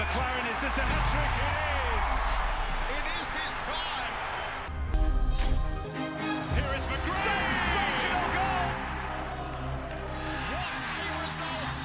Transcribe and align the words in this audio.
McLaren, 0.00 0.48
is 0.50 0.56
this 0.62 0.72
the 0.72 0.80
hat 0.80 1.04
trick? 1.12 1.28
It 1.36 1.84
is. 2.00 2.08
It 2.96 3.04
is 3.20 3.28
his 3.36 3.52
time. 3.68 4.16
Here 6.56 6.72
is 6.72 6.84
McGrath. 6.88 7.20
Sensational 7.68 8.28
goal. 8.32 8.64
What 10.48 10.80
a 10.88 11.04
result. 11.20 11.76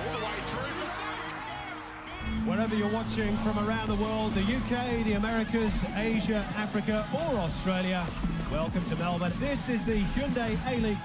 All 0.00 0.16
the 0.16 0.24
way 0.24 0.38
through 0.48 0.74
for 0.80 0.88
Sainz. 0.88 1.44
Wherever 2.48 2.74
you're 2.74 2.94
watching 2.94 3.36
from 3.44 3.68
around 3.68 3.88
the 3.88 3.96
world, 3.96 4.32
the 4.32 4.40
UK, 4.40 5.04
the 5.04 5.12
Americas, 5.12 5.84
Asia, 5.94 6.42
Africa, 6.56 7.06
or 7.12 7.36
Australia, 7.40 8.06
welcome 8.50 8.82
to 8.84 8.96
Melbourne. 8.96 9.32
This 9.40 9.68
is 9.68 9.84
the 9.84 10.00
Hyundai 10.16 10.56
A-League. 10.66 10.96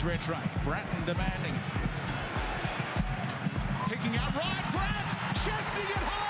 Is 0.00 0.06
Rattray. 0.06 0.38
Bratton 0.64 1.04
demanding. 1.04 1.54
Kicking 3.86 4.16
out 4.16 4.34
right. 4.34 4.64
Grant 4.72 5.36
chesting 5.44 5.84
it 5.84 5.96
home. 5.96 6.29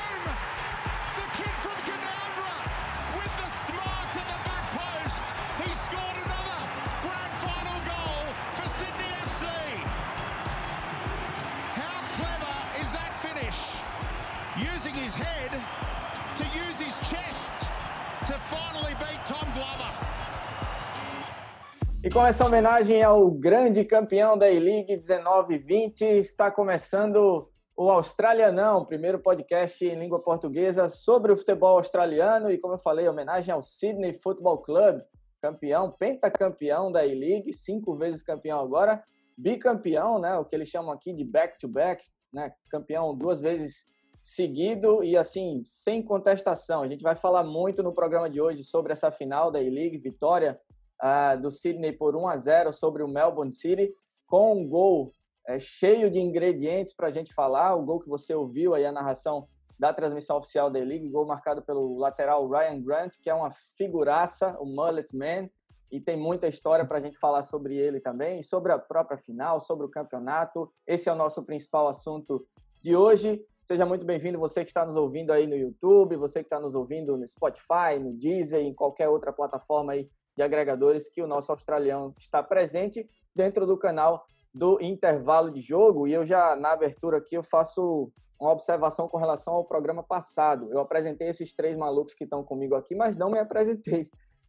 E 22.10 22.12
com 22.12 22.26
essa 22.26 22.44
homenagem 22.44 23.04
ao 23.04 23.30
grande 23.30 23.84
campeão 23.84 24.36
da 24.36 24.50
E-League 24.50 24.96
19-20, 24.96 26.00
está 26.16 26.50
começando 26.50 27.48
o 27.76 27.88
Australianão, 27.88 28.84
primeiro 28.84 29.20
podcast 29.20 29.86
em 29.86 29.96
língua 29.96 30.20
portuguesa 30.20 30.88
sobre 30.88 31.30
o 31.30 31.36
futebol 31.36 31.76
australiano. 31.76 32.50
E 32.50 32.58
como 32.58 32.74
eu 32.74 32.78
falei, 32.80 33.06
homenagem 33.06 33.54
ao 33.54 33.62
Sydney 33.62 34.12
Football 34.12 34.58
Club, 34.58 35.00
campeão, 35.40 35.92
pentacampeão 35.92 36.90
da 36.90 37.06
E-League, 37.06 37.52
cinco 37.52 37.96
vezes 37.96 38.24
campeão 38.24 38.58
agora, 38.58 39.04
bicampeão, 39.38 40.18
né, 40.18 40.36
o 40.36 40.44
que 40.44 40.56
eles 40.56 40.66
chamam 40.66 40.90
aqui 40.90 41.12
de 41.12 41.24
back-to-back, 41.24 42.04
né, 42.32 42.52
campeão 42.72 43.16
duas 43.16 43.40
vezes 43.40 43.86
seguido 44.20 45.04
e 45.04 45.16
assim, 45.16 45.62
sem 45.64 46.02
contestação. 46.02 46.82
A 46.82 46.88
gente 46.88 47.04
vai 47.04 47.14
falar 47.14 47.44
muito 47.44 47.84
no 47.84 47.94
programa 47.94 48.28
de 48.28 48.40
hoje 48.40 48.64
sobre 48.64 48.90
essa 48.90 49.12
final 49.12 49.48
da 49.52 49.62
E-League, 49.62 49.96
vitória 49.98 50.60
uh, 51.02 51.40
do 51.40 51.50
Sydney 51.50 51.92
por 51.92 52.14
1 52.14 52.28
a 52.28 52.36
0 52.36 52.72
sobre 52.72 53.02
o 53.02 53.08
Melbourne 53.08 53.52
City, 53.52 53.92
com 54.26 54.60
um 54.60 54.68
gol 54.68 55.12
é, 55.46 55.58
cheio 55.58 56.10
de 56.10 56.20
ingredientes 56.20 56.92
para 56.92 57.08
a 57.08 57.10
gente 57.10 57.34
falar. 57.34 57.74
O 57.74 57.84
gol 57.84 58.00
que 58.00 58.08
você 58.08 58.34
ouviu 58.34 58.74
aí, 58.74 58.84
a 58.84 58.92
narração 58.92 59.48
da 59.78 59.92
transmissão 59.92 60.36
oficial 60.36 60.70
da 60.70 60.78
League, 60.78 61.08
gol 61.08 61.26
marcado 61.26 61.62
pelo 61.62 61.96
lateral 61.96 62.48
Ryan 62.48 62.82
Grant, 62.82 63.14
que 63.20 63.30
é 63.30 63.34
uma 63.34 63.50
figuraça, 63.50 64.56
o 64.60 64.66
Mullet 64.66 65.16
Man, 65.16 65.48
e 65.90 65.98
tem 66.00 66.16
muita 66.16 66.46
história 66.46 66.84
para 66.84 66.98
a 66.98 67.00
gente 67.00 67.18
falar 67.18 67.42
sobre 67.42 67.76
ele 67.76 67.98
também, 67.98 68.42
sobre 68.42 68.72
a 68.72 68.78
própria 68.78 69.18
final, 69.18 69.58
sobre 69.58 69.86
o 69.86 69.88
campeonato. 69.88 70.70
Esse 70.86 71.08
é 71.08 71.12
o 71.12 71.16
nosso 71.16 71.42
principal 71.44 71.88
assunto 71.88 72.46
de 72.80 72.94
hoje. 72.94 73.42
Seja 73.62 73.84
muito 73.84 74.06
bem-vindo, 74.06 74.38
você 74.38 74.64
que 74.64 74.70
está 74.70 74.86
nos 74.86 74.96
ouvindo 74.96 75.32
aí 75.32 75.46
no 75.46 75.56
YouTube, 75.56 76.16
você 76.16 76.40
que 76.40 76.46
está 76.46 76.60
nos 76.60 76.74
ouvindo 76.74 77.16
no 77.16 77.26
Spotify, 77.26 77.98
no 78.00 78.12
Deezer, 78.12 78.60
em 78.60 78.74
qualquer 78.74 79.08
outra 79.08 79.32
plataforma 79.32 79.92
aí 79.92 80.08
de 80.40 80.44
agregadores 80.44 81.06
que 81.06 81.22
o 81.22 81.26
nosso 81.26 81.52
australiano 81.52 82.14
está 82.18 82.42
presente 82.42 83.06
dentro 83.36 83.66
do 83.66 83.76
canal 83.76 84.24
do 84.54 84.80
intervalo 84.80 85.50
de 85.50 85.60
jogo. 85.60 86.08
E 86.08 86.14
eu 86.14 86.24
já, 86.24 86.56
na 86.56 86.72
abertura 86.72 87.18
aqui, 87.18 87.36
eu 87.36 87.42
faço 87.42 88.10
uma 88.40 88.50
observação 88.50 89.06
com 89.06 89.18
relação 89.18 89.52
ao 89.52 89.66
programa 89.66 90.02
passado. 90.02 90.72
Eu 90.72 90.80
apresentei 90.80 91.28
esses 91.28 91.52
três 91.52 91.76
malucos 91.76 92.14
que 92.14 92.24
estão 92.24 92.42
comigo 92.42 92.74
aqui, 92.74 92.94
mas 92.94 93.18
não 93.18 93.30
me 93.30 93.38
apresentei. 93.38 94.08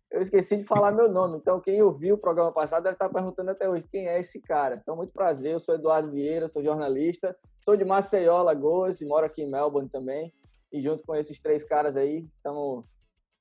Eu 0.10 0.22
esqueci 0.22 0.56
de 0.56 0.64
falar 0.64 0.94
meu 0.94 1.10
nome. 1.10 1.38
Então, 1.38 1.60
quem 1.60 1.82
ouviu 1.82 2.16
o 2.16 2.18
programa 2.18 2.54
passado 2.54 2.84
deve 2.84 2.96
estar 2.96 3.10
perguntando 3.10 3.52
até 3.52 3.70
hoje 3.70 3.86
quem 3.92 4.08
é 4.08 4.18
esse 4.18 4.42
cara. 4.42 4.80
Então, 4.82 4.96
muito 4.96 5.12
prazer. 5.12 5.52
Eu 5.52 5.60
sou 5.60 5.76
Eduardo 5.76 6.10
Vieira, 6.10 6.48
sou 6.48 6.64
jornalista. 6.64 7.36
Sou 7.64 7.76
de 7.76 7.84
Maceió, 7.84 8.42
Lagoas, 8.42 9.02
e 9.02 9.06
moro 9.06 9.26
aqui 9.26 9.42
em 9.42 9.52
Melbourne 9.52 9.90
também. 9.90 10.34
E 10.72 10.80
junto 10.80 11.04
com 11.04 11.14
esses 11.16 11.42
três 11.42 11.66
caras 11.66 11.98
aí, 11.98 12.26
estamos 12.38 12.86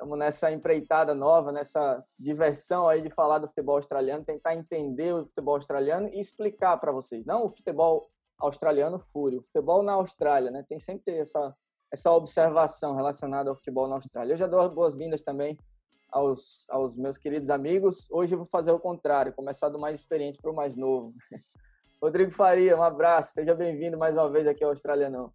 Estamos 0.00 0.18
nessa 0.18 0.50
empreitada 0.50 1.14
nova, 1.14 1.52
nessa 1.52 2.02
diversão 2.18 2.88
aí 2.88 3.02
de 3.02 3.10
falar 3.10 3.36
do 3.36 3.46
futebol 3.46 3.76
australiano, 3.76 4.24
tentar 4.24 4.54
entender 4.54 5.12
o 5.12 5.26
futebol 5.26 5.56
australiano 5.56 6.08
e 6.08 6.18
explicar 6.18 6.78
para 6.78 6.90
vocês. 6.90 7.26
Não 7.26 7.44
o 7.44 7.50
futebol 7.50 8.10
australiano 8.38 8.98
fúrio, 8.98 9.40
o 9.40 9.42
futebol 9.42 9.82
na 9.82 9.92
Austrália, 9.92 10.50
né? 10.50 10.64
Tem 10.66 10.78
sempre 10.78 11.18
essa, 11.18 11.54
essa 11.92 12.10
observação 12.12 12.94
relacionada 12.94 13.50
ao 13.50 13.54
futebol 13.54 13.86
na 13.86 13.96
Austrália. 13.96 14.32
Eu 14.32 14.38
já 14.38 14.46
dou 14.46 14.66
boas-vindas 14.70 15.22
também 15.22 15.58
aos, 16.10 16.64
aos 16.70 16.96
meus 16.96 17.18
queridos 17.18 17.50
amigos. 17.50 18.08
Hoje 18.10 18.32
eu 18.34 18.38
vou 18.38 18.46
fazer 18.46 18.72
o 18.72 18.80
contrário, 18.80 19.34
começar 19.34 19.68
do 19.68 19.78
mais 19.78 20.00
experiente 20.00 20.40
para 20.40 20.50
o 20.50 20.56
mais 20.56 20.76
novo. 20.76 21.12
Rodrigo 22.02 22.30
Faria, 22.30 22.74
um 22.74 22.82
abraço, 22.82 23.34
seja 23.34 23.54
bem-vindo 23.54 23.98
mais 23.98 24.14
uma 24.14 24.30
vez 24.30 24.46
aqui 24.46 24.64
ao 24.64 24.70
Australianão. 24.70 25.30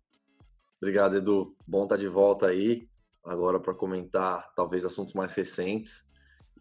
Obrigado, 0.81 1.17
Edu. 1.17 1.55
Bom 1.67 1.83
estar 1.83 1.97
de 1.97 2.07
volta 2.07 2.47
aí 2.47 2.89
agora 3.25 3.59
para 3.59 3.73
comentar 3.73 4.53
talvez 4.55 4.85
assuntos 4.85 5.13
mais 5.13 5.33
recentes 5.33 6.07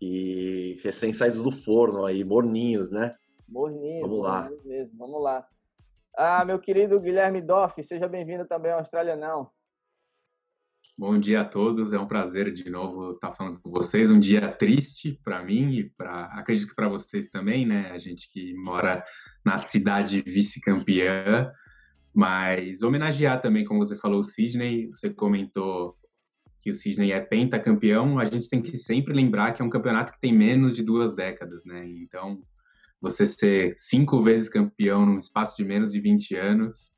e 0.00 0.80
recém-saídos 0.82 1.42
do 1.42 1.50
forno 1.50 2.04
aí, 2.04 2.24
morninhos, 2.24 2.90
né? 2.90 3.14
Morninhos, 3.48 4.08
vamos 4.08 4.22
lá. 4.22 4.50
Mesmo, 4.64 4.98
vamos 4.98 5.22
lá. 5.22 5.46
Ah, 6.16 6.44
meu 6.44 6.58
querido 6.58 7.00
Guilherme 7.00 7.40
Doff, 7.40 7.82
seja 7.82 8.08
bem-vindo 8.08 8.46
também 8.46 8.72
ao 8.72 8.78
Austrália 8.78 9.16
Não. 9.16 9.50
Bom 10.96 11.18
dia 11.18 11.40
a 11.40 11.44
todos, 11.44 11.92
é 11.92 11.98
um 11.98 12.06
prazer 12.06 12.52
de 12.52 12.70
novo 12.70 13.12
estar 13.12 13.32
falando 13.32 13.58
com 13.60 13.68
vocês. 13.68 14.12
Um 14.12 14.20
dia 14.20 14.52
triste 14.52 15.18
para 15.24 15.42
mim 15.42 15.72
e 15.72 15.90
para 15.90 16.26
acredito 16.26 16.68
que 16.68 16.74
para 16.74 16.88
vocês 16.88 17.26
também, 17.30 17.66
né? 17.66 17.90
A 17.90 17.98
gente 17.98 18.30
que 18.30 18.54
mora 18.54 19.04
na 19.44 19.58
cidade 19.58 20.22
vice-campeã, 20.22 21.50
mas 22.14 22.82
homenagear 22.82 23.42
também, 23.42 23.64
como 23.64 23.84
você 23.84 23.96
falou, 23.96 24.20
o 24.20 24.24
Sidney. 24.24 24.86
Você 24.88 25.10
comentou 25.10 25.96
que 26.64 26.70
o 26.70 26.74
Sydney 26.74 27.12
é 27.12 27.20
pentacampeão, 27.20 28.18
a 28.18 28.24
gente 28.24 28.48
tem 28.48 28.62
que 28.62 28.78
sempre 28.78 29.12
lembrar 29.12 29.52
que 29.52 29.60
é 29.60 29.64
um 29.64 29.68
campeonato 29.68 30.14
que 30.14 30.18
tem 30.18 30.32
menos 30.32 30.72
de 30.72 30.82
duas 30.82 31.14
décadas, 31.14 31.62
né? 31.66 31.86
Então, 31.86 32.42
você 33.02 33.26
ser 33.26 33.74
cinco 33.76 34.22
vezes 34.22 34.48
campeão 34.48 35.04
num 35.04 35.18
espaço 35.18 35.54
de 35.58 35.62
menos 35.62 35.92
de 35.92 36.00
20 36.00 36.34
anos 36.36 36.90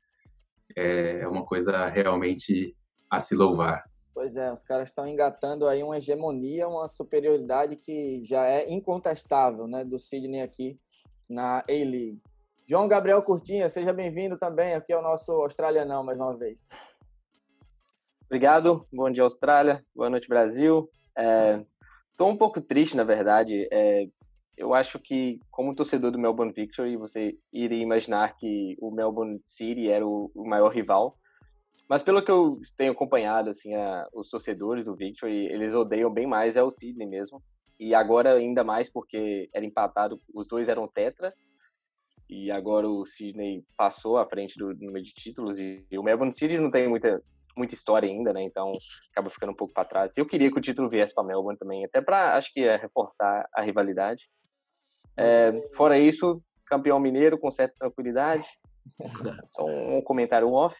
é 0.73 1.27
uma 1.27 1.45
coisa 1.45 1.85
realmente 1.87 2.77
a 3.11 3.19
se 3.19 3.35
louvar. 3.35 3.83
Pois 4.13 4.37
é, 4.37 4.53
os 4.53 4.63
caras 4.63 4.87
estão 4.87 5.05
engatando 5.05 5.67
aí 5.67 5.83
uma 5.83 5.97
hegemonia, 5.97 6.65
uma 6.65 6.87
superioridade 6.87 7.75
que 7.75 8.21
já 8.21 8.45
é 8.45 8.71
incontestável, 8.71 9.67
né, 9.67 9.83
do 9.83 9.99
Sydney 9.99 10.41
aqui 10.41 10.79
na 11.29 11.59
A-League. 11.67 12.21
João 12.65 12.87
Gabriel 12.87 13.21
Curtinha, 13.21 13.67
seja 13.67 13.91
bem-vindo 13.91 14.37
também 14.37 14.75
aqui 14.75 14.93
ao 14.93 15.03
nosso 15.03 15.31
Australianão 15.33 16.05
mais 16.05 16.17
uma 16.17 16.37
vez. 16.37 16.69
Obrigado. 18.27 18.85
Bom 18.91 19.09
dia, 19.09 19.23
Austrália. 19.23 19.81
Boa 19.95 20.09
noite, 20.09 20.27
Brasil. 20.27 20.89
Estou 22.11 22.27
é, 22.27 22.31
um 22.31 22.35
pouco 22.35 22.59
triste, 22.59 22.97
na 22.97 23.05
verdade. 23.05 23.69
É, 23.71 24.05
eu 24.57 24.73
acho 24.73 24.99
que, 24.99 25.39
como 25.49 25.73
torcedor 25.73 26.11
do 26.11 26.19
Melbourne 26.19 26.51
Victory, 26.51 26.97
você 26.97 27.37
iria 27.53 27.81
imaginar 27.81 28.35
que 28.35 28.75
o 28.81 28.91
Melbourne 28.91 29.39
City 29.45 29.87
era 29.89 30.05
o, 30.05 30.29
o 30.35 30.45
maior 30.45 30.73
rival. 30.73 31.17
Mas 31.87 32.03
pelo 32.03 32.21
que 32.21 32.29
eu 32.29 32.59
tenho 32.75 32.91
acompanhado, 32.91 33.49
assim, 33.49 33.73
a, 33.75 34.05
os 34.13 34.29
torcedores 34.29 34.83
do 34.83 34.93
Victory, 34.93 35.45
eles 35.45 35.73
odeiam 35.73 36.11
bem 36.11 36.27
mais 36.27 36.57
é 36.57 36.61
o 36.61 36.69
Sydney 36.69 37.07
mesmo. 37.07 37.41
E 37.79 37.95
agora 37.95 38.33
ainda 38.33 38.61
mais 38.61 38.89
porque 38.89 39.49
era 39.53 39.65
empatado, 39.65 40.19
os 40.33 40.45
dois 40.49 40.67
eram 40.67 40.85
tetra. 40.85 41.33
E 42.29 42.51
agora 42.51 42.89
o 42.89 43.05
Sydney 43.05 43.63
passou 43.77 44.17
à 44.17 44.25
frente 44.25 44.57
do 44.57 44.73
número 44.73 45.01
de 45.01 45.13
títulos 45.13 45.57
e, 45.57 45.85
e 45.89 45.97
o 45.97 46.03
Melbourne 46.03 46.33
City 46.33 46.57
não 46.57 46.69
tem 46.69 46.89
muita 46.89 47.23
muita 47.57 47.75
história 47.75 48.07
ainda, 48.07 48.33
né? 48.33 48.43
Então 48.43 48.71
acaba 49.11 49.29
ficando 49.29 49.51
um 49.51 49.55
pouco 49.55 49.73
para 49.73 49.87
trás. 49.87 50.11
Eu 50.17 50.25
queria 50.25 50.51
que 50.51 50.57
o 50.57 50.61
título 50.61 50.89
viesse 50.89 51.13
para 51.13 51.23
Melbourne 51.23 51.57
também, 51.57 51.85
até 51.85 52.01
para 52.01 52.35
acho 52.35 52.53
que 52.53 52.61
é 52.61 52.75
reforçar 52.75 53.47
a 53.53 53.61
rivalidade. 53.61 54.29
É, 55.15 55.51
fora 55.75 55.97
isso, 55.97 56.41
campeão 56.65 56.99
mineiro 56.99 57.37
com 57.37 57.49
certa 57.49 57.75
tranquilidade. 57.79 58.47
Só 59.51 59.65
um 59.65 60.01
comentário 60.01 60.51
off. 60.51 60.75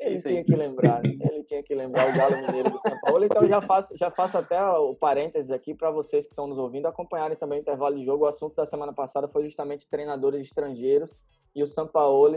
É 0.00 0.08
ele 0.10 0.20
tinha 0.20 0.44
que 0.44 0.56
lembrar, 0.56 1.04
ele 1.04 1.44
tinha 1.44 1.62
que 1.62 1.74
lembrar 1.74 2.08
o 2.08 2.16
Galo 2.16 2.44
Mineiro 2.44 2.70
do 2.70 2.78
São 2.78 2.98
Paulo. 3.00 3.24
Então 3.24 3.46
já 3.46 3.62
faço, 3.62 3.96
já 3.96 4.10
faço 4.10 4.36
até 4.36 4.60
o 4.60 4.94
parênteses 4.94 5.52
aqui 5.52 5.72
para 5.72 5.90
vocês 5.90 6.26
que 6.26 6.32
estão 6.32 6.48
nos 6.48 6.58
ouvindo 6.58 6.86
acompanharem 6.86 7.36
também 7.36 7.58
o 7.58 7.62
intervalo 7.62 7.96
de 7.96 8.04
jogo. 8.04 8.24
O 8.24 8.28
assunto 8.28 8.56
da 8.56 8.66
semana 8.66 8.92
passada 8.92 9.28
foi 9.28 9.44
justamente 9.44 9.88
treinadores 9.88 10.42
estrangeiros 10.42 11.20
e 11.54 11.62
o 11.62 11.66
São 11.66 11.86
Paulo 11.86 12.36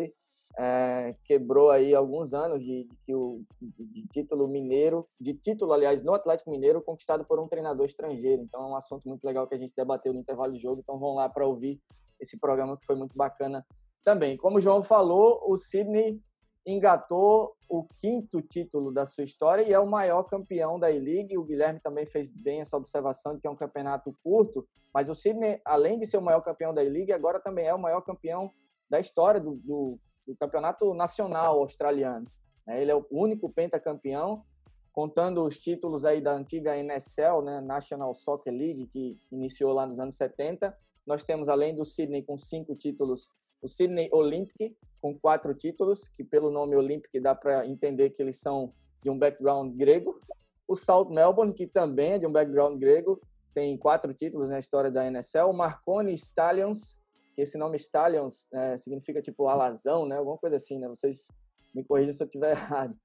é, 0.58 1.16
quebrou 1.24 1.70
aí 1.70 1.94
alguns 1.94 2.34
anos 2.34 2.64
de, 2.64 2.90
de, 3.06 3.14
de 3.62 4.08
título 4.08 4.48
mineiro, 4.48 5.08
de 5.20 5.34
título, 5.36 5.72
aliás, 5.72 6.02
no 6.02 6.14
Atlético 6.14 6.50
Mineiro, 6.50 6.82
conquistado 6.82 7.24
por 7.24 7.40
um 7.40 7.48
treinador 7.48 7.86
estrangeiro. 7.86 8.42
Então 8.42 8.62
é 8.64 8.66
um 8.66 8.76
assunto 8.76 9.08
muito 9.08 9.24
legal 9.24 9.48
que 9.48 9.54
a 9.54 9.58
gente 9.58 9.76
debateu 9.76 10.12
no 10.14 10.20
intervalo 10.20 10.52
de 10.54 10.60
jogo. 10.60 10.82
Então 10.82 10.98
vão 10.98 11.14
lá 11.14 11.30
para 11.30 11.46
ouvir 11.46 11.80
esse 12.20 12.40
programa 12.40 12.76
que 12.76 12.86
foi 12.86 12.96
muito 12.96 13.16
bacana 13.16 13.64
também. 14.04 14.36
Como 14.36 14.58
o 14.58 14.62
João 14.62 14.82
falou, 14.82 15.44
o 15.48 15.56
Sydney 15.56 16.20
engatou 16.66 17.56
o 17.70 17.84
quinto 17.84 18.42
título 18.42 18.92
da 18.92 19.06
sua 19.06 19.24
história 19.24 19.62
e 19.62 19.72
é 19.72 19.80
o 19.80 19.88
maior 19.88 20.24
campeão 20.24 20.80
da 20.80 20.92
E-League. 20.92 21.38
O 21.38 21.44
Guilherme 21.44 21.80
também 21.80 22.08
fez 22.08 22.32
bem 22.32 22.62
essa 22.62 22.76
observação 22.76 23.36
de 23.36 23.42
que 23.42 23.48
é 23.48 23.50
um 23.50 23.56
campeonato 23.56 24.12
curto, 24.24 24.68
mas 24.92 25.08
o 25.08 25.14
Sydney, 25.14 25.62
além 25.64 26.00
de 26.00 26.08
ser 26.08 26.18
o 26.18 26.22
maior 26.22 26.42
campeão 26.42 26.74
da 26.74 26.84
E-League, 26.84 27.14
agora 27.14 27.40
também 27.40 27.68
é 27.68 27.74
o 27.76 27.80
maior 27.80 28.02
campeão 28.02 28.52
da 28.90 29.00
história 29.00 29.40
do, 29.40 29.56
do, 29.58 30.00
do 30.28 30.36
campeonato 30.36 30.94
nacional 30.94 31.60
australiano. 31.60 32.28
Né? 32.66 32.82
Ele 32.82 32.92
é 32.92 32.96
o 32.96 33.06
único 33.10 33.50
pentacampeão, 33.50 34.44
contando 34.92 35.44
os 35.46 35.60
títulos 35.60 36.04
aí 36.04 36.20
da 36.20 36.34
antiga 36.34 36.76
NSL, 36.76 37.42
né? 37.44 37.62
National 37.62 38.14
Soccer 38.14 38.52
League, 38.52 38.88
que 38.88 39.20
iniciou 39.32 39.72
lá 39.72 39.86
nos 39.86 40.00
anos 40.00 40.16
70. 40.16 40.76
Nós 41.06 41.24
temos, 41.24 41.48
além 41.48 41.76
do 41.76 41.86
Sydney 41.86 42.24
com 42.24 42.38
cinco 42.38 42.76
títulos, 42.76 43.30
o 43.62 43.68
Sydney 43.68 44.10
Olympic, 44.12 44.76
com 45.00 45.18
quatro 45.18 45.54
títulos, 45.54 46.08
que 46.08 46.24
pelo 46.24 46.50
nome 46.50 46.76
Olympic 46.76 47.20
dá 47.22 47.36
para 47.36 47.66
entender 47.68 48.10
que 48.10 48.22
eles 48.22 48.40
são 48.40 48.74
de 49.04 49.10
um 49.10 49.18
background 49.18 49.76
grego. 49.76 50.20
O 50.68 50.76
South 50.76 51.10
Melbourne, 51.10 51.54
que 51.54 51.68
também 51.68 52.14
é 52.14 52.20
de 52.20 52.26
um 52.26 52.32
background 52.32 52.80
grego, 52.80 53.22
tem 53.54 53.78
quatro 53.78 54.14
títulos 54.14 54.50
na 54.50 54.60
história 54.60 54.92
da 54.92 55.06
NSL. 55.06 55.50
O 55.50 55.54
Marconi 55.54 56.14
Stallions, 56.14 57.00
que 57.38 57.44
esse 57.44 57.56
nome 57.56 57.78
Stallions 57.78 58.52
é, 58.52 58.76
significa 58.78 59.22
tipo 59.22 59.48
alazão, 59.48 60.08
né? 60.08 60.18
Alguma 60.18 60.40
coisa 60.40 60.56
assim, 60.56 60.80
né? 60.80 60.88
Vocês 60.88 61.28
me 61.74 61.84
corrijam 61.84 62.12
se 62.12 62.24
eu 62.24 62.26
estiver 62.26 62.50
errado. 62.58 62.98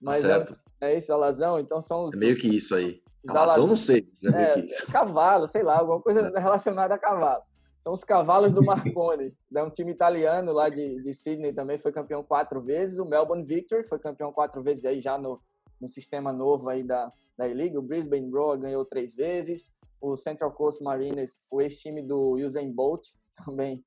Mas 0.00 0.18
é, 0.18 0.28
certo. 0.28 0.56
É, 0.80 0.92
é, 0.92 0.96
isso, 0.96 1.12
alazão. 1.12 1.58
Então 1.58 1.80
são 1.80 2.04
os. 2.04 2.14
É 2.14 2.16
meio 2.16 2.36
que 2.36 2.46
isso 2.46 2.72
aí. 2.72 3.02
Alazão, 3.26 3.66
não 3.66 3.76
sei. 3.76 4.08
É, 4.22 4.60
é 4.60 4.66
cavalo, 4.92 5.48
sei 5.48 5.64
lá, 5.64 5.80
alguma 5.80 6.00
coisa 6.00 6.30
relacionada 6.38 6.94
a 6.94 6.98
cavalo. 6.98 7.42
São 7.82 7.92
os 7.92 8.04
cavalos 8.04 8.52
do 8.52 8.62
Marconi. 8.62 9.34
é 9.52 9.62
um 9.62 9.70
time 9.70 9.90
italiano 9.90 10.52
lá 10.52 10.68
de, 10.68 11.02
de 11.02 11.12
Sydney 11.12 11.52
também, 11.52 11.76
foi 11.76 11.90
campeão 11.90 12.22
quatro 12.22 12.62
vezes. 12.62 13.00
O 13.00 13.04
Melbourne 13.04 13.44
Victory 13.44 13.82
foi 13.82 13.98
campeão 13.98 14.32
quatro 14.32 14.62
vezes 14.62 14.84
aí 14.84 15.00
já 15.00 15.18
no, 15.18 15.40
no 15.80 15.88
sistema 15.88 16.32
novo 16.32 16.68
aí 16.68 16.84
da, 16.84 17.10
da 17.36 17.48
E-League. 17.48 17.76
O 17.76 17.82
Brisbane 17.82 18.30
Roar 18.30 18.56
ganhou 18.56 18.84
três 18.84 19.16
vezes. 19.16 19.72
O 20.00 20.14
Central 20.14 20.52
Coast 20.52 20.80
Mariners, 20.80 21.44
o 21.50 21.60
ex-time 21.60 22.02
do 22.02 22.36
Usain 22.36 22.70
Bolt, 22.70 23.08
também 23.44 23.84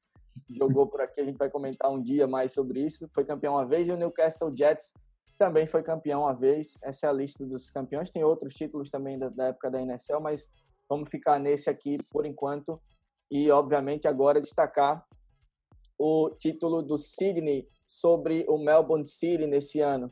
jogou 0.50 0.88
por 0.88 1.02
aqui. 1.02 1.22
A 1.22 1.24
gente 1.24 1.38
vai 1.38 1.50
comentar 1.50 1.92
um 1.92 2.02
dia 2.02 2.28
mais 2.28 2.54
sobre 2.54 2.82
isso. 2.82 3.10
Foi 3.14 3.26
campeão 3.26 3.54
uma 3.54 3.66
vez. 3.66 3.88
E 3.88 3.92
o 3.92 3.98
Newcastle 3.98 4.54
Jets 4.56 4.94
também 5.38 5.68
foi 5.68 5.84
campeão 5.84 6.22
uma 6.22 6.34
vez. 6.34 6.80
Essa 6.84 7.08
é 7.08 7.10
a 7.10 7.14
lista 7.14 7.46
dos 7.46 7.70
campeões. 7.70 8.10
Tem 8.10 8.24
outros 8.24 8.54
títulos 8.54 8.90
também 8.90 9.18
da, 9.18 9.30
da 9.30 9.48
época 9.48 9.72
da 9.72 9.82
NSL, 9.82 10.22
mas 10.22 10.50
vamos 10.90 11.10
ficar 11.10 11.40
nesse 11.40 11.70
aqui 11.70 11.98
por 12.10 12.26
enquanto 12.26 12.80
e, 13.30 13.52
obviamente, 13.52 14.08
agora 14.08 14.40
destacar 14.40 15.06
o 16.00 16.30
título 16.30 16.82
do 16.82 16.98
Sydney 16.98 17.68
sobre 17.86 18.46
o 18.48 18.58
Melbourne 18.58 19.06
City 19.06 19.48
nesse 19.48 19.80
ano. 19.80 20.08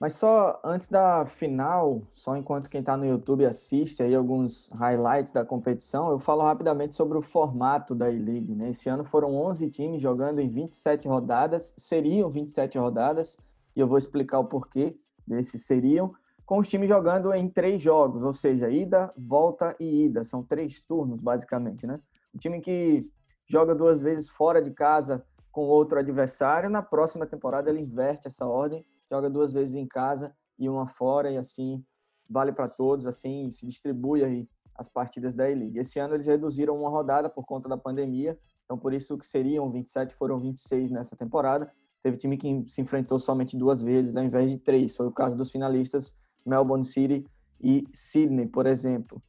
Mas 0.00 0.12
só 0.12 0.60
antes 0.64 0.88
da 0.88 1.26
final, 1.26 2.02
só 2.14 2.36
enquanto 2.36 2.70
quem 2.70 2.80
está 2.80 2.96
no 2.96 3.04
YouTube 3.04 3.44
assiste 3.44 4.00
aí 4.00 4.14
alguns 4.14 4.68
highlights 4.70 5.32
da 5.32 5.44
competição, 5.44 6.10
eu 6.10 6.20
falo 6.20 6.42
rapidamente 6.42 6.94
sobre 6.94 7.18
o 7.18 7.22
formato 7.22 7.96
da 7.96 8.08
E-League. 8.08 8.54
Né? 8.54 8.70
Esse 8.70 8.88
ano 8.88 9.04
foram 9.04 9.34
11 9.34 9.68
times 9.70 10.00
jogando 10.00 10.40
em 10.40 10.48
27 10.48 11.08
rodadas, 11.08 11.74
seriam 11.76 12.30
27 12.30 12.78
rodadas, 12.78 13.38
e 13.74 13.80
eu 13.80 13.88
vou 13.88 13.98
explicar 13.98 14.38
o 14.38 14.44
porquê 14.44 14.96
desses 15.26 15.64
seriam, 15.64 16.14
com 16.46 16.58
os 16.58 16.68
times 16.68 16.88
jogando 16.88 17.34
em 17.34 17.48
três 17.48 17.82
jogos, 17.82 18.22
ou 18.22 18.32
seja, 18.32 18.70
ida, 18.70 19.12
volta 19.18 19.74
e 19.80 20.06
ida. 20.06 20.22
São 20.22 20.42
três 20.44 20.80
turnos, 20.80 21.20
basicamente, 21.20 21.86
né? 21.86 22.00
Um 22.34 22.38
time 22.38 22.60
que 22.60 23.06
joga 23.46 23.74
duas 23.74 24.00
vezes 24.00 24.28
fora 24.28 24.62
de 24.62 24.70
casa 24.70 25.24
com 25.50 25.62
outro 25.62 25.98
adversário, 25.98 26.70
na 26.70 26.82
próxima 26.82 27.26
temporada 27.26 27.68
ele 27.68 27.80
inverte 27.80 28.28
essa 28.28 28.46
ordem, 28.46 28.86
joga 29.10 29.30
duas 29.30 29.52
vezes 29.52 29.74
em 29.74 29.86
casa 29.86 30.34
e 30.58 30.68
uma 30.68 30.86
fora, 30.86 31.30
e 31.30 31.36
assim 31.36 31.84
vale 32.28 32.52
para 32.52 32.68
todos, 32.68 33.06
assim 33.06 33.50
se 33.50 33.66
distribui 33.66 34.22
aí 34.22 34.48
as 34.74 34.88
partidas 34.88 35.34
da 35.34 35.50
E-League. 35.50 35.78
Esse 35.78 35.98
ano 35.98 36.14
eles 36.14 36.26
reduziram 36.26 36.78
uma 36.78 36.88
rodada 36.88 37.28
por 37.28 37.44
conta 37.44 37.68
da 37.68 37.76
pandemia, 37.76 38.38
então 38.64 38.78
por 38.78 38.92
isso 38.92 39.16
que 39.18 39.26
seriam 39.26 39.70
27 39.70 40.14
foram 40.14 40.38
26 40.38 40.90
nessa 40.90 41.16
temporada. 41.16 41.72
Teve 42.02 42.16
time 42.16 42.36
que 42.36 42.64
se 42.68 42.80
enfrentou 42.80 43.18
somente 43.18 43.56
duas 43.56 43.82
vezes 43.82 44.16
ao 44.16 44.22
invés 44.22 44.50
de 44.50 44.58
três. 44.58 44.94
Foi 44.94 45.06
o 45.06 45.12
caso 45.12 45.36
dos 45.36 45.50
finalistas 45.50 46.16
Melbourne 46.46 46.84
City 46.84 47.26
e 47.60 47.84
Sydney, 47.92 48.46
por 48.46 48.66
exemplo. 48.66 49.20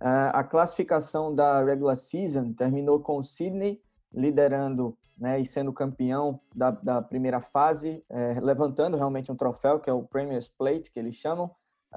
A 0.00 0.44
classificação 0.44 1.34
da 1.34 1.64
regular 1.64 1.96
season 1.96 2.52
terminou 2.52 3.00
com 3.00 3.22
Sydney 3.22 3.80
liderando 4.18 4.96
né, 5.16 5.40
e 5.40 5.46
sendo 5.46 5.72
campeão 5.72 6.40
da, 6.54 6.70
da 6.70 7.02
primeira 7.02 7.40
fase, 7.40 8.04
é, 8.08 8.40
levantando 8.40 8.96
realmente 8.96 9.30
um 9.30 9.36
troféu, 9.36 9.80
que 9.80 9.88
é 9.88 9.92
o 9.92 10.02
Premier's 10.02 10.48
Plate, 10.48 10.90
que 10.90 10.98
eles 10.98 11.14
chamam, 11.14 11.50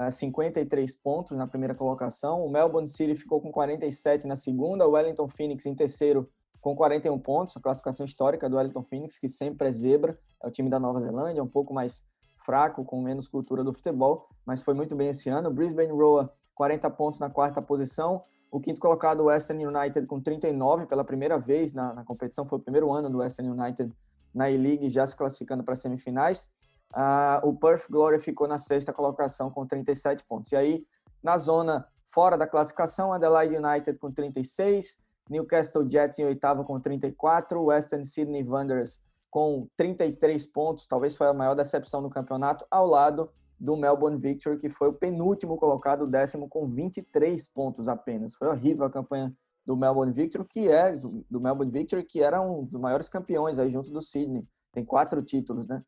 53 0.10 0.96
pontos 0.96 1.38
na 1.38 1.46
primeira 1.46 1.76
colocação. 1.76 2.46
O 2.46 2.50
Melbourne 2.50 2.88
City 2.88 3.14
ficou 3.14 3.42
com 3.42 3.52
47 3.52 4.26
na 4.26 4.38
segunda, 4.38 4.88
o 4.88 4.92
Wellington 4.92 5.28
Phoenix 5.28 5.66
em 5.66 5.76
terceiro 5.76 6.30
com 6.62 6.76
41 6.76 7.18
pontos, 7.20 7.58
a 7.58 7.60
classificação 7.60 8.06
histórica 8.06 8.50
do 8.50 8.56
Wellington 8.56 8.84
Phoenix, 8.84 9.20
que 9.20 9.28
sempre 9.28 9.68
é 9.68 9.72
zebra, 9.72 10.18
é 10.42 10.48
o 10.48 10.52
time 10.52 10.70
da 10.70 10.80
Nova 10.80 11.00
Zelândia, 11.00 11.44
um 11.44 11.48
pouco 11.48 11.74
mais 11.74 12.06
fraco, 12.46 12.86
com 12.86 13.02
menos 13.02 13.28
cultura 13.28 13.64
do 13.64 13.74
futebol, 13.74 14.30
mas 14.46 14.62
foi 14.62 14.74
muito 14.74 14.96
bem 14.96 15.10
esse 15.10 15.28
ano. 15.30 15.52
Brisbane 15.52 15.92
Roar 15.92 16.30
40 16.56 16.90
pontos 16.92 17.20
na 17.20 17.30
quarta 17.30 17.62
posição. 17.62 18.24
O 18.52 18.60
quinto 18.60 18.82
colocado, 18.82 19.22
o 19.22 19.26
Western 19.26 19.66
United, 19.66 20.06
com 20.06 20.20
39 20.20 20.86
pela 20.86 21.06
primeira 21.06 21.40
vez 21.40 21.74
na, 21.74 21.94
na 21.94 22.04
competição. 22.04 22.46
Foi 22.46 22.60
o 22.60 22.62
primeiro 22.62 22.92
ano 22.92 23.10
do 23.10 23.20
Western 23.20 23.50
United 23.50 23.92
na 24.34 24.52
E-League, 24.52 24.90
já 24.90 25.08
se 25.08 25.16
classificando 25.16 25.64
para 25.64 25.74
as 25.74 25.80
semifinais. 25.80 26.52
Uh, 26.94 27.48
o 27.48 27.56
Perth 27.56 27.90
Glory 27.90 28.20
ficou 28.20 28.48
na 28.48 28.58
sexta 28.58 28.92
colocação 28.92 29.50
com 29.50 29.66
37 29.66 30.26
pontos. 30.26 30.52
E 30.52 30.58
aí, 30.58 30.86
na 31.24 31.38
zona 31.38 31.88
fora 32.06 32.38
da 32.38 32.46
classificação, 32.46 33.14
Adelaide 33.14 33.56
United 33.56 33.98
com 33.98 34.12
36, 34.12 35.00
Newcastle 35.30 35.90
Jets 35.90 36.20
em 36.20 36.26
oitavo 36.26 36.66
com 36.66 36.78
34, 36.80 37.64
Western 37.64 38.06
Sydney 38.06 38.44
Wanderers 38.44 39.02
com 39.30 39.66
33 39.78 40.46
pontos, 40.48 40.86
talvez 40.86 41.16
foi 41.16 41.28
a 41.28 41.34
maior 41.34 41.56
decepção 41.56 42.02
no 42.02 42.10
campeonato, 42.10 42.66
ao 42.70 42.86
lado 42.86 43.32
do 43.62 43.78
Melbourne 43.78 44.18
Victory, 44.18 44.58
que 44.58 44.70
foi 44.70 44.88
o 44.90 44.94
penúltimo 44.94 45.56
colocado, 45.56 46.02
o 46.02 46.08
décimo, 46.08 46.50
com 46.50 46.68
23 46.68 47.48
pontos 47.50 47.88
apenas. 47.88 48.34
Foi 48.34 48.48
horrível 48.48 48.86
a 48.86 48.90
campanha 48.90 49.32
do 49.64 49.78
Melbourne 49.78 50.12
Victory, 50.12 50.44
que 50.46 50.68
é 50.68 50.96
do, 50.96 51.40
Melbourne 51.40 51.72
Victory, 51.72 52.04
que 52.04 52.24
era 52.24 52.42
um 52.42 52.66
dos 52.66 52.82
maiores 52.82 53.08
campeões 53.08 53.60
aí 53.60 53.72
junto 53.72 53.92
do 53.92 54.02
Sydney. 54.02 54.48
Tem 54.72 54.84
quatro 54.84 55.22
títulos, 55.22 55.68
né? 55.68 55.84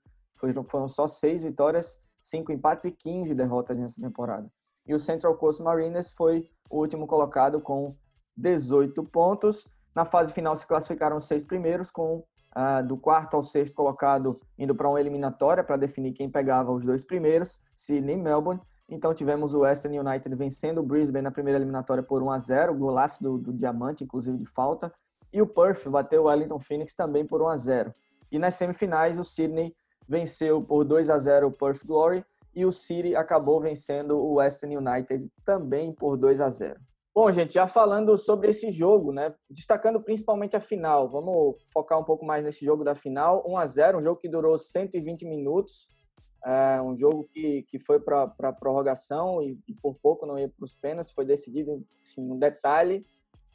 Foram 0.67 0.87
só 0.87 1.07
seis 1.07 1.41
vitórias, 1.41 1.97
cinco 2.19 2.51
empates 2.51 2.85
e 2.85 2.91
15 2.91 3.33
derrotas 3.33 3.79
nessa 3.79 3.99
temporada. 3.99 4.47
E 4.85 4.93
o 4.93 4.99
Central 4.99 5.35
Coast 5.37 5.63
Mariners 5.63 6.11
foi 6.11 6.47
o 6.69 6.77
último 6.77 7.07
colocado 7.07 7.59
com 7.59 7.95
18 8.37 9.03
pontos. 9.05 9.67
Na 9.95 10.05
fase 10.05 10.31
final 10.31 10.55
se 10.55 10.67
classificaram 10.67 11.17
os 11.17 11.25
seis 11.25 11.43
primeiros 11.43 11.89
com 11.89 12.23
uh, 12.55 12.85
do 12.85 12.97
quarto 12.97 13.35
ao 13.35 13.43
sexto 13.43 13.75
colocado 13.75 14.37
indo 14.57 14.75
para 14.75 14.87
uma 14.87 14.99
eliminatória 14.99 15.63
para 15.63 15.77
definir 15.77 16.13
quem 16.13 16.29
pegava 16.29 16.71
os 16.71 16.83
dois 16.83 17.03
primeiros, 17.03 17.59
Sydney 17.75 18.15
e 18.15 18.17
Melbourne. 18.17 18.61
Então 18.89 19.13
tivemos 19.13 19.53
o 19.53 19.61
Western 19.61 19.99
United 19.99 20.35
vencendo 20.35 20.79
o 20.79 20.83
Brisbane 20.83 21.23
na 21.23 21.31
primeira 21.31 21.57
eliminatória 21.57 22.03
por 22.03 22.21
1 22.21 22.31
a 22.31 22.37
0, 22.37 22.75
golaço 22.75 23.23
do, 23.23 23.37
do 23.37 23.53
Diamante, 23.53 24.03
inclusive 24.03 24.37
de 24.37 24.45
falta. 24.45 24.93
E 25.31 25.41
o 25.41 25.47
Perth 25.47 25.87
bateu 25.89 26.23
o 26.23 26.25
Wellington 26.25 26.59
Phoenix 26.59 26.93
também 26.93 27.25
por 27.25 27.41
1 27.41 27.47
a 27.47 27.57
0. 27.57 27.93
E 28.31 28.37
nas 28.37 28.55
semifinais 28.55 29.17
o 29.17 29.23
Sydney 29.23 29.75
venceu 30.07 30.61
por 30.61 30.83
2 30.83 31.09
a 31.09 31.17
0 31.17 31.47
o 31.47 31.51
Perth 31.51 31.85
Glory 31.85 32.23
e 32.55 32.65
o 32.65 32.71
City 32.71 33.15
acabou 33.15 33.59
vencendo 33.59 34.17
o 34.17 34.35
Western 34.35 34.77
United 34.77 35.31
também 35.43 35.91
por 35.91 36.17
2 36.17 36.39
a 36.39 36.49
0. 36.49 36.79
Bom, 37.15 37.31
gente, 37.31 37.53
já 37.53 37.67
falando 37.67 38.17
sobre 38.17 38.49
esse 38.49 38.71
jogo, 38.71 39.13
né? 39.13 39.35
Destacando 39.47 40.01
principalmente 40.01 40.55
a 40.55 40.59
final. 40.59 41.07
Vamos 41.07 41.59
focar 41.71 41.99
um 41.99 42.03
pouco 42.03 42.25
mais 42.25 42.43
nesse 42.43 42.65
jogo 42.65 42.83
da 42.83 42.95
final. 42.95 43.43
1 43.47 43.57
a 43.57 43.65
0 43.67 43.97
um 43.99 44.01
jogo 44.01 44.19
que 44.19 44.27
durou 44.27 44.57
120 44.57 45.23
minutos. 45.27 45.89
É 46.43 46.81
um 46.81 46.97
jogo 46.97 47.23
que, 47.29 47.61
que 47.69 47.77
foi 47.77 47.99
para 47.99 48.33
a 48.39 48.51
prorrogação 48.51 49.43
e, 49.43 49.59
e, 49.67 49.75
por 49.75 49.93
pouco 50.01 50.25
não 50.25 50.39
ia 50.39 50.49
para 50.49 50.65
os 50.65 50.73
pênaltis. 50.73 51.13
Foi 51.13 51.23
decidido, 51.23 51.85
assim, 52.01 52.31
um 52.31 52.39
detalhe, 52.39 53.05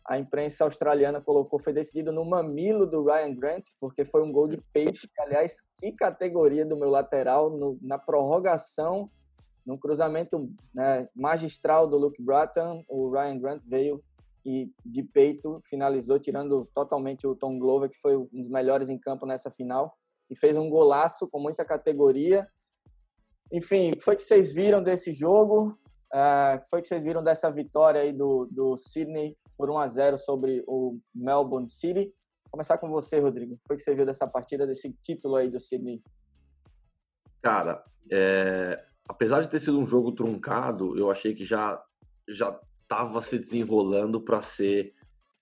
a 0.06 0.16
imprensa 0.16 0.62
australiana 0.62 1.20
colocou, 1.20 1.58
foi 1.58 1.72
decidido 1.72 2.12
no 2.12 2.24
mamilo 2.24 2.86
do 2.86 3.02
Ryan 3.02 3.34
Grant, 3.34 3.64
porque 3.80 4.04
foi 4.04 4.22
um 4.22 4.30
gol 4.30 4.46
de 4.46 4.62
peito. 4.72 5.00
Aliás, 5.18 5.56
que 5.80 5.90
categoria 5.90 6.64
do 6.64 6.78
meu 6.78 6.88
lateral 6.88 7.50
no, 7.50 7.76
na 7.82 7.98
prorrogação 7.98 9.10
num 9.68 9.76
cruzamento 9.76 10.50
né, 10.72 11.06
magistral 11.14 11.86
do 11.86 11.98
Luke 11.98 12.22
Bratton, 12.22 12.82
o 12.88 13.10
Ryan 13.10 13.38
Grant 13.38 13.62
veio 13.66 14.02
e 14.42 14.72
de 14.82 15.02
peito 15.02 15.60
finalizou, 15.68 16.18
tirando 16.18 16.66
totalmente 16.72 17.26
o 17.26 17.34
Tom 17.34 17.58
Glover, 17.58 17.90
que 17.90 18.00
foi 18.00 18.16
um 18.16 18.26
dos 18.32 18.48
melhores 18.48 18.88
em 18.88 18.98
campo 18.98 19.26
nessa 19.26 19.50
final. 19.50 19.94
que 20.26 20.34
fez 20.34 20.56
um 20.56 20.70
golaço 20.70 21.28
com 21.28 21.38
muita 21.38 21.66
categoria. 21.66 22.48
Enfim, 23.52 23.90
o 23.90 23.96
que 23.96 24.00
foi 24.00 24.16
que 24.16 24.22
vocês 24.22 24.54
viram 24.54 24.82
desse 24.82 25.12
jogo? 25.12 25.78
Uh, 26.14 26.64
foi 26.70 26.80
que 26.80 26.86
vocês 26.86 27.04
viram 27.04 27.22
dessa 27.22 27.50
vitória 27.50 28.00
aí 28.00 28.12
do, 28.12 28.46
do 28.50 28.74
Sydney 28.74 29.36
por 29.56 29.68
1 29.68 29.78
a 29.78 29.86
0 29.86 30.18
sobre 30.18 30.64
o 30.66 30.98
Melbourne 31.14 31.68
City? 31.68 32.04
Vou 32.44 32.52
começar 32.52 32.78
com 32.78 32.88
você, 32.88 33.20
Rodrigo. 33.20 33.58
Foi 33.66 33.76
que 33.76 33.82
você 33.82 33.94
viu 33.94 34.06
dessa 34.06 34.26
partida, 34.26 34.66
desse 34.66 34.94
título 35.02 35.36
aí 35.36 35.50
do 35.50 35.60
Sydney? 35.60 36.02
Cara, 37.42 37.84
é... 38.10 38.80
apesar 39.08 39.40
de 39.40 39.48
ter 39.48 39.60
sido 39.60 39.78
um 39.80 39.86
jogo 39.86 40.12
truncado, 40.12 40.96
eu 40.98 41.10
achei 41.10 41.34
que 41.34 41.44
já 41.44 41.82
já 42.28 42.58
estava 42.82 43.22
se 43.22 43.38
desenrolando 43.38 44.20
para 44.20 44.42
ser 44.42 44.94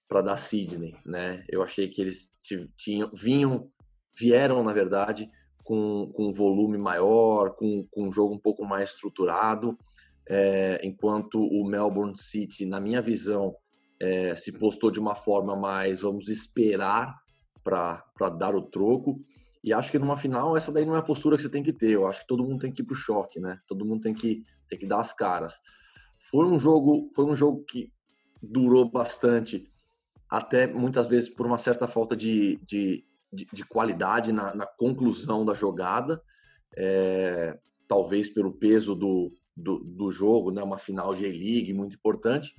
para 0.08 0.22
dar 0.22 0.36
Sydney, 0.36 0.94
né? 1.04 1.44
Eu 1.48 1.62
achei 1.62 1.88
que 1.88 2.00
eles 2.00 2.32
tinham 2.76 3.10
vinham 3.12 3.70
vieram 4.18 4.62
na 4.62 4.72
verdade 4.72 5.28
com, 5.64 6.10
com 6.14 6.28
um 6.28 6.32
volume 6.32 6.78
maior, 6.78 7.56
com, 7.56 7.84
com 7.90 8.06
um 8.06 8.12
jogo 8.12 8.34
um 8.34 8.38
pouco 8.38 8.64
mais 8.64 8.90
estruturado, 8.90 9.76
é, 10.28 10.80
enquanto 10.84 11.40
o 11.40 11.66
Melbourne 11.66 12.16
City, 12.16 12.64
na 12.64 12.80
minha 12.80 13.02
visão, 13.02 13.54
é, 14.00 14.36
se 14.36 14.52
postou 14.52 14.92
de 14.92 15.00
uma 15.00 15.16
forma 15.16 15.56
mais 15.56 16.02
vamos 16.02 16.28
esperar 16.28 17.16
para 17.64 18.28
dar 18.38 18.54
o 18.54 18.62
troco. 18.62 19.18
E 19.66 19.72
acho 19.72 19.90
que 19.90 19.98
numa 19.98 20.16
final 20.16 20.56
essa 20.56 20.70
daí 20.70 20.86
não 20.86 20.94
é 20.94 21.00
a 21.00 21.02
postura 21.02 21.36
que 21.36 21.42
você 21.42 21.48
tem 21.48 21.62
que 21.62 21.72
ter. 21.72 21.90
Eu 21.90 22.06
acho 22.06 22.20
que 22.20 22.26
todo 22.28 22.44
mundo 22.44 22.60
tem 22.60 22.72
que 22.72 22.82
ir 22.82 22.84
pro 22.84 22.94
choque, 22.94 23.40
né? 23.40 23.58
Todo 23.66 23.84
mundo 23.84 24.00
tem 24.00 24.14
que 24.14 24.44
tem 24.68 24.78
que 24.78 24.86
dar 24.86 25.00
as 25.00 25.12
caras. 25.12 25.60
Foi 26.30 26.46
um 26.46 26.58
jogo 26.58 27.10
foi 27.14 27.24
um 27.24 27.34
jogo 27.34 27.64
que 27.64 27.92
durou 28.40 28.88
bastante, 28.88 29.68
até 30.30 30.66
muitas 30.66 31.08
vezes 31.08 31.28
por 31.28 31.46
uma 31.46 31.58
certa 31.58 31.88
falta 31.88 32.16
de, 32.16 32.60
de, 32.64 33.04
de, 33.32 33.46
de 33.52 33.64
qualidade 33.64 34.32
na, 34.32 34.54
na, 34.54 34.66
conclusão 34.66 35.44
da 35.44 35.54
jogada, 35.54 36.22
é, 36.76 37.58
talvez 37.88 38.30
pelo 38.30 38.52
peso 38.52 38.94
do, 38.94 39.32
do, 39.56 39.78
do, 39.82 40.12
jogo, 40.12 40.52
né? 40.52 40.62
Uma 40.62 40.78
final 40.78 41.14
de 41.14 41.24
A-League 41.24 41.72
muito 41.72 41.96
importante 41.96 42.54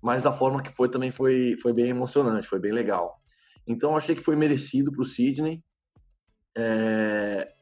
mas 0.00 0.22
da 0.22 0.32
forma 0.32 0.62
que 0.62 0.70
foi 0.70 0.88
também 0.88 1.10
foi, 1.10 1.56
foi 1.60 1.72
bem 1.72 1.88
emocionante, 1.90 2.46
foi 2.46 2.58
bem 2.58 2.72
legal. 2.72 3.20
Então 3.66 3.96
achei 3.96 4.14
que 4.14 4.22
foi 4.22 4.34
merecido 4.34 4.90
para 4.90 5.02
o 5.02 5.04
Sidney. 5.04 5.62
É, 6.56 7.52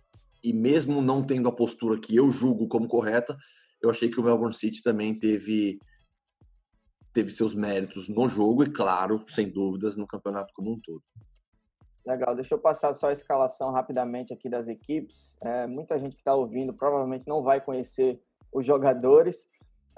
e 0.42 0.52
mesmo 0.52 1.02
não 1.02 1.24
tendo 1.24 1.48
a 1.48 1.52
postura 1.52 2.00
que 2.00 2.16
eu 2.16 2.30
julgo 2.30 2.68
como 2.68 2.88
correta, 2.88 3.36
eu 3.82 3.90
achei 3.90 4.08
que 4.08 4.20
o 4.20 4.22
Melbourne 4.22 4.54
City 4.54 4.82
também 4.82 5.14
teve 5.14 5.78
teve 7.12 7.32
seus 7.32 7.54
méritos 7.54 8.08
no 8.08 8.28
jogo 8.28 8.62
e 8.62 8.70
claro, 8.70 9.24
sem 9.26 9.48
dúvidas, 9.50 9.96
no 9.96 10.06
campeonato 10.06 10.52
como 10.54 10.72
um 10.72 10.80
todo. 10.80 11.02
Legal, 12.06 12.34
deixa 12.34 12.54
eu 12.54 12.58
passar 12.58 12.92
só 12.92 13.08
a 13.08 13.12
escalação 13.12 13.72
rapidamente 13.72 14.32
aqui 14.32 14.48
das 14.48 14.68
equipes. 14.68 15.36
É, 15.42 15.66
muita 15.66 15.98
gente 15.98 16.14
que 16.14 16.20
está 16.20 16.34
ouvindo 16.34 16.72
provavelmente 16.72 17.26
não 17.26 17.42
vai 17.42 17.60
conhecer 17.60 18.20
os 18.52 18.64
jogadores, 18.64 19.48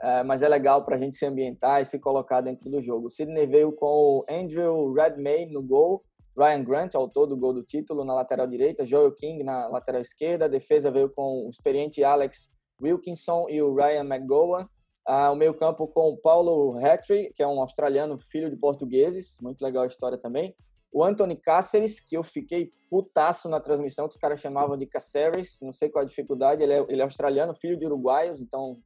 é, 0.01 0.23
mas 0.23 0.43
é 0.43 0.49
legal 0.49 0.83
para 0.83 0.97
a 0.97 0.99
gente 0.99 1.15
se 1.15 1.27
ambientar 1.27 1.81
e 1.83 1.85
se 1.85 1.99
colocar 1.99 2.41
dentro 2.41 2.71
do 2.71 2.81
jogo. 2.81 3.07
O 3.07 3.11
Sidney 3.11 3.47
veio 3.47 3.71
com 3.73 3.87
o 3.87 4.25
Andrew 4.29 4.93
Redmayne 4.93 5.53
no 5.53 5.63
gol, 5.63 6.03
Ryan 6.37 6.65
Grant, 6.65 6.95
autor 6.95 7.27
do 7.27 7.37
gol 7.37 7.53
do 7.53 7.63
título, 7.63 8.05
na 8.05 8.15
lateral 8.15 8.47
direita, 8.47 8.87
Joel 8.87 9.13
King 9.13 9.43
na 9.43 9.67
lateral 9.67 10.01
esquerda, 10.01 10.45
a 10.45 10.49
defesa 10.49 10.91
veio 10.91 11.11
com 11.11 11.47
o 11.47 11.51
experiente 11.51 12.03
Alex 12.05 12.51
Wilkinson 12.81 13.47
e 13.49 13.61
o 13.61 13.75
Ryan 13.75 14.05
McGowan, 14.05 14.69
ah, 15.07 15.31
o 15.31 15.37
meio 15.37 15.55
campo 15.55 15.87
com 15.89 16.11
o 16.11 16.17
Paulo 16.17 16.79
Hatry, 16.79 17.33
que 17.35 17.43
é 17.43 17.47
um 17.47 17.61
australiano, 17.61 18.19
filho 18.19 18.51
de 18.51 18.57
portugueses, 18.57 19.39
muito 19.43 19.61
legal 19.63 19.83
a 19.83 19.87
história 19.87 20.17
também, 20.17 20.55
o 20.93 21.05
Anthony 21.05 21.37
Cáceres, 21.37 22.01
que 22.01 22.17
eu 22.17 22.25
fiquei 22.25 22.73
putaço 22.89 23.49
na 23.49 23.61
transmissão, 23.61 24.09
que 24.09 24.15
os 24.15 24.21
caras 24.21 24.41
chamavam 24.41 24.77
de 24.77 24.87
Cáceres, 24.87 25.59
não 25.63 25.73
sei 25.73 25.89
qual 25.89 26.03
a 26.03 26.07
dificuldade, 26.07 26.63
ele 26.63 26.73
é, 26.73 26.87
ele 26.89 27.01
é 27.01 27.05
australiano, 27.05 27.55
filho 27.55 27.79
de 27.79 27.87
uruguaios, 27.87 28.41
então 28.41 28.79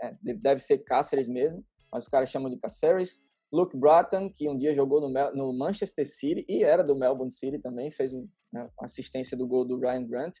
é, 0.00 0.14
deve 0.34 0.60
ser 0.60 0.78
Cáceres 0.78 1.28
mesmo, 1.28 1.64
mas 1.90 2.04
os 2.04 2.08
caras 2.08 2.30
chamam 2.30 2.50
de 2.50 2.56
Cáceres. 2.56 3.20
Luke 3.52 3.76
Bratton, 3.76 4.30
que 4.30 4.48
um 4.48 4.56
dia 4.56 4.74
jogou 4.74 5.00
no, 5.00 5.08
no, 5.34 5.52
Manchester 5.52 6.06
City 6.08 6.44
e 6.48 6.64
era 6.64 6.82
do 6.82 6.96
Melbourne 6.96 7.30
City 7.30 7.58
também, 7.58 7.90
fez 7.90 8.12
um, 8.14 8.26
né, 8.50 8.68
assistência 8.80 9.36
do 9.36 9.46
gol 9.46 9.64
do 9.64 9.78
Ryan 9.78 10.04
Grant. 10.04 10.38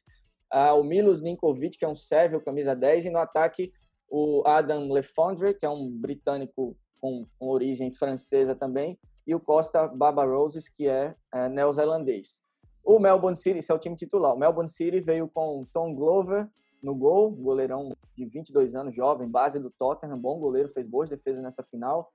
Ah, 0.50 0.72
o 0.72 0.82
Milos 0.82 1.20
Ninkovic, 1.20 1.76
que 1.76 1.84
é 1.84 1.88
um 1.88 1.94
sérvio, 1.94 2.42
camisa 2.42 2.74
10, 2.74 3.06
e 3.06 3.10
no 3.10 3.18
ataque 3.18 3.72
o 4.08 4.42
Adam 4.46 4.90
Lefondre, 4.90 5.54
que 5.54 5.66
é 5.66 5.70
um 5.70 5.90
britânico 5.90 6.76
com, 7.00 7.26
com 7.38 7.48
origem 7.48 7.92
francesa 7.92 8.54
também, 8.54 8.98
e 9.26 9.34
o 9.34 9.40
Costa 9.40 9.88
Barbaroses, 9.88 10.68
que 10.68 10.88
é, 10.88 11.14
é 11.34 11.48
neozelandês. 11.48 12.42
O 12.84 12.98
Melbourne 12.98 13.36
City, 13.36 13.58
esse 13.58 13.70
é 13.70 13.74
o 13.74 13.78
time 13.78 13.94
titular. 13.94 14.34
O 14.34 14.38
Melbourne 14.38 14.68
City 14.68 15.00
veio 15.00 15.28
com 15.28 15.66
Tom 15.72 15.94
Glover, 15.94 16.48
no 16.82 16.94
gol, 16.94 17.30
goleirão 17.30 17.92
de 18.16 18.26
22 18.26 18.74
anos, 18.74 18.94
jovem, 18.94 19.28
base 19.28 19.60
do 19.60 19.70
Tottenham, 19.70 20.18
bom 20.18 20.38
goleiro, 20.38 20.68
fez 20.68 20.86
boas 20.86 21.08
defesas 21.08 21.42
nessa 21.42 21.62
final. 21.62 22.12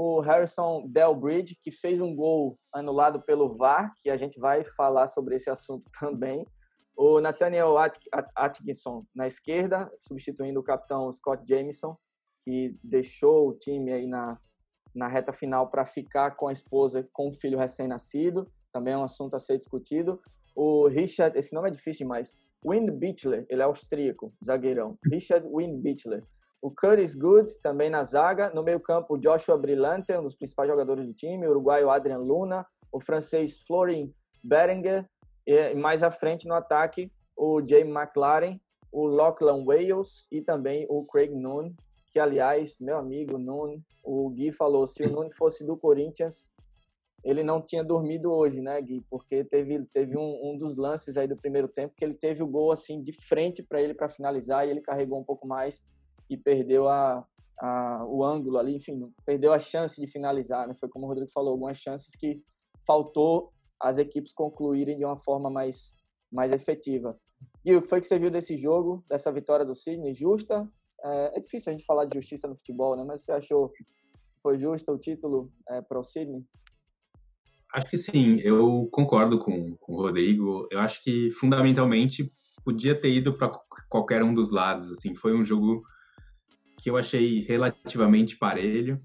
O 0.00 0.20
Harrison 0.20 0.86
Delbridge, 0.86 1.58
que 1.60 1.72
fez 1.72 2.00
um 2.00 2.14
gol 2.14 2.56
anulado 2.72 3.20
pelo 3.20 3.52
VAR, 3.52 3.92
que 4.00 4.08
a 4.08 4.16
gente 4.16 4.38
vai 4.38 4.62
falar 4.62 5.08
sobre 5.08 5.34
esse 5.34 5.50
assunto 5.50 5.90
também. 5.98 6.46
O 6.96 7.20
Nathaniel 7.20 7.74
Atkinson 8.36 9.04
na 9.12 9.26
esquerda, 9.26 9.90
substituindo 9.98 10.60
o 10.60 10.62
capitão 10.62 11.10
Scott 11.10 11.42
Jameson, 11.44 11.96
que 12.44 12.78
deixou 12.80 13.48
o 13.48 13.58
time 13.58 13.92
aí 13.92 14.06
na, 14.06 14.38
na 14.94 15.08
reta 15.08 15.32
final 15.32 15.68
para 15.68 15.84
ficar 15.84 16.36
com 16.36 16.46
a 16.46 16.52
esposa 16.52 17.08
com 17.12 17.30
o 17.30 17.34
filho 17.34 17.58
recém-nascido. 17.58 18.48
Também 18.70 18.94
é 18.94 18.98
um 18.98 19.02
assunto 19.02 19.34
a 19.34 19.40
ser 19.40 19.58
discutido. 19.58 20.20
O 20.54 20.86
Richard, 20.86 21.36
esse 21.36 21.52
nome 21.52 21.70
é 21.70 21.72
difícil 21.72 22.06
demais. 22.06 22.38
Wind 22.64 22.88
Bichler, 22.92 23.44
ele 23.50 23.62
é 23.62 23.64
austríaco, 23.64 24.32
zagueirão. 24.44 24.96
Richard 25.10 25.44
Wind 25.52 25.82
Bichler. 25.82 26.22
O 26.60 26.70
Curtis 26.70 27.14
Good, 27.14 27.60
também 27.60 27.88
na 27.88 28.02
zaga. 28.02 28.50
No 28.50 28.62
meio-campo, 28.62 29.14
o 29.14 29.18
Joshua 29.18 29.56
Brilante, 29.56 30.12
um 30.12 30.22
dos 30.22 30.34
principais 30.34 30.68
jogadores 30.68 31.06
do 31.06 31.14
time. 31.14 31.46
O 31.46 31.50
uruguaio 31.50 31.90
Adrian 31.90 32.18
Luna. 32.18 32.66
O 32.90 33.00
francês 33.00 33.60
Florin 33.66 34.12
Berenger. 34.42 35.08
E 35.46 35.74
mais 35.74 36.02
à 36.02 36.10
frente 36.10 36.46
no 36.46 36.54
ataque, 36.54 37.10
o 37.34 37.62
Jamie 37.66 37.94
McLaren, 37.94 38.60
o 38.92 39.06
Lachlan 39.06 39.64
Wales 39.64 40.26
e 40.30 40.42
também 40.42 40.86
o 40.90 41.02
Craig 41.04 41.34
Noon, 41.34 41.72
que 42.12 42.18
aliás, 42.18 42.78
meu 42.80 42.98
amigo 42.98 43.38
Noon, 43.38 43.80
o 44.04 44.28
Gui 44.30 44.52
falou, 44.52 44.86
se 44.86 45.04
o 45.04 45.10
Noon 45.10 45.30
fosse 45.30 45.64
do 45.64 45.76
Corinthians, 45.76 46.54
ele 47.24 47.42
não 47.42 47.60
tinha 47.60 47.84
dormido 47.84 48.30
hoje, 48.30 48.60
né, 48.60 48.80
Gui? 48.80 49.04
Porque 49.10 49.44
teve, 49.44 49.84
teve 49.86 50.16
um, 50.16 50.50
um 50.50 50.56
dos 50.56 50.76
lances 50.76 51.16
aí 51.16 51.26
do 51.26 51.36
primeiro 51.36 51.68
tempo 51.68 51.94
que 51.96 52.04
ele 52.04 52.14
teve 52.14 52.42
o 52.42 52.46
gol 52.46 52.72
assim 52.72 53.02
de 53.02 53.12
frente 53.12 53.62
para 53.62 53.80
ele 53.80 53.94
para 53.94 54.08
finalizar 54.08 54.66
e 54.66 54.70
ele 54.70 54.80
carregou 54.80 55.18
um 55.18 55.24
pouco 55.24 55.46
mais 55.46 55.84
e 56.28 56.36
perdeu 56.36 56.88
a, 56.88 57.26
a, 57.60 58.04
o 58.06 58.24
ângulo 58.24 58.58
ali, 58.58 58.76
enfim, 58.76 59.12
perdeu 59.24 59.52
a 59.52 59.58
chance 59.58 60.00
de 60.00 60.06
finalizar, 60.06 60.66
né? 60.68 60.74
Foi 60.78 60.88
como 60.88 61.06
o 61.06 61.08
Rodrigo 61.08 61.30
falou, 61.30 61.52
algumas 61.52 61.78
chances 61.78 62.14
que 62.14 62.42
faltou 62.86 63.52
as 63.80 63.98
equipes 63.98 64.32
concluírem 64.32 64.98
de 64.98 65.04
uma 65.04 65.16
forma 65.16 65.50
mais, 65.50 65.94
mais 66.30 66.52
efetiva. 66.52 67.18
Gui, 67.64 67.76
o 67.76 67.82
que 67.82 67.88
foi 67.88 68.00
que 68.00 68.06
você 68.06 68.18
viu 68.18 68.30
desse 68.30 68.56
jogo, 68.56 69.04
dessa 69.08 69.30
vitória 69.32 69.64
do 69.64 69.74
Sidney? 69.74 70.14
Justa? 70.14 70.68
É, 71.04 71.38
é 71.38 71.40
difícil 71.40 71.70
a 71.70 71.76
gente 71.76 71.84
falar 71.84 72.04
de 72.04 72.14
justiça 72.14 72.48
no 72.48 72.56
futebol, 72.56 72.96
né? 72.96 73.04
Mas 73.04 73.24
você 73.24 73.32
achou 73.32 73.68
que 73.68 73.84
foi 74.42 74.58
justo 74.58 74.92
o 74.92 74.98
título 74.98 75.52
é, 75.68 75.80
para 75.80 75.98
o 75.98 76.04
Sidney? 76.04 76.44
Acho 77.74 77.86
que 77.86 77.98
sim, 77.98 78.38
eu 78.40 78.88
concordo 78.90 79.38
com, 79.38 79.76
com 79.76 79.92
o 79.92 79.96
Rodrigo. 79.96 80.66
Eu 80.70 80.80
acho 80.80 81.02
que 81.02 81.30
fundamentalmente 81.32 82.32
podia 82.64 82.98
ter 82.98 83.10
ido 83.10 83.34
para 83.34 83.50
qualquer 83.88 84.22
um 84.22 84.32
dos 84.32 84.50
lados. 84.50 84.90
Assim, 84.90 85.14
foi 85.14 85.36
um 85.36 85.44
jogo 85.44 85.82
que 86.78 86.88
eu 86.88 86.96
achei 86.96 87.40
relativamente 87.40 88.36
parelho 88.36 89.00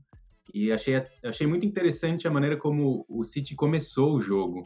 e 0.53 0.71
achei, 0.71 1.03
achei 1.23 1.47
muito 1.47 1.65
interessante 1.65 2.27
a 2.27 2.31
maneira 2.31 2.55
como 2.55 3.05
o 3.09 3.23
City 3.23 3.55
começou 3.55 4.15
o 4.15 4.19
jogo. 4.19 4.63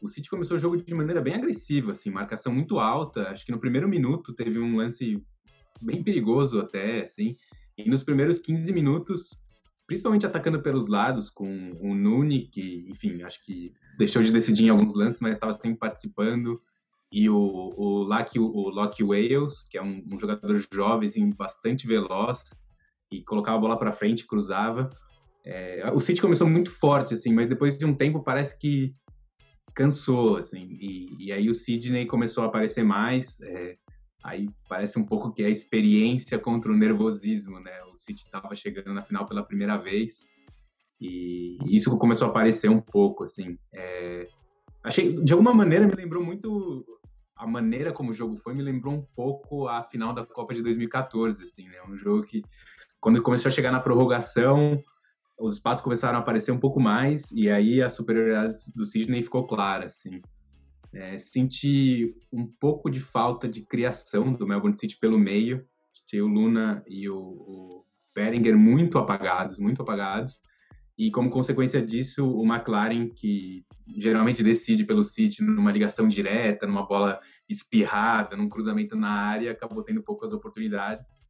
O 0.00 0.08
City 0.08 0.28
começou 0.30 0.56
o 0.56 0.60
jogo 0.60 0.76
de 0.76 0.94
maneira 0.94 1.20
bem 1.20 1.34
agressiva, 1.34 1.92
assim, 1.92 2.10
marcação 2.10 2.52
muito 2.52 2.78
alta. 2.78 3.28
Acho 3.28 3.44
que 3.44 3.52
no 3.52 3.60
primeiro 3.60 3.88
minuto 3.88 4.32
teve 4.32 4.58
um 4.58 4.76
lance 4.76 5.22
bem 5.80 6.02
perigoso 6.02 6.60
até, 6.60 7.02
assim. 7.02 7.34
E 7.76 7.88
nos 7.88 8.02
primeiros 8.02 8.38
15 8.38 8.72
minutos 8.72 9.30
principalmente 9.86 10.26
atacando 10.26 10.60
pelos 10.60 10.88
lados, 10.88 11.30
com 11.30 11.70
o 11.80 11.94
Nuni, 11.94 12.48
que, 12.48 12.86
enfim, 12.90 13.22
acho 13.22 13.42
que 13.44 13.72
deixou 13.96 14.22
de 14.22 14.32
decidir 14.32 14.64
em 14.64 14.68
alguns 14.68 14.94
lances, 14.94 15.20
mas 15.20 15.34
estava 15.34 15.52
sempre 15.52 15.78
participando, 15.78 16.60
e 17.10 17.28
o, 17.30 17.36
o, 17.36 18.02
Lucky, 18.02 18.38
o 18.38 18.68
Locke 18.68 19.02
Wales, 19.02 19.62
que 19.70 19.78
é 19.78 19.82
um, 19.82 20.04
um 20.12 20.18
jogador 20.18 20.56
jovem, 20.72 21.08
assim, 21.08 21.30
bastante 21.30 21.86
veloz, 21.86 22.52
e 23.10 23.22
colocava 23.22 23.56
a 23.56 23.60
bola 23.60 23.78
para 23.78 23.92
frente, 23.92 24.26
cruzava. 24.26 24.90
É, 25.44 25.90
o 25.94 26.00
City 26.00 26.20
começou 26.20 26.48
muito 26.48 26.70
forte, 26.70 27.14
assim, 27.14 27.32
mas 27.32 27.48
depois 27.48 27.78
de 27.78 27.86
um 27.86 27.94
tempo 27.94 28.22
parece 28.22 28.58
que 28.58 28.94
cansou, 29.74 30.36
assim, 30.36 30.76
e, 30.80 31.26
e 31.26 31.32
aí 31.32 31.48
o 31.48 31.54
Sidney 31.54 32.06
começou 32.06 32.42
a 32.42 32.46
aparecer 32.46 32.82
mais, 32.82 33.40
é, 33.42 33.76
Aí 34.26 34.48
parece 34.68 34.98
um 34.98 35.04
pouco 35.04 35.32
que 35.32 35.44
é 35.44 35.46
a 35.46 35.50
experiência 35.50 36.36
contra 36.36 36.72
o 36.72 36.76
nervosismo, 36.76 37.60
né? 37.60 37.80
O 37.84 37.94
City 37.94 38.22
estava 38.22 38.52
chegando 38.56 38.92
na 38.92 39.02
final 39.02 39.24
pela 39.24 39.44
primeira 39.44 39.76
vez 39.76 40.26
e 41.00 41.56
isso 41.66 41.96
começou 41.96 42.26
a 42.26 42.30
aparecer 42.30 42.68
um 42.68 42.80
pouco, 42.80 43.22
assim. 43.22 43.56
É... 43.72 44.24
Achei, 44.86 45.20
de 45.20 45.32
alguma 45.32 45.52
maneira, 45.52 45.84
me 45.84 45.94
lembrou 45.94 46.24
muito 46.24 46.86
a 47.34 47.44
maneira 47.44 47.92
como 47.92 48.12
o 48.12 48.14
jogo 48.14 48.36
foi 48.36 48.54
me 48.54 48.62
lembrou 48.62 48.94
um 48.94 49.02
pouco 49.16 49.66
a 49.66 49.82
final 49.82 50.14
da 50.14 50.24
Copa 50.24 50.54
de 50.54 50.62
2014, 50.62 51.42
assim, 51.42 51.64
né? 51.64 51.78
Um 51.88 51.96
jogo 51.96 52.22
que, 52.22 52.42
quando 53.00 53.20
começou 53.20 53.48
a 53.48 53.52
chegar 53.52 53.72
na 53.72 53.80
prorrogação, 53.80 54.80
os 55.36 55.54
espaços 55.54 55.82
começaram 55.82 56.18
a 56.18 56.20
aparecer 56.20 56.52
um 56.52 56.60
pouco 56.60 56.78
mais, 56.78 57.32
e 57.32 57.50
aí 57.50 57.82
a 57.82 57.90
superioridade 57.90 58.54
do 58.76 58.86
Sidney 58.86 59.22
ficou 59.22 59.44
clara, 59.44 59.86
assim. 59.86 60.22
É, 60.94 61.18
senti 61.18 62.14
um 62.32 62.46
pouco 62.46 62.88
de 62.88 63.00
falta 63.00 63.48
de 63.48 63.62
criação 63.62 64.32
do 64.32 64.46
Melbourne 64.46 64.78
City 64.78 64.96
pelo 65.00 65.18
meio, 65.18 65.66
tinha 66.06 66.24
o 66.24 66.28
Luna 66.28 66.84
e 66.86 67.08
o, 67.08 67.18
o 67.18 67.84
Beringer 68.14 68.56
muito 68.56 68.98
apagados, 68.98 69.58
muito 69.58 69.82
apagados, 69.82 70.40
e 70.98 71.10
como 71.10 71.30
consequência 71.30 71.82
disso, 71.82 72.26
o 72.26 72.42
McLaren, 72.42 73.10
que 73.10 73.66
geralmente 73.98 74.42
decide 74.42 74.84
pelo 74.84 75.04
City 75.04 75.42
numa 75.42 75.70
ligação 75.70 76.08
direta, 76.08 76.66
numa 76.66 76.86
bola 76.86 77.20
espirrada, 77.46 78.34
num 78.34 78.48
cruzamento 78.48 78.96
na 78.96 79.10
área, 79.10 79.52
acabou 79.52 79.82
tendo 79.82 80.02
poucas 80.02 80.32
oportunidades. 80.32 81.22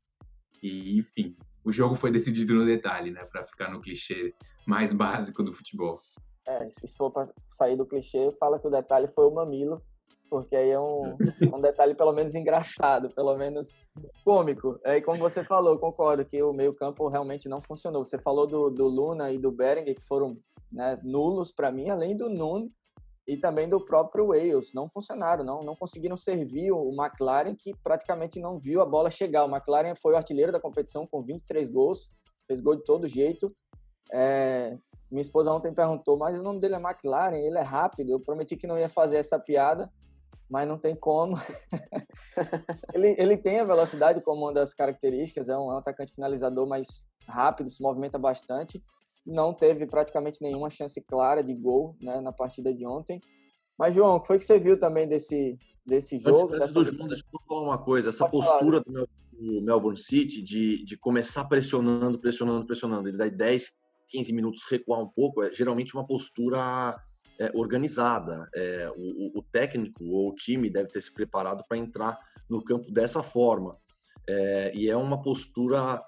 E, 0.63 0.97
enfim, 0.99 1.37
o 1.65 1.73
jogo 1.73 1.97
foi 1.97 2.13
decidido 2.13 2.55
no 2.55 2.65
detalhe, 2.65 3.11
né, 3.11 3.25
para 3.25 3.45
ficar 3.45 3.69
no 3.71 3.81
clichê 3.81 4.33
mais 4.65 4.93
básico 4.95 5.43
do 5.43 5.53
futebol. 5.53 5.99
É, 6.47 6.69
se 6.71 6.87
for 6.97 7.11
para 7.11 7.29
sair 7.49 7.77
do 7.77 7.85
clichê, 7.85 8.31
fala 8.39 8.61
que 8.61 8.69
o 8.69 8.71
detalhe 8.71 9.09
foi 9.09 9.27
o 9.27 9.35
mamilo 9.35 9.83
porque 10.29 10.57
aí 10.57 10.71
é 10.71 10.81
um, 10.81 11.17
um 11.55 11.61
detalhe 11.61 11.95
pelo 11.95 12.13
menos 12.13 12.35
engraçado, 12.35 13.11
pelo 13.11 13.37
menos 13.37 13.77
cômico. 14.25 14.79
Aí, 14.85 15.01
como 15.01 15.19
você 15.19 15.45
falou, 15.45 15.79
concordo 15.79 16.25
que 16.25 16.43
o 16.43 16.53
meio-campo 16.53 17.09
realmente 17.09 17.49
não 17.49 17.63
funcionou. 17.63 18.05
Você 18.05 18.19
falou 18.19 18.47
do, 18.47 18.71
do 18.71 18.87
Luna 18.87 19.31
e 19.31 19.39
do 19.39 19.51
Berenguer, 19.53 19.95
que 19.95 20.03
foram 20.03 20.37
né, 20.71 20.99
nulos 21.03 21.53
para 21.53 21.71
mim, 21.71 21.89
além 21.89 22.17
do 22.17 22.29
Nuno 22.29 22.71
e 23.27 23.37
também 23.37 23.69
do 23.69 23.85
próprio 23.85 24.29
Wales. 24.29 24.73
Não 24.73 24.89
funcionaram, 24.89 25.45
não, 25.45 25.63
não 25.63 25.75
conseguiram 25.75 26.17
servir 26.17 26.71
o 26.71 26.91
McLaren, 26.91 27.55
que 27.55 27.75
praticamente 27.83 28.41
não 28.41 28.59
viu 28.59 28.81
a 28.81 28.87
bola 28.87 29.11
chegar. 29.11 29.45
O 29.45 29.51
McLaren 29.51 29.95
foi 29.97 30.15
o 30.15 30.17
artilheiro 30.17 30.53
da 30.53 30.61
competição 30.61 31.07
com 31.07 31.23
23 31.23 31.69
gols, 31.69 32.09
fez 32.47 32.61
gol 32.61 32.77
de 32.77 32.85
todo 32.85 33.09
jeito. 33.09 33.49
É, 34.13 34.79
minha 35.11 35.23
esposa 35.23 35.53
ontem 35.53 35.73
perguntou, 35.73 36.17
mas 36.17 36.39
o 36.39 36.43
nome 36.43 36.61
dele 36.61 36.75
é 36.75 36.81
McLaren, 36.81 37.37
ele 37.37 37.59
é 37.59 37.63
rápido. 37.63 38.11
Eu 38.11 38.21
prometi 38.21 38.57
que 38.57 38.67
não 38.67 38.79
ia 38.79 38.89
fazer 38.89 39.17
essa 39.17 39.39
piada, 39.39 39.91
mas 40.49 40.67
não 40.67 40.79
tem 40.79 40.95
como. 40.95 41.37
ele, 42.95 43.15
ele 43.19 43.37
tem 43.37 43.61
a 43.61 43.65
velocidade 43.65 44.21
como 44.21 44.43
uma 44.45 44.53
das 44.53 44.75
características, 44.75 45.49
é 45.49 45.57
um, 45.57 45.71
é 45.71 45.75
um 45.75 45.79
atacante 45.79 46.15
finalizador 46.15 46.67
mais 46.67 47.07
rápido, 47.29 47.71
se 47.71 47.83
movimenta 47.83 48.19
bastante. 48.19 48.83
Não 49.25 49.53
teve 49.53 49.87
praticamente 49.87 50.41
nenhuma 50.41 50.71
chance 50.71 51.01
clara 51.01 51.43
de 51.43 51.55
gol 51.55 51.97
né, 52.01 52.21
na 52.21 52.33
partida 52.33 52.73
de 52.73 52.87
ontem. 52.87 53.21
Mas, 53.79 53.95
João, 53.95 54.17
o 54.17 54.21
que 54.21 54.29
foi 54.29 54.39
que 54.39 54.45
você 54.45 54.59
viu 54.59 54.79
também 54.79 55.07
desse, 55.07 55.59
desse 55.85 56.19
jogo? 56.19 56.55
Antes, 56.55 56.61
antes 56.61 56.75
do 56.75 56.85
João, 56.85 57.09
deixa 57.09 57.25
eu 57.33 57.41
falar 57.47 57.63
uma 57.63 57.79
coisa. 57.79 58.09
Essa 58.09 58.29
Pode 58.29 58.47
postura 58.47 58.83
falar. 58.83 59.07
do 59.33 59.65
Melbourne 59.65 59.99
City 59.99 60.41
de, 60.43 60.85
de 60.85 60.97
começar 60.97 61.45
pressionando, 61.47 62.19
pressionando, 62.19 62.67
pressionando, 62.67 63.09
ele 63.09 63.19
dá 63.19 63.29
10, 63.29 63.71
15 64.09 64.33
minutos 64.33 64.63
recuar 64.71 65.01
um 65.01 65.09
pouco, 65.09 65.43
é 65.43 65.53
geralmente 65.53 65.95
uma 65.95 66.07
postura 66.07 66.97
é, 67.39 67.51
organizada. 67.55 68.49
É, 68.55 68.91
o, 68.97 69.39
o, 69.39 69.43
técnico 69.43 70.05
ou 70.05 70.31
o 70.31 70.35
time 70.35 70.71
deve 70.71 70.91
ter 70.91 71.01
se 71.01 71.13
preparado 71.13 71.63
para 71.69 71.79
entrar 71.79 72.19
no 72.49 72.63
campo 72.63 72.91
dessa 72.91 73.23
forma. 73.23 73.77
É, 74.29 74.73
e 74.75 74.89
é 74.89 74.97
uma 74.97 75.23
postura 75.23 76.03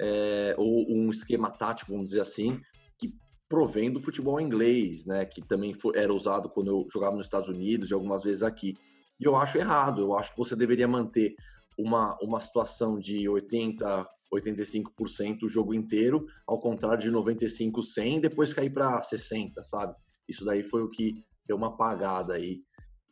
é, 0.00 0.54
ou 0.58 0.90
um 0.90 1.10
esquema 1.10 1.50
tático, 1.50 1.92
vamos 1.92 2.08
dizer 2.08 2.20
assim, 2.20 2.60
que 2.98 3.14
provém 3.48 3.90
do 3.92 4.00
futebol 4.00 4.40
inglês, 4.40 5.06
né? 5.06 5.24
Que 5.24 5.40
também 5.40 5.72
foi, 5.72 5.96
era 5.96 6.12
usado 6.12 6.48
quando 6.48 6.68
eu 6.68 6.86
jogava 6.92 7.16
nos 7.16 7.26
Estados 7.26 7.48
Unidos 7.48 7.90
e 7.90 7.94
algumas 7.94 8.22
vezes 8.22 8.42
aqui. 8.42 8.76
E 9.18 9.24
eu 9.24 9.36
acho 9.36 9.58
errado. 9.58 10.02
Eu 10.02 10.18
acho 10.18 10.32
que 10.32 10.38
você 10.38 10.56
deveria 10.56 10.88
manter 10.88 11.34
uma, 11.78 12.16
uma 12.20 12.40
situação 12.40 12.98
de 12.98 13.28
80, 13.28 14.06
85% 14.34 15.44
o 15.44 15.48
jogo 15.48 15.74
inteiro, 15.74 16.26
ao 16.46 16.60
contrário 16.60 17.02
de 17.02 17.10
95, 17.10 17.82
100, 17.82 18.20
depois 18.20 18.52
cair 18.52 18.70
para 18.70 19.00
60, 19.02 19.62
sabe? 19.62 19.94
Isso 20.28 20.44
daí 20.44 20.62
foi 20.62 20.82
o 20.82 20.90
que 20.90 21.24
deu 21.46 21.56
uma 21.56 21.68
apagada 21.68 22.34
aí 22.34 22.62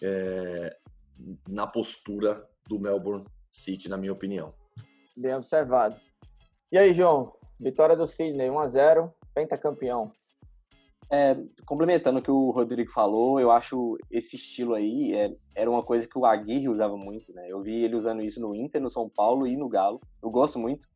é, 0.03 0.77
na 1.49 1.67
postura 1.67 2.47
do 2.69 2.79
Melbourne 2.79 3.25
City, 3.51 3.89
na 3.89 3.97
minha 3.97 4.13
opinião. 4.13 4.55
Bem 5.17 5.35
observado. 5.35 5.97
E 6.71 6.79
aí, 6.79 6.93
João? 6.93 7.33
Vitória 7.59 7.97
do 7.97 8.07
Sydney, 8.07 8.49
1 8.49 8.59
a 8.59 8.67
0 8.67 9.13
pentacampeão. 9.35 10.13
É, 11.13 11.37
complementando 11.67 12.21
o 12.21 12.23
que 12.23 12.31
o 12.31 12.51
Rodrigo 12.51 12.91
falou, 12.93 13.41
eu 13.41 13.51
acho 13.51 13.99
esse 14.09 14.37
estilo 14.37 14.75
aí 14.75 15.13
é, 15.13 15.37
era 15.57 15.69
uma 15.69 15.83
coisa 15.83 16.07
que 16.07 16.17
o 16.17 16.25
Aguirre 16.25 16.69
usava 16.69 16.97
muito, 16.97 17.33
né? 17.33 17.49
Eu 17.49 17.61
vi 17.61 17.83
ele 17.83 17.97
usando 17.97 18.23
isso 18.23 18.41
no 18.41 18.55
Inter, 18.55 18.81
no 18.81 18.89
São 18.89 19.09
Paulo 19.09 19.47
e 19.47 19.57
no 19.57 19.69
Galo. 19.69 20.01
Eu 20.23 20.31
gosto 20.31 20.59
muito 20.59 20.89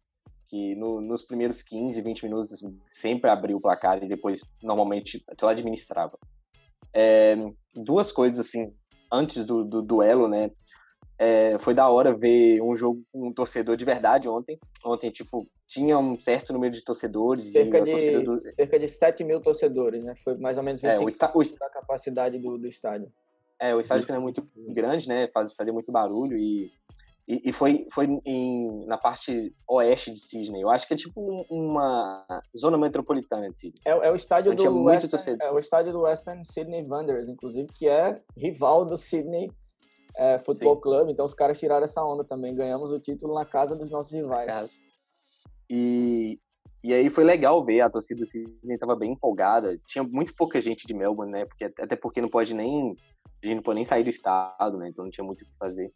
que 0.54 0.76
no, 0.76 1.00
nos 1.00 1.24
primeiros 1.24 1.64
15, 1.64 2.00
20 2.00 2.22
minutos 2.22 2.64
sempre 2.88 3.28
abria 3.28 3.56
o 3.56 3.60
placar 3.60 4.00
e 4.04 4.06
depois 4.06 4.40
normalmente 4.62 5.20
só 5.40 5.48
administrava. 5.48 6.16
É, 6.92 7.34
duas 7.74 8.12
coisas 8.12 8.38
assim, 8.38 8.72
antes 9.12 9.44
do, 9.44 9.64
do 9.64 9.82
duelo, 9.82 10.28
né? 10.28 10.52
É, 11.18 11.58
foi 11.58 11.74
da 11.74 11.88
hora 11.88 12.16
ver 12.16 12.62
um 12.62 12.76
jogo 12.76 13.02
com 13.10 13.26
um 13.26 13.32
torcedor 13.32 13.76
de 13.76 13.84
verdade 13.84 14.28
ontem. 14.28 14.56
Ontem, 14.84 15.10
tipo, 15.10 15.44
tinha 15.66 15.98
um 15.98 16.16
certo 16.20 16.52
número 16.52 16.72
de 16.72 16.84
torcedores. 16.84 17.50
Cerca, 17.50 17.80
de, 17.80 18.20
do... 18.20 18.38
cerca 18.38 18.78
de 18.78 18.86
7 18.86 19.24
mil 19.24 19.40
torcedores, 19.40 20.04
né? 20.04 20.14
Foi 20.22 20.36
mais 20.36 20.56
ou 20.56 20.62
menos 20.62 20.80
25% 20.80 21.00
é, 21.00 21.04
o 21.04 21.08
está, 21.08 21.32
o... 21.34 21.42
da 21.58 21.68
capacidade 21.68 22.38
do, 22.38 22.56
do 22.56 22.68
estádio. 22.68 23.12
É, 23.58 23.74
o 23.74 23.80
estádio 23.80 24.06
que 24.06 24.12
não 24.12 24.20
é 24.20 24.22
muito 24.22 24.48
grande, 24.68 25.08
né? 25.08 25.28
Faz, 25.34 25.52
fazia 25.52 25.72
muito 25.72 25.90
barulho 25.90 26.38
e 26.38 26.70
e, 27.26 27.48
e, 27.48 27.52
foi, 27.52 27.86
foi 27.92 28.06
em, 28.26 28.86
na 28.86 28.98
parte 28.98 29.54
oeste 29.68 30.12
de 30.12 30.20
Sydney. 30.20 30.62
Eu 30.62 30.68
acho 30.68 30.86
que 30.86 30.92
é 30.92 30.96
tipo 30.96 31.20
uma 31.50 32.24
zona 32.56 32.76
metropolitana 32.76 33.48
de 33.50 33.58
Sydney. 33.58 33.80
É, 33.86 33.90
é 33.90 34.10
o 34.10 34.14
estádio 34.14 34.54
do 34.54 34.84
Western, 34.84 35.38
é 35.40 35.50
o 35.50 35.58
estádio 35.58 35.92
do 35.92 36.00
Western 36.02 36.44
Sydney 36.44 36.86
Wanderers, 36.86 37.28
inclusive, 37.28 37.68
que 37.72 37.88
é 37.88 38.20
rival 38.36 38.84
do 38.84 38.98
Sydney 38.98 39.50
é, 40.16 40.38
Football 40.38 40.76
Sim. 40.76 40.80
Club. 40.82 41.10
Então 41.10 41.24
os 41.24 41.32
caras 41.32 41.58
tiraram 41.58 41.84
essa 41.84 42.04
onda 42.04 42.24
também. 42.24 42.54
Ganhamos 42.54 42.90
o 42.90 43.00
título 43.00 43.34
na 43.34 43.46
casa 43.46 43.74
dos 43.74 43.90
nossos 43.90 44.12
rivais. 44.12 44.78
E, 45.70 46.38
e 46.82 46.92
aí 46.92 47.08
foi 47.08 47.24
legal 47.24 47.64
ver 47.64 47.80
a 47.80 47.88
torcida 47.88 48.20
do 48.20 48.26
Sydney 48.26 48.74
estava 48.74 48.94
bem 48.94 49.12
empolgada. 49.12 49.78
Tinha 49.86 50.04
muito 50.04 50.34
pouca 50.36 50.60
gente 50.60 50.86
de 50.86 50.92
Melbourne, 50.92 51.32
né? 51.32 51.46
Porque, 51.46 51.64
até 51.64 51.96
porque 51.96 52.20
não 52.20 52.28
pode 52.28 52.54
nem 52.54 52.94
a 53.42 53.46
gente 53.46 53.56
não 53.56 53.62
pode 53.62 53.76
nem 53.76 53.84
sair 53.84 54.04
do 54.04 54.10
estado, 54.10 54.76
né? 54.76 54.88
Então 54.88 55.04
não 55.04 55.10
tinha 55.10 55.24
muito 55.24 55.42
o 55.42 55.44
que 55.44 55.56
fazer. 55.58 55.90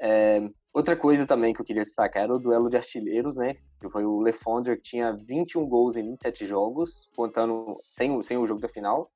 É, 0.00 0.48
outra 0.72 0.96
coisa 0.96 1.26
também 1.26 1.52
que 1.52 1.60
eu 1.60 1.64
queria 1.64 1.84
destacar 1.84 2.22
era 2.22 2.34
o 2.34 2.38
duelo 2.38 2.70
de 2.70 2.76
artilheiros, 2.76 3.36
né? 3.36 3.54
Que 3.80 3.90
foi 3.90 4.04
o 4.04 4.20
Lefondre, 4.20 4.76
que 4.76 4.82
tinha 4.82 5.12
21 5.12 5.68
gols 5.68 5.96
em 5.96 6.10
27 6.10 6.46
jogos, 6.46 7.08
contando 7.14 7.76
sem, 7.82 8.10
o, 8.10 8.22
sem 8.22 8.38
o 8.38 8.46
jogo 8.46 8.60
da 8.60 8.68
final. 8.68 9.10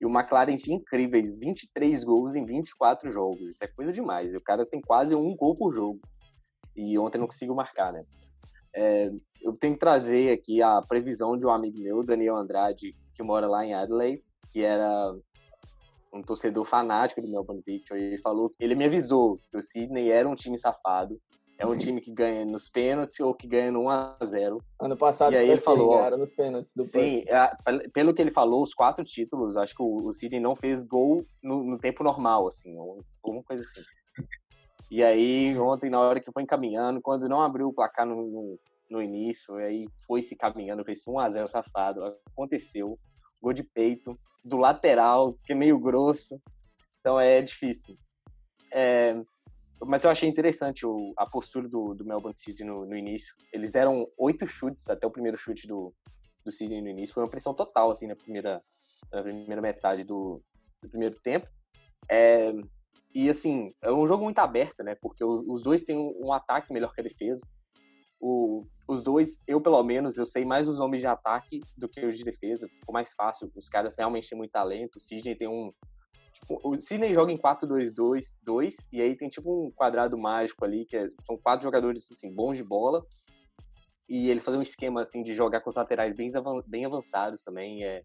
E 0.00 0.04
o 0.04 0.10
McLaren 0.10 0.56
tinha 0.56 0.76
incríveis 0.76 1.34
23 1.36 2.04
gols 2.04 2.34
em 2.34 2.44
24 2.44 3.10
jogos. 3.10 3.50
Isso 3.50 3.64
é 3.64 3.68
coisa 3.68 3.92
demais. 3.92 4.34
O 4.34 4.40
cara 4.40 4.66
tem 4.66 4.80
quase 4.80 5.14
um 5.14 5.34
gol 5.34 5.56
por 5.56 5.72
jogo. 5.72 6.00
E 6.74 6.98
ontem 6.98 7.18
não 7.18 7.26
conseguiu 7.26 7.54
marcar, 7.54 7.92
né? 7.92 8.04
É, 8.74 9.10
eu 9.40 9.54
tenho 9.54 9.72
que 9.72 9.80
trazer 9.80 10.32
aqui 10.32 10.60
a 10.60 10.82
previsão 10.82 11.36
de 11.36 11.46
um 11.46 11.50
amigo 11.50 11.78
meu, 11.78 12.02
Daniel 12.02 12.36
Andrade, 12.36 12.94
que 13.14 13.22
mora 13.22 13.46
lá 13.46 13.64
em 13.64 13.72
Adelaide, 13.72 14.22
que 14.52 14.60
era 14.60 15.14
um 16.12 16.22
torcedor 16.22 16.64
fanático 16.64 17.20
do 17.20 17.28
Melbourne 17.28 17.62
Victory, 17.64 18.02
ele 18.02 18.18
falou, 18.18 18.52
ele 18.58 18.74
me 18.74 18.84
avisou 18.84 19.38
que 19.50 19.56
o 19.56 19.62
Sydney 19.62 20.10
era 20.10 20.28
um 20.28 20.34
time 20.34 20.58
safado, 20.58 21.20
é 21.58 21.66
um 21.66 21.76
time 21.76 22.00
que 22.00 22.12
ganha 22.12 22.44
nos 22.44 22.68
pênaltis 22.68 23.18
ou 23.20 23.34
que 23.34 23.48
ganha 23.48 23.72
no 23.72 23.84
1 23.84 23.90
a 23.90 24.18
0. 24.24 24.62
Ano 24.80 24.96
passado 24.96 25.32
e 25.32 25.36
aí 25.36 25.44
ele 25.44 25.52
assim, 25.54 25.64
falou, 25.64 25.98
era 25.98 26.16
nos 26.16 26.30
pênaltis 26.30 26.72
do 26.74 26.84
Sim, 26.84 27.24
a, 27.30 27.56
pelo 27.92 28.12
que 28.12 28.20
ele 28.20 28.30
falou, 28.30 28.62
os 28.62 28.74
quatro 28.74 29.04
títulos, 29.04 29.56
acho 29.56 29.74
que 29.74 29.82
o, 29.82 30.06
o 30.06 30.12
Sydney 30.12 30.40
não 30.40 30.54
fez 30.54 30.84
gol 30.84 31.24
no, 31.42 31.64
no 31.64 31.78
tempo 31.78 32.04
normal, 32.04 32.46
assim, 32.46 32.76
ou 32.76 33.00
alguma 33.22 33.42
coisa 33.42 33.62
assim. 33.62 33.82
E 34.90 35.02
aí, 35.02 35.58
ontem, 35.58 35.90
na 35.90 35.98
hora 35.98 36.20
que 36.20 36.30
foi 36.30 36.42
encaminhando, 36.42 37.00
quando 37.00 37.28
não 37.28 37.40
abriu 37.40 37.68
o 37.68 37.72
placar 37.72 38.06
no, 38.06 38.16
no, 38.16 38.58
no 38.88 39.02
início, 39.02 39.54
aí 39.56 39.88
foi 40.06 40.22
se 40.22 40.36
caminhando, 40.36 40.84
fez 40.84 41.00
1 41.06 41.18
a 41.18 41.30
0 41.30 41.48
safado, 41.48 42.04
aconteceu 42.32 42.98
gol 43.40 43.52
de 43.52 43.62
peito, 43.62 44.18
do 44.44 44.56
lateral, 44.56 45.34
que 45.44 45.52
é 45.52 45.54
meio 45.54 45.78
grosso. 45.78 46.40
Então 47.00 47.18
é 47.18 47.40
difícil. 47.42 47.96
É, 48.72 49.14
mas 49.84 50.02
eu 50.04 50.10
achei 50.10 50.28
interessante 50.28 50.86
o, 50.86 51.12
a 51.16 51.26
postura 51.26 51.68
do, 51.68 51.94
do 51.94 52.04
Melbourne 52.04 52.38
City 52.38 52.64
no, 52.64 52.86
no, 52.86 52.96
início. 52.96 53.34
Eles 53.52 53.70
deram 53.70 54.06
oito 54.18 54.46
chutes 54.46 54.88
até 54.88 55.06
o 55.06 55.10
primeiro 55.10 55.36
chute 55.36 55.66
do, 55.66 55.94
do 56.44 56.50
City 56.50 56.80
no 56.80 56.88
início. 56.88 57.14
Foi 57.14 57.22
uma 57.22 57.30
pressão 57.30 57.54
total, 57.54 57.90
assim, 57.90 58.06
na 58.06 58.16
primeira, 58.16 58.62
na 59.12 59.22
primeira 59.22 59.60
metade 59.60 60.04
do, 60.04 60.42
do 60.82 60.88
primeiro 60.88 61.16
tempo. 61.20 61.48
É, 62.10 62.52
e, 63.14 63.28
assim, 63.28 63.70
é 63.82 63.92
um 63.92 64.06
jogo 64.06 64.24
muito 64.24 64.38
aberto, 64.38 64.82
né? 64.82 64.94
Porque 64.94 65.24
os 65.24 65.62
dois 65.62 65.82
têm 65.82 65.96
um, 65.96 66.26
um 66.26 66.32
ataque 66.32 66.72
melhor 66.72 66.92
que 66.94 67.00
a 67.00 67.04
defesa 67.04 67.40
o, 68.20 68.66
os 68.88 69.02
dois, 69.02 69.40
eu 69.46 69.60
pelo 69.60 69.82
menos, 69.82 70.16
eu 70.16 70.26
sei 70.26 70.44
mais 70.44 70.68
os 70.68 70.78
homens 70.78 71.00
de 71.00 71.06
ataque 71.06 71.60
do 71.76 71.88
que 71.88 72.04
os 72.04 72.16
de 72.16 72.24
defesa. 72.24 72.68
Ficou 72.68 72.92
mais 72.92 73.12
fácil. 73.14 73.50
Os 73.56 73.68
caras 73.68 73.96
realmente 73.96 74.28
têm 74.28 74.38
muito 74.38 74.52
talento. 74.52 74.96
O 74.96 75.00
Sidney 75.00 75.34
tem 75.34 75.48
um 75.48 75.72
Tipo, 76.36 76.60
o 76.62 76.80
Sidney 76.80 77.14
joga 77.14 77.32
em 77.32 77.38
4-2-2-2, 77.38 78.74
e 78.92 79.00
aí 79.00 79.16
tem 79.16 79.28
tipo 79.28 79.66
um 79.66 79.70
quadrado 79.70 80.18
mágico 80.18 80.64
ali, 80.64 80.84
que 80.84 80.96
é, 80.96 81.08
são 81.24 81.36
quatro 81.38 81.64
jogadores 81.64 82.10
assim, 82.12 82.32
bons 82.32 82.58
de 82.58 82.64
bola, 82.64 83.04
e 84.08 84.28
ele 84.30 84.40
fazer 84.40 84.58
um 84.58 84.62
esquema 84.62 85.00
assim 85.00 85.22
de 85.22 85.34
jogar 85.34 85.60
com 85.60 85.70
os 85.70 85.76
laterais 85.76 86.14
bem, 86.14 86.30
bem 86.66 86.84
avançados 86.84 87.42
também. 87.42 87.84
É, 87.84 88.02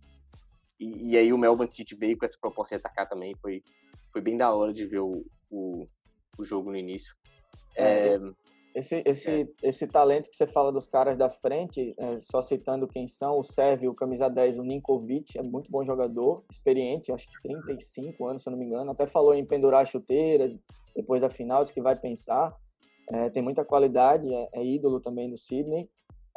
e, 0.80 1.12
e, 1.12 1.18
aí 1.18 1.32
o 1.32 1.38
Melbourne 1.38 1.72
City 1.72 1.96
veio 1.96 2.18
com 2.18 2.26
essa 2.26 2.38
proposta 2.40 2.76
de 2.76 2.80
atacar 2.80 3.08
também. 3.08 3.36
Foi, 3.36 3.64
foi 4.12 4.22
bem 4.22 4.38
da 4.38 4.52
hora 4.52 4.74
de 4.74 4.86
ver 4.86 5.00
o, 5.00 5.24
o, 5.50 5.88
o 6.38 6.44
jogo 6.44 6.72
no 6.72 6.78
início. 6.78 7.14
É, 7.76 8.16
é, 8.16 8.20
esse, 8.74 9.02
esse, 9.06 9.32
é. 9.32 9.48
esse 9.64 9.88
talento 9.88 10.30
que 10.30 10.36
você 10.36 10.48
fala 10.48 10.72
dos 10.72 10.88
caras 10.88 11.18
da 11.18 11.30
frente, 11.30 11.94
é, 11.98 12.20
só 12.22 12.42
citando 12.42 12.88
quem 12.88 13.08
são, 13.08 13.38
o 13.38 13.44
Sérgio, 13.44 13.92
o 13.92 13.96
camisa 13.96 14.30
10, 14.30 14.58
o 14.58 14.64
Ninkovic, 14.64 15.38
é 15.38 15.44
muito 15.44 15.70
bom 15.70 15.84
jogador, 15.84 16.44
experiente, 16.50 17.12
acho 17.12 17.28
que 17.28 17.42
35 17.42 18.26
anos, 18.26 18.42
se 18.42 18.50
eu 18.50 18.52
não 18.52 18.60
me 18.60 18.66
engano. 18.66 18.92
Até 18.92 19.06
falou 19.06 19.34
em 19.34 19.46
pendurar 19.46 19.86
chuteiras 19.86 20.56
depois 20.96 21.22
da 21.22 21.30
final, 21.30 21.64
disse 21.64 21.74
que 21.74 21.82
vai 21.82 21.96
pensar. 21.96 22.56
É, 23.10 23.30
tem 23.30 23.44
muita 23.44 23.66
qualidade, 23.66 24.34
é, 24.34 24.50
é, 24.54 24.66
ídolo 24.66 25.00
também 25.00 25.30
do 25.30 25.38
Sydney. 25.38 25.90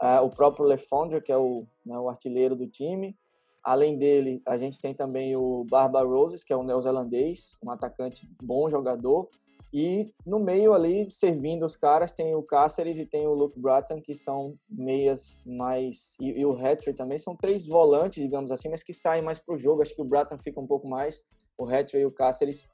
É, 0.02 0.20
o 0.20 0.28
próprio 0.28 0.66
Lefondre, 0.66 1.22
que 1.22 1.30
é 1.30 1.36
o, 1.36 1.66
né, 1.86 1.96
o 1.98 2.08
artilheiro 2.08 2.56
do 2.56 2.66
time. 2.66 3.16
Além 3.62 3.96
dele, 3.96 4.42
a 4.46 4.56
gente 4.56 4.78
tem 4.78 4.92
também 4.92 5.36
o 5.36 5.64
Barba 5.70 6.02
Roses, 6.02 6.44
que 6.44 6.52
é 6.52 6.56
um 6.56 6.64
neozelandês, 6.64 7.56
um 7.64 7.70
atacante 7.70 8.28
bom 8.42 8.68
jogador. 8.68 9.28
E 9.76 10.14
no 10.24 10.38
meio 10.38 10.72
ali, 10.72 11.10
servindo 11.10 11.66
os 11.66 11.76
caras, 11.76 12.12
tem 12.12 12.32
o 12.32 12.44
Cáceres 12.44 12.96
e 12.96 13.04
tem 13.04 13.26
o 13.26 13.34
Luke 13.34 13.58
Bratton, 13.58 14.00
que 14.00 14.14
são 14.14 14.56
meias 14.70 15.36
mais. 15.44 16.16
E, 16.20 16.30
e 16.30 16.46
o 16.46 16.52
Hatcher 16.52 16.94
também 16.94 17.18
são 17.18 17.34
três 17.34 17.66
volantes, 17.66 18.22
digamos 18.22 18.52
assim, 18.52 18.68
mas 18.68 18.84
que 18.84 18.92
saem 18.92 19.20
mais 19.20 19.40
para 19.40 19.52
o 19.52 19.58
jogo. 19.58 19.82
Acho 19.82 19.92
que 19.92 20.00
o 20.00 20.04
Bratton 20.04 20.38
fica 20.38 20.60
um 20.60 20.66
pouco 20.66 20.86
mais, 20.86 21.24
o 21.58 21.66
Hatcher 21.66 22.00
e 22.00 22.06
o 22.06 22.12
Cáceres 22.12 22.68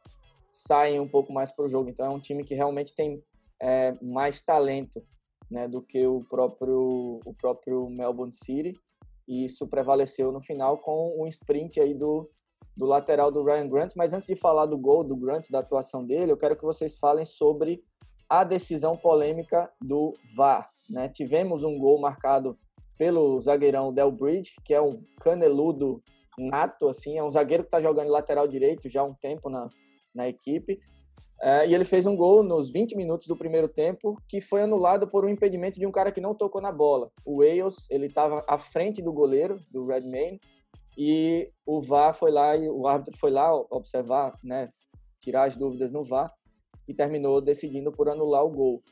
saem 0.50 1.00
um 1.00 1.08
pouco 1.08 1.32
mais 1.32 1.50
para 1.50 1.64
o 1.64 1.68
jogo. 1.68 1.88
Então 1.88 2.04
é 2.04 2.10
um 2.10 2.20
time 2.20 2.44
que 2.44 2.54
realmente 2.54 2.94
tem 2.94 3.24
é, 3.58 3.96
mais 4.02 4.42
talento 4.42 5.02
né, 5.50 5.66
do 5.66 5.80
que 5.80 6.06
o 6.06 6.22
próprio, 6.28 7.18
o 7.24 7.32
próprio 7.32 7.88
Melbourne 7.88 8.34
City. 8.34 8.78
E 9.26 9.46
isso 9.46 9.66
prevaleceu 9.66 10.30
no 10.30 10.42
final 10.42 10.76
com 10.76 11.18
um 11.18 11.26
sprint 11.26 11.80
aí 11.80 11.94
do, 11.94 12.28
do 12.80 12.86
lateral 12.86 13.30
do 13.30 13.44
Ryan 13.44 13.68
Grant. 13.68 13.92
Mas 13.94 14.14
antes 14.14 14.26
de 14.26 14.34
falar 14.34 14.64
do 14.64 14.78
gol 14.78 15.04
do 15.04 15.14
Grant, 15.14 15.50
da 15.50 15.58
atuação 15.58 16.04
dele, 16.04 16.32
eu 16.32 16.36
quero 16.36 16.56
que 16.56 16.64
vocês 16.64 16.98
falem 16.98 17.26
sobre 17.26 17.84
a 18.26 18.42
decisão 18.42 18.96
polêmica 18.96 19.70
do 19.82 20.14
VAR. 20.34 20.70
Né? 20.88 21.06
Tivemos 21.10 21.62
um 21.62 21.78
gol 21.78 22.00
marcado 22.00 22.58
pelo 22.96 23.38
zagueirão 23.38 23.92
Del 23.92 24.10
Bridge, 24.10 24.52
que 24.64 24.72
é 24.72 24.80
um 24.80 25.02
caneludo 25.20 26.02
nato, 26.38 26.88
assim, 26.88 27.18
é 27.18 27.22
um 27.22 27.30
zagueiro 27.30 27.64
que 27.64 27.66
está 27.66 27.80
jogando 27.80 28.08
lateral 28.08 28.48
direito 28.48 28.88
já 28.88 29.02
há 29.02 29.04
um 29.04 29.14
tempo 29.14 29.50
na, 29.50 29.68
na 30.14 30.26
equipe. 30.26 30.80
É, 31.42 31.66
e 31.66 31.74
ele 31.74 31.84
fez 31.84 32.06
um 32.06 32.16
gol 32.16 32.42
nos 32.42 32.70
20 32.70 32.96
minutos 32.96 33.26
do 33.26 33.36
primeiro 33.36 33.68
tempo, 33.68 34.16
que 34.26 34.40
foi 34.40 34.62
anulado 34.62 35.06
por 35.06 35.24
um 35.24 35.28
impedimento 35.28 35.78
de 35.78 35.86
um 35.86 35.92
cara 35.92 36.12
que 36.12 36.20
não 36.20 36.34
tocou 36.34 36.62
na 36.62 36.72
bola. 36.72 37.10
O 37.26 37.38
Wales, 37.38 37.86
ele 37.90 38.06
estava 38.06 38.42
à 38.48 38.56
frente 38.56 39.02
do 39.02 39.12
goleiro, 39.12 39.56
do 39.70 39.86
Redmayne, 39.86 40.40
e 41.02 41.50
o 41.64 41.80
VAR 41.80 42.12
foi 42.12 42.30
lá, 42.30 42.54
e 42.54 42.68
o 42.68 42.86
árbitro 42.86 43.18
foi 43.18 43.30
lá 43.30 43.50
observar, 43.70 44.34
né, 44.44 44.68
tirar 45.18 45.44
as 45.44 45.56
dúvidas 45.56 45.90
no 45.90 46.04
VAR, 46.04 46.30
e 46.86 46.92
terminou 46.92 47.40
decidindo 47.40 47.90
por 47.90 48.10
anular 48.10 48.44
o 48.44 48.50
gol. 48.50 48.82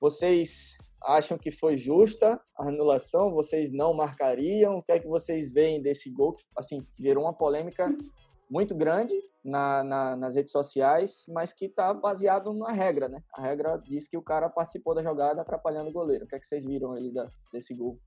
Vocês 0.00 0.76
acham 1.00 1.38
que 1.38 1.52
foi 1.52 1.78
justa 1.78 2.42
a 2.58 2.66
anulação? 2.66 3.32
Vocês 3.32 3.70
não 3.70 3.94
marcariam? 3.94 4.78
O 4.78 4.82
que 4.82 4.90
é 4.90 4.98
que 4.98 5.06
vocês 5.06 5.52
veem 5.52 5.80
desse 5.80 6.10
gol 6.10 6.34
que, 6.34 6.42
assim, 6.58 6.82
gerou 6.98 7.22
uma 7.22 7.32
polêmica 7.32 7.96
muito 8.50 8.74
grande 8.74 9.14
na, 9.44 9.84
na, 9.84 10.16
nas 10.16 10.34
redes 10.34 10.50
sociais, 10.50 11.24
mas 11.28 11.52
que 11.52 11.66
está 11.66 11.94
baseado 11.94 12.52
na 12.54 12.72
regra, 12.72 13.08
né? 13.08 13.22
A 13.32 13.40
regra 13.40 13.76
diz 13.76 14.08
que 14.08 14.16
o 14.16 14.22
cara 14.22 14.50
participou 14.50 14.96
da 14.96 15.02
jogada 15.02 15.42
atrapalhando 15.42 15.90
o 15.90 15.92
goleiro. 15.92 16.24
O 16.24 16.28
que 16.28 16.34
é 16.34 16.40
que 16.40 16.46
vocês 16.46 16.64
viram 16.64 16.90
ali 16.90 17.12
da, 17.12 17.28
desse 17.52 17.72
gol? 17.72 18.00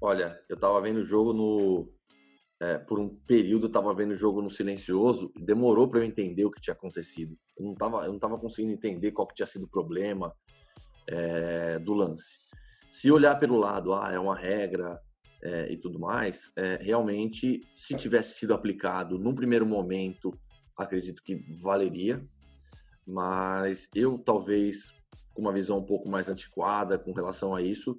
Olha, 0.00 0.40
eu 0.48 0.56
tava 0.56 0.80
vendo 0.80 0.98
o 0.98 1.04
jogo 1.04 1.32
no. 1.32 1.92
É, 2.60 2.78
por 2.78 2.98
um 2.98 3.08
período 3.26 3.66
eu 3.66 3.70
tava 3.70 3.94
vendo 3.94 4.12
o 4.12 4.16
jogo 4.16 4.40
no 4.40 4.50
silencioso, 4.50 5.30
demorou 5.36 5.88
para 5.88 6.00
eu 6.00 6.04
entender 6.04 6.44
o 6.44 6.50
que 6.50 6.60
tinha 6.60 6.72
acontecido. 6.72 7.36
Eu 7.58 7.66
não 7.66 7.74
tava, 7.74 8.04
eu 8.04 8.12
não 8.12 8.18
tava 8.18 8.38
conseguindo 8.38 8.72
entender 8.72 9.12
qual 9.12 9.26
que 9.26 9.34
tinha 9.34 9.46
sido 9.46 9.64
o 9.64 9.70
problema 9.70 10.34
é, 11.06 11.78
do 11.78 11.92
lance. 11.92 12.38
Se 12.90 13.10
olhar 13.10 13.38
pelo 13.38 13.58
lado, 13.58 13.92
ah, 13.92 14.10
é 14.10 14.18
uma 14.18 14.34
regra, 14.34 14.98
é, 15.42 15.70
e 15.70 15.76
tudo 15.76 15.98
mais, 15.98 16.50
é, 16.56 16.76
realmente, 16.76 17.60
se 17.76 17.96
tivesse 17.96 18.34
sido 18.34 18.54
aplicado 18.54 19.18
num 19.18 19.34
primeiro 19.34 19.66
momento, 19.66 20.32
acredito 20.76 21.22
que 21.22 21.36
valeria, 21.60 22.26
mas 23.06 23.88
eu 23.94 24.18
talvez 24.18 24.92
com 25.34 25.42
uma 25.42 25.52
visão 25.52 25.78
um 25.78 25.84
pouco 25.84 26.08
mais 26.08 26.28
antiquada 26.28 26.98
com 26.98 27.12
relação 27.12 27.54
a 27.54 27.60
isso, 27.60 27.98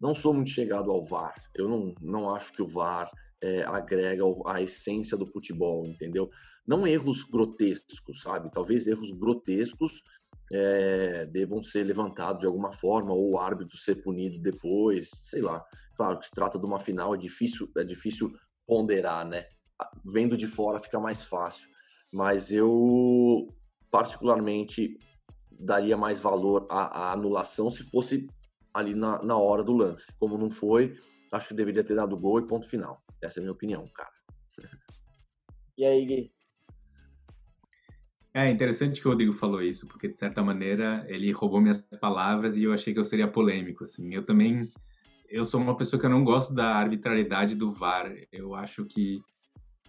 não 0.00 0.14
sou 0.14 0.32
muito 0.32 0.50
chegado 0.50 0.90
ao 0.90 1.04
VAR. 1.04 1.34
Eu 1.54 1.68
não, 1.68 1.94
não 2.00 2.34
acho 2.34 2.52
que 2.52 2.62
o 2.62 2.66
VAR 2.66 3.10
é, 3.42 3.62
agrega 3.62 4.22
a 4.46 4.62
essência 4.62 5.16
do 5.16 5.26
futebol, 5.26 5.86
entendeu? 5.86 6.30
Não 6.66 6.86
erros 6.86 7.24
grotescos, 7.24 8.22
sabe? 8.22 8.50
Talvez 8.50 8.86
erros 8.86 9.10
grotescos 9.10 10.02
é, 10.52 11.26
devam 11.26 11.62
ser 11.62 11.84
levantados 11.84 12.40
de 12.40 12.46
alguma 12.46 12.72
forma, 12.72 13.12
ou 13.12 13.32
o 13.32 13.38
árbitro 13.38 13.76
ser 13.76 13.96
punido 13.96 14.38
depois, 14.40 15.10
sei 15.10 15.42
lá. 15.42 15.64
Claro 15.96 16.18
que 16.18 16.26
se 16.26 16.32
trata 16.32 16.58
de 16.58 16.64
uma 16.64 16.80
final, 16.80 17.14
é 17.14 17.18
difícil, 17.18 17.70
é 17.76 17.84
difícil 17.84 18.32
ponderar, 18.66 19.26
né? 19.26 19.46
Vendo 20.04 20.36
de 20.36 20.46
fora 20.46 20.80
fica 20.80 20.98
mais 20.98 21.22
fácil. 21.22 21.68
Mas 22.12 22.50
eu, 22.50 23.48
particularmente, 23.90 24.98
daria 25.50 25.96
mais 25.96 26.20
valor 26.20 26.66
à, 26.70 27.08
à 27.08 27.12
anulação 27.12 27.70
se 27.70 27.84
fosse 27.84 28.26
ali 28.74 28.94
na, 28.94 29.22
na 29.22 29.36
hora 29.36 29.62
do 29.62 29.72
lance. 29.72 30.12
Como 30.18 30.38
não 30.38 30.50
foi, 30.50 30.96
acho 31.32 31.48
que 31.48 31.54
deveria 31.54 31.84
ter 31.84 31.94
dado 31.94 32.16
gol 32.16 32.40
e 32.40 32.46
ponto 32.46 32.66
final. 32.66 33.02
Essa 33.22 33.38
é 33.38 33.40
a 33.40 33.42
minha 33.42 33.52
opinião, 33.52 33.86
cara. 33.94 34.10
E 35.76 35.84
aí, 35.84 36.04
Gui? 36.04 36.32
É 38.32 38.48
interessante 38.48 39.00
que 39.00 39.08
o 39.08 39.10
Rodrigo 39.10 39.32
falou 39.32 39.60
isso, 39.60 39.86
porque 39.88 40.06
de 40.06 40.16
certa 40.16 40.42
maneira 40.42 41.04
ele 41.08 41.32
roubou 41.32 41.60
minhas 41.60 41.82
palavras 42.00 42.56
e 42.56 42.62
eu 42.62 42.72
achei 42.72 42.92
que 42.92 43.00
eu 43.00 43.04
seria 43.04 43.26
polêmico. 43.26 43.82
Assim, 43.82 44.14
eu 44.14 44.24
também, 44.24 44.68
eu 45.28 45.44
sou 45.44 45.60
uma 45.60 45.76
pessoa 45.76 45.98
que 45.98 46.06
eu 46.06 46.10
não 46.10 46.22
gosto 46.22 46.54
da 46.54 46.76
arbitrariedade 46.76 47.56
do 47.56 47.72
VAR. 47.72 48.12
Eu 48.30 48.54
acho 48.54 48.84
que 48.84 49.20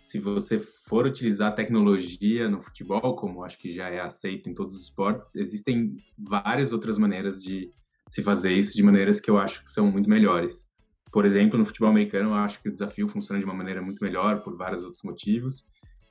se 0.02 0.20
você 0.20 0.60
for 0.60 1.06
utilizar 1.06 1.54
tecnologia 1.54 2.50
no 2.50 2.62
futebol, 2.62 3.16
como 3.16 3.44
acho 3.44 3.60
que 3.60 3.72
já 3.72 3.90
é 3.90 4.00
aceito 4.00 4.50
em 4.50 4.54
todos 4.54 4.76
os 4.76 4.84
esportes, 4.84 5.36
existem 5.36 5.96
várias 6.18 6.74
outras 6.74 6.98
maneiras 6.98 7.42
de 7.42 7.72
se 8.12 8.22
fazer 8.22 8.52
isso 8.52 8.76
de 8.76 8.84
maneiras 8.84 9.22
que 9.22 9.32
eu 9.32 9.38
acho 9.38 9.64
que 9.64 9.72
são 9.72 9.90
muito 9.90 10.10
melhores. 10.10 10.68
Por 11.14 11.26
exemplo, 11.26 11.58
no 11.58 11.66
futebol 11.66 11.90
americano, 11.90 12.30
eu 12.30 12.34
acho 12.34 12.62
que 12.62 12.68
o 12.68 12.72
desafio 12.72 13.08
funciona 13.08 13.40
de 13.40 13.46
uma 13.46 13.54
maneira 13.54 13.82
muito 13.82 14.04
melhor 14.04 14.44
por 14.44 14.58
vários 14.58 14.84
outros 14.84 15.02
motivos. 15.02 15.64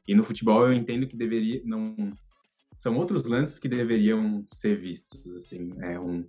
E 0.09 0.15
no 0.15 0.23
futebol 0.23 0.67
eu 0.67 0.73
entendo 0.73 1.07
que 1.07 1.15
deveria 1.15 1.61
não 1.63 1.95
são 2.75 2.97
outros 2.97 3.25
lances 3.25 3.59
que 3.59 3.69
deveriam 3.69 4.47
ser 4.51 4.81
vistos 4.81 5.35
assim, 5.35 5.75
é 5.83 6.01
um, 6.01 6.27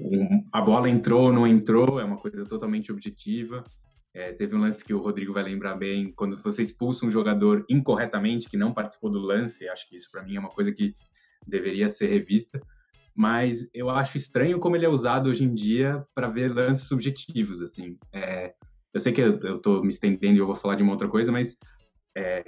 um 0.00 0.44
a 0.52 0.60
bola 0.60 0.88
entrou 0.88 1.26
ou 1.26 1.32
não 1.32 1.46
entrou, 1.46 2.00
é 2.00 2.04
uma 2.04 2.16
coisa 2.16 2.44
totalmente 2.44 2.90
objetiva. 2.90 3.62
É, 4.12 4.32
teve 4.32 4.56
um 4.56 4.60
lance 4.60 4.84
que 4.84 4.94
o 4.94 5.00
Rodrigo 5.00 5.32
vai 5.32 5.44
lembrar 5.44 5.76
bem, 5.76 6.12
quando 6.12 6.36
você 6.36 6.62
expulsa 6.62 7.06
um 7.06 7.10
jogador 7.10 7.64
incorretamente, 7.70 8.48
que 8.48 8.56
não 8.56 8.74
participou 8.74 9.10
do 9.10 9.20
lance, 9.20 9.68
acho 9.68 9.88
que 9.88 9.94
isso 9.94 10.10
para 10.10 10.24
mim 10.24 10.34
é 10.34 10.40
uma 10.40 10.50
coisa 10.50 10.72
que 10.72 10.94
deveria 11.46 11.88
ser 11.88 12.06
revista, 12.06 12.60
mas 13.14 13.68
eu 13.72 13.88
acho 13.90 14.16
estranho 14.16 14.58
como 14.58 14.74
ele 14.76 14.84
é 14.84 14.88
usado 14.88 15.28
hoje 15.28 15.44
em 15.44 15.54
dia 15.54 16.04
para 16.14 16.28
ver 16.28 16.52
lances 16.52 16.88
subjetivos, 16.88 17.62
assim. 17.62 17.96
É, 18.12 18.54
eu 18.92 19.00
sei 19.00 19.12
que 19.12 19.20
eu 19.20 19.56
estou 19.56 19.82
me 19.82 19.88
estendendo 19.88 20.36
e 20.36 20.38
eu 20.38 20.46
vou 20.46 20.56
falar 20.56 20.74
de 20.74 20.82
uma 20.82 20.92
outra 20.92 21.08
coisa, 21.08 21.30
mas 21.30 21.56
é, 22.16 22.42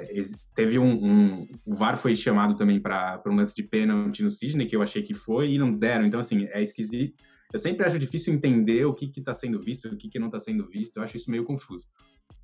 teve 0.54 0.78
um, 0.78 1.04
um, 1.04 1.48
O 1.66 1.74
VAR 1.74 1.96
foi 1.96 2.14
chamado 2.14 2.54
também 2.54 2.80
para 2.80 3.20
um 3.26 3.34
lance 3.34 3.54
de 3.54 3.64
pênalti 3.64 4.22
no 4.22 4.30
Sidney, 4.30 4.66
que 4.66 4.76
eu 4.76 4.82
achei 4.82 5.02
que 5.02 5.12
foi, 5.12 5.52
e 5.52 5.58
não 5.58 5.72
deram. 5.72 6.06
Então, 6.06 6.20
assim, 6.20 6.46
é 6.52 6.62
esquisito. 6.62 7.14
Eu 7.52 7.58
sempre 7.58 7.84
acho 7.84 7.98
difícil 7.98 8.34
entender 8.34 8.84
o 8.84 8.94
que 8.94 9.10
está 9.16 9.34
sendo 9.34 9.60
visto, 9.60 9.88
o 9.88 9.96
que, 9.96 10.08
que 10.08 10.18
não 10.18 10.26
está 10.26 10.38
sendo 10.38 10.66
visto. 10.68 10.96
Eu 10.96 11.02
acho 11.02 11.16
isso 11.16 11.30
meio 11.30 11.44
confuso. 11.44 11.86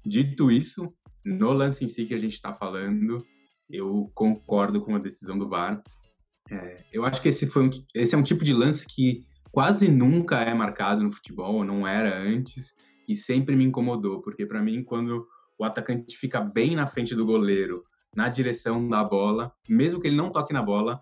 Dito 0.04 0.50
isso, 0.50 0.92
no 1.24 1.52
lance 1.52 1.84
em 1.84 1.88
si 1.88 2.04
que 2.04 2.14
a 2.14 2.18
gente 2.18 2.34
está 2.34 2.52
falando, 2.52 3.24
eu 3.70 4.10
concordo 4.14 4.80
com 4.80 4.94
a 4.96 4.98
decisão 4.98 5.38
do 5.38 5.48
VAR. 5.48 5.82
É, 6.52 6.84
eu 6.92 7.04
acho 7.04 7.22
que 7.22 7.28
esse, 7.28 7.46
foi 7.46 7.64
um, 7.64 7.70
esse 7.94 8.14
é 8.14 8.18
um 8.18 8.22
tipo 8.22 8.44
de 8.44 8.52
lance 8.52 8.86
que 8.86 9.24
quase 9.50 9.88
nunca 9.88 10.40
é 10.40 10.52
marcado 10.52 11.02
no 11.02 11.12
futebol, 11.12 11.64
não 11.64 11.86
era 11.86 12.18
antes, 12.18 12.74
e 13.08 13.14
sempre 13.14 13.56
me 13.56 13.64
incomodou, 13.64 14.20
porque 14.20 14.46
para 14.46 14.62
mim, 14.62 14.82
quando 14.82 15.26
o 15.58 15.64
atacante 15.64 16.16
fica 16.16 16.40
bem 16.40 16.74
na 16.74 16.86
frente 16.86 17.14
do 17.14 17.24
goleiro, 17.24 17.84
na 18.14 18.28
direção 18.28 18.86
da 18.86 19.02
bola, 19.02 19.52
mesmo 19.68 20.00
que 20.00 20.08
ele 20.08 20.16
não 20.16 20.30
toque 20.30 20.52
na 20.52 20.62
bola, 20.62 21.00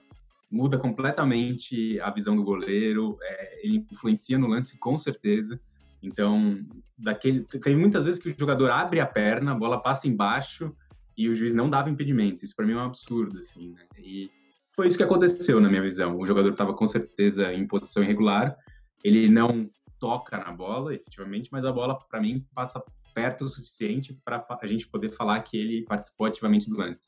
muda 0.51 0.79
completamente 0.79 2.01
a 2.01 2.11
visão 2.11 2.37
do 2.37 2.45
goleiro, 2.45 3.17
é, 3.23 3.67
ele 3.67 3.87
influencia 3.91 4.39
no 4.39 4.49
lance 4.49 4.79
com 4.79 4.97
certeza. 4.99 5.61
Então, 6.03 6.65
daquele, 6.99 7.45
tem 7.45 7.77
muitas 7.77 8.05
vezes 8.05 8.21
que 8.21 8.31
o 8.31 8.35
jogador 8.39 8.71
abre 8.71 9.01
a 9.01 9.07
perna, 9.07 9.53
a 9.53 9.55
bola 9.55 9.81
passa 9.81 10.09
embaixo 10.09 10.75
e 11.17 11.29
o 11.29 11.35
juiz 11.35 11.55
não 11.55 11.69
dava 11.69 11.91
impedimento. 11.91 12.45
Isso 12.45 12.55
para 12.57 12.67
mim 12.67 12.73
é 12.73 12.77
um 12.77 12.85
absurdo, 12.85 13.39
assim, 13.39 13.73
né? 13.73 13.83
E 13.99 14.31
foi 14.71 14.87
isso 14.87 14.97
que 14.97 15.03
aconteceu 15.03 15.61
na 15.61 15.69
minha 15.69 15.83
visão. 15.83 16.19
O 16.19 16.27
jogador 16.27 16.51
estava 16.51 16.75
com 16.75 16.87
certeza 16.87 17.53
em 17.53 17.67
posição 17.67 18.03
irregular, 18.03 18.57
ele 19.05 19.29
não 19.29 19.69
toca 19.99 20.39
na 20.39 20.51
bola, 20.53 20.95
efetivamente, 20.95 21.51
mas 21.53 21.65
a 21.65 21.73
bola 21.73 21.99
para 22.09 22.21
mim 22.21 22.47
passa 22.55 22.83
perto 23.15 23.45
o 23.45 23.49
suficiente 23.49 24.19
para 24.25 24.45
a 24.49 24.67
gente 24.67 24.89
poder 24.89 25.11
falar 25.11 25.41
que 25.41 25.59
ele 25.59 25.85
participou 25.85 26.27
ativamente 26.27 26.71
do 26.71 26.79
lance. 26.79 27.05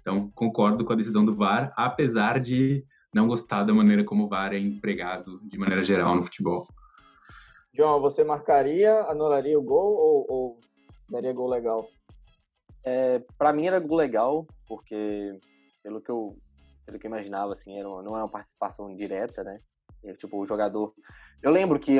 Então, 0.00 0.30
concordo 0.30 0.84
com 0.84 0.92
a 0.92 0.96
decisão 0.96 1.24
do 1.24 1.34
VAR, 1.34 1.72
apesar 1.76 2.38
de 2.38 2.84
não 3.12 3.26
gostar 3.26 3.64
da 3.64 3.74
maneira 3.74 4.04
como 4.04 4.24
o 4.24 4.28
VAR 4.28 4.52
é 4.52 4.58
empregado 4.58 5.40
de 5.42 5.58
maneira 5.58 5.82
geral 5.82 6.14
no 6.14 6.22
futebol. 6.22 6.66
João, 7.74 8.00
você 8.00 8.22
marcaria, 8.22 9.00
anularia 9.10 9.58
o 9.58 9.62
gol 9.62 9.94
ou, 9.96 10.26
ou 10.28 10.60
daria 11.10 11.32
gol 11.32 11.48
legal? 11.48 11.88
É, 12.84 13.20
para 13.36 13.52
mim 13.52 13.66
era 13.66 13.80
gol 13.80 13.98
legal, 13.98 14.46
porque 14.68 15.38
pelo 15.82 16.00
que 16.00 16.10
eu, 16.10 16.36
pelo 16.86 16.98
que 16.98 17.06
eu 17.06 17.10
imaginava, 17.10 17.52
assim, 17.52 17.78
era 17.78 17.88
não 17.88 18.16
é 18.16 18.20
uma 18.22 18.30
participação 18.30 18.94
direta, 18.94 19.42
né? 19.42 19.58
É, 20.04 20.14
tipo, 20.14 20.40
o 20.40 20.46
jogador. 20.46 20.94
Eu 21.42 21.50
lembro 21.50 21.78
que, 21.80 21.98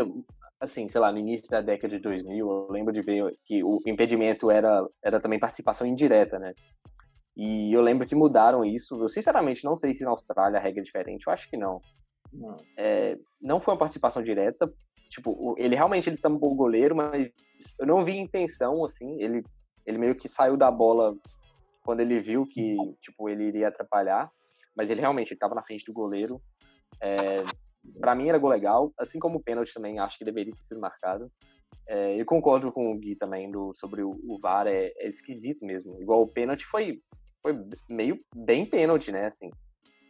assim, 0.60 0.88
sei 0.88 1.00
lá, 1.00 1.10
no 1.10 1.18
início 1.18 1.50
da 1.50 1.60
década 1.60 1.96
de 1.96 2.02
2000, 2.02 2.38
eu 2.38 2.68
lembro 2.70 2.92
de 2.92 3.02
ver 3.02 3.36
que 3.44 3.62
o 3.64 3.80
impedimento 3.86 4.50
era, 4.50 4.86
era 5.04 5.20
também 5.20 5.38
participação 5.38 5.86
indireta, 5.86 6.38
né? 6.38 6.54
E 7.36 7.70
eu 7.72 7.82
lembro 7.82 8.06
que 8.06 8.14
mudaram 8.14 8.64
isso. 8.64 8.96
Eu 9.02 9.08
sinceramente 9.08 9.64
não 9.64 9.76
sei 9.76 9.94
se 9.94 10.04
na 10.04 10.10
Austrália 10.10 10.58
a 10.58 10.62
regra 10.62 10.80
é 10.80 10.84
diferente. 10.84 11.26
Eu 11.26 11.32
acho 11.32 11.50
que 11.50 11.56
não. 11.56 11.80
Não, 12.32 12.56
é, 12.78 13.18
não 13.40 13.60
foi 13.60 13.74
uma 13.74 13.78
participação 13.78 14.22
direta. 14.22 14.72
Tipo, 15.10 15.54
ele 15.58 15.76
realmente 15.76 16.08
ele 16.08 16.16
tampou 16.16 16.52
o 16.52 16.56
goleiro, 16.56 16.96
mas 16.96 17.30
eu 17.78 17.86
não 17.86 18.04
vi 18.04 18.16
intenção, 18.16 18.84
assim. 18.84 19.20
Ele, 19.20 19.44
ele 19.84 19.98
meio 19.98 20.14
que 20.14 20.28
saiu 20.28 20.56
da 20.56 20.70
bola 20.70 21.14
quando 21.84 22.00
ele 22.00 22.18
viu 22.20 22.44
que, 22.44 22.76
tipo, 23.02 23.28
ele 23.28 23.44
iria 23.44 23.68
atrapalhar. 23.68 24.30
Mas 24.76 24.90
ele 24.90 25.00
realmente 25.00 25.32
estava 25.32 25.54
na 25.54 25.62
frente 25.62 25.86
do 25.86 25.92
goleiro. 25.92 26.40
É, 27.00 27.36
para 28.00 28.14
mim 28.14 28.28
era 28.28 28.38
gol 28.38 28.50
legal, 28.50 28.92
assim 28.98 29.18
como 29.18 29.38
o 29.38 29.42
pênalti 29.42 29.72
também, 29.72 29.98
acho 29.98 30.18
que 30.18 30.24
deveria 30.24 30.52
ter 30.52 30.62
sido 30.64 30.80
marcado. 30.80 31.30
É, 31.88 32.20
eu 32.20 32.24
concordo 32.26 32.72
com 32.72 32.92
o 32.92 32.98
Gui 32.98 33.16
também 33.16 33.50
do, 33.50 33.72
sobre 33.74 34.02
o, 34.02 34.10
o 34.10 34.38
VAR, 34.40 34.66
é, 34.66 34.92
é, 34.96 35.08
esquisito 35.08 35.64
mesmo. 35.64 36.00
Igual 36.00 36.22
o 36.22 36.28
pênalti 36.28 36.64
foi 36.66 37.00
foi 37.42 37.56
meio 37.88 38.18
bem 38.34 38.66
pênalti, 38.66 39.12
né? 39.12 39.26
Assim, 39.26 39.48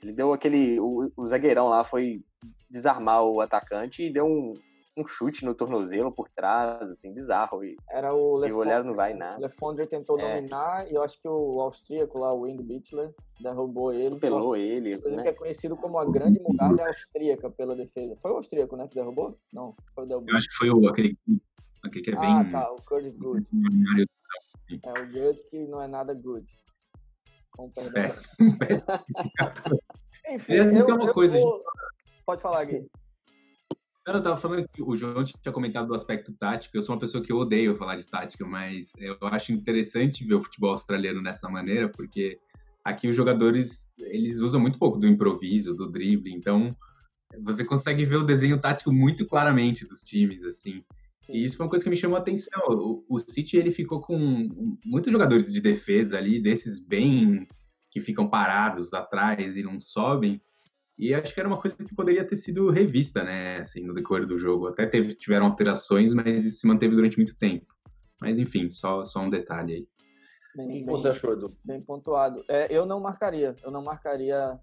ele 0.03 0.13
deu 0.13 0.33
aquele. 0.33 0.81
O, 0.81 1.13
o 1.15 1.27
zagueirão 1.27 1.69
lá 1.69 1.85
foi 1.85 2.23
desarmar 2.71 3.23
o 3.25 3.43
atacante 3.43 4.05
e 4.05 4.13
deu 4.13 4.25
um, 4.25 4.55
um 4.97 5.07
chute 5.07 5.45
no 5.45 5.55
tornozelo 5.55 6.11
por 6.11 6.29
trás, 6.31 6.89
assim, 6.89 7.13
bizarro. 7.13 7.63
E, 7.63 7.77
Era 7.91 8.15
o. 8.15 8.45
E 8.45 8.53
o 8.53 8.57
olhar 8.57 8.83
não 8.83 8.95
vai 8.95 9.13
nada. 9.13 9.39
O 9.39 9.43
Lefondre 9.43 9.87
tentou 9.87 10.19
é. 10.19 10.37
dominar 10.37 10.91
e 10.91 10.95
eu 10.95 11.03
acho 11.03 11.21
que 11.21 11.29
o 11.29 11.61
austríaco 11.61 12.19
lá, 12.19 12.33
o 12.33 12.41
Wing 12.41 12.63
Bichler, 12.63 13.15
derrubou 13.41 13.93
ele. 13.93 14.19
Pelou 14.19 14.57
ele. 14.57 14.97
Né? 14.97 15.23
que 15.23 15.29
é 15.29 15.33
conhecido 15.33 15.77
como 15.77 15.99
a 15.99 16.11
grande 16.11 16.41
muralha 16.41 16.89
austríaca 16.89 17.51
pela 17.51 17.77
defesa. 17.77 18.17
Foi 18.17 18.31
o 18.31 18.37
austríaco, 18.37 18.77
né, 18.77 18.89
que 18.89 18.95
derrubou? 18.95 19.39
Não, 19.53 19.75
foi 19.95 20.07
o 20.07 20.25
Eu 20.27 20.37
acho 20.37 20.49
que 20.49 20.57
foi 20.57 20.71
o, 20.71 20.89
aquele, 20.89 21.19
aquele 21.85 22.05
que 22.05 22.11
é 22.11 22.19
bem... 22.19 22.31
Ah, 22.31 22.45
tá, 22.51 22.73
o 22.73 22.77
Curtis 22.83 23.17
Good. 23.19 23.47
É 24.83 24.91
o 24.91 25.07
Good 25.07 25.43
que 25.49 25.67
não 25.67 25.83
é 25.83 25.87
nada 25.87 26.15
good. 26.15 26.47
Com 27.51 27.71
perdão. 27.71 28.05
Enfim, 30.29 30.53
eu, 30.55 30.87
uma 30.87 31.07
eu 31.07 31.15
coisa. 31.15 31.39
Vou... 31.39 31.63
Pode 32.25 32.43
falar, 32.43 32.65
Gui. 32.65 32.87
Eu 34.07 34.23
tava 34.23 34.37
falando 34.37 34.69
que 34.69 34.81
o 34.81 34.97
João 34.97 35.25
tinha 35.25 35.53
comentado 35.53 35.89
do 35.89 35.95
aspecto 35.95 36.33
tático. 36.33 36.77
Eu 36.77 36.83
sou 36.83 36.95
uma 36.95 37.01
pessoa 37.01 37.23
que 37.23 37.33
eu 37.33 37.39
odeio 37.39 37.75
falar 37.75 37.97
de 37.97 38.07
tática, 38.07 38.47
mas 38.47 38.93
eu 38.99 39.17
acho 39.23 39.53
interessante 39.53 40.25
ver 40.25 40.35
o 40.35 40.43
futebol 40.43 40.71
australiano 40.71 41.21
dessa 41.21 41.49
maneira, 41.49 41.89
porque 41.89 42.39
aqui 42.85 43.09
os 43.09 43.17
jogadores 43.17 43.91
eles 43.99 44.39
usam 44.39 44.61
muito 44.61 44.79
pouco 44.79 44.97
do 44.97 45.09
improviso, 45.09 45.75
do 45.75 45.91
drible, 45.91 46.33
então 46.33 46.75
você 47.43 47.65
consegue 47.65 48.05
ver 48.05 48.17
o 48.17 48.25
desenho 48.25 48.61
tático 48.61 48.93
muito 48.93 49.27
claramente 49.27 49.85
dos 49.85 50.01
times, 50.03 50.45
assim. 50.45 50.85
E 51.29 51.45
isso 51.45 51.57
foi 51.57 51.67
uma 51.67 51.71
coisa 51.71 51.85
que 51.85 51.91
me 51.91 51.97
chamou 51.97 52.17
a 52.17 52.21
atenção. 52.21 52.63
O, 52.69 53.05
o 53.09 53.19
City 53.19 53.57
ele 53.57 53.73
ficou 53.73 54.01
com 54.01 54.79
muitos 54.85 55.13
jogadores 55.13 55.53
de 55.53 55.61
defesa 55.61 56.17
ali, 56.17 56.41
desses 56.41 56.79
bem 56.79 57.49
que 57.91 58.01
ficam 58.01 58.29
parados 58.29 58.95
atrás 58.95 59.57
e 59.57 59.65
não 59.65 59.81
sobem. 59.81 60.41
E 60.99 61.13
acho 61.13 61.35
que 61.35 61.41
era 61.41 61.49
uma 61.49 61.61
coisa 61.61 61.77
que 61.77 61.95
poderia 61.95 62.25
ter 62.25 62.37
sido 62.37 62.71
revista, 62.71 63.23
né, 63.23 63.59
assim, 63.59 63.83
no 63.83 63.93
decorrer 63.93 64.27
do 64.27 64.39
jogo. 64.39 64.69
Até 64.69 64.87
teve, 64.87 65.15
tiveram 65.15 65.47
alterações, 65.47 66.15
mas 66.15 66.47
isso 66.47 66.61
se 66.61 66.67
manteve 66.67 66.95
durante 66.95 67.19
muito 67.19 67.37
tempo. 67.39 67.67
Mas 68.21 68.39
enfim, 68.39 68.71
só, 68.71 69.05
só 69.05 69.21
um 69.21 69.29
detalhe 69.29 69.75
aí. 69.75 69.89
Bem, 70.57 70.69
bem, 70.69 70.87
você 70.87 71.09
achou, 71.09 71.35
Edu? 71.35 71.55
Bem 71.63 71.83
pontuado. 71.83 72.43
É, 72.49 72.67
eu 72.71 72.87
não 72.87 72.99
marcaria, 72.99 73.55
eu 73.63 73.71
não 73.71 73.83
marcaria 73.83 74.59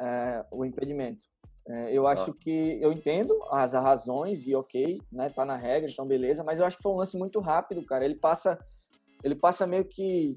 é, 0.00 0.44
o 0.50 0.64
impedimento. 0.64 1.24
É, 1.66 1.96
eu 1.96 2.06
acho 2.06 2.32
ah. 2.32 2.34
que 2.38 2.78
eu 2.82 2.92
entendo 2.92 3.38
as 3.50 3.72
razões 3.72 4.44
e 4.46 4.54
ok, 4.56 5.00
né? 5.10 5.30
Tá 5.30 5.44
na 5.44 5.54
regra, 5.54 5.88
então 5.88 6.06
beleza. 6.06 6.42
Mas 6.42 6.58
eu 6.58 6.66
acho 6.66 6.76
que 6.76 6.82
foi 6.82 6.92
um 6.92 6.96
lance 6.96 7.16
muito 7.16 7.38
rápido, 7.40 7.84
cara. 7.86 8.04
Ele 8.04 8.16
passa, 8.16 8.58
ele 9.22 9.36
passa 9.36 9.66
meio 9.68 9.84
que 9.84 10.36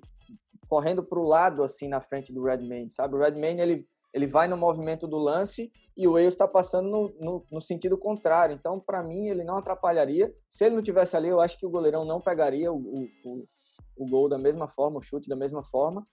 correndo 0.70 1.04
para 1.04 1.20
o 1.20 1.28
lado 1.28 1.64
assim 1.64 1.88
na 1.88 2.00
frente 2.00 2.32
do 2.32 2.44
Redman, 2.44 2.88
sabe? 2.90 3.16
O 3.16 3.20
Redman 3.20 3.60
ele 3.60 3.88
ele 4.14 4.28
vai 4.28 4.48
no 4.48 4.58
movimento 4.58 5.08
do 5.08 5.18
lance 5.18 5.72
e 5.96 6.08
o 6.08 6.14
Wales 6.14 6.30
está 6.30 6.48
passando 6.48 6.90
no, 6.90 7.16
no, 7.20 7.46
no, 7.52 7.62
sentido 7.62 7.98
contrário. 7.98 8.56
Então, 8.56 8.80
para 8.80 9.04
mim, 9.04 9.28
ele 9.28 9.44
não 9.44 9.58
atrapalharia. 9.58 10.34
Se 10.48 10.66
ele 10.66 10.76
não 10.76 10.84
tivesse 10.84 11.18
ali, 11.18 11.28
eu 11.28 11.42
acho 11.42 11.58
que 11.58 11.66
o 11.66 11.70
goleirão 11.70 12.06
não 12.06 12.22
pegaria 12.22 12.72
o, 12.72 12.78
o, 12.78 13.48
o 13.98 14.10
gol 14.10 14.30
da 14.30 14.38
mesma 14.38 14.68
forma, 14.68 15.00
o 15.00 15.02
chute 15.02 15.28
da 15.28 15.36
mesma 15.36 15.64
forma. 15.64 16.06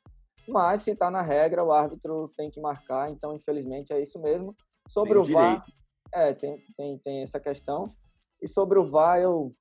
Mas 0.49 0.83
se 0.83 0.91
está 0.91 1.11
na 1.11 1.23
regra, 1.23 1.65
o 1.65 1.73
árbitro 1.73 2.31
tem 2.37 2.51
que 2.51 2.61
marcar. 2.61 3.11
Então, 3.11 3.35
infelizmente, 3.35 3.93
é 3.93 4.01
isso 4.01 4.21
mesmo. 4.21 4.55
Sobre 4.87 5.19
o 5.19 5.25
VAR, 5.25 5.65
é, 6.13 6.33
tem, 6.33 6.63
tem, 6.77 6.99
tem 6.99 7.23
essa 7.23 7.41
questão. 7.41 7.95
E 8.43 8.49
sobre 8.49 8.79
o 8.79 8.91
VAR, 8.91 9.21
eu 9.21 9.55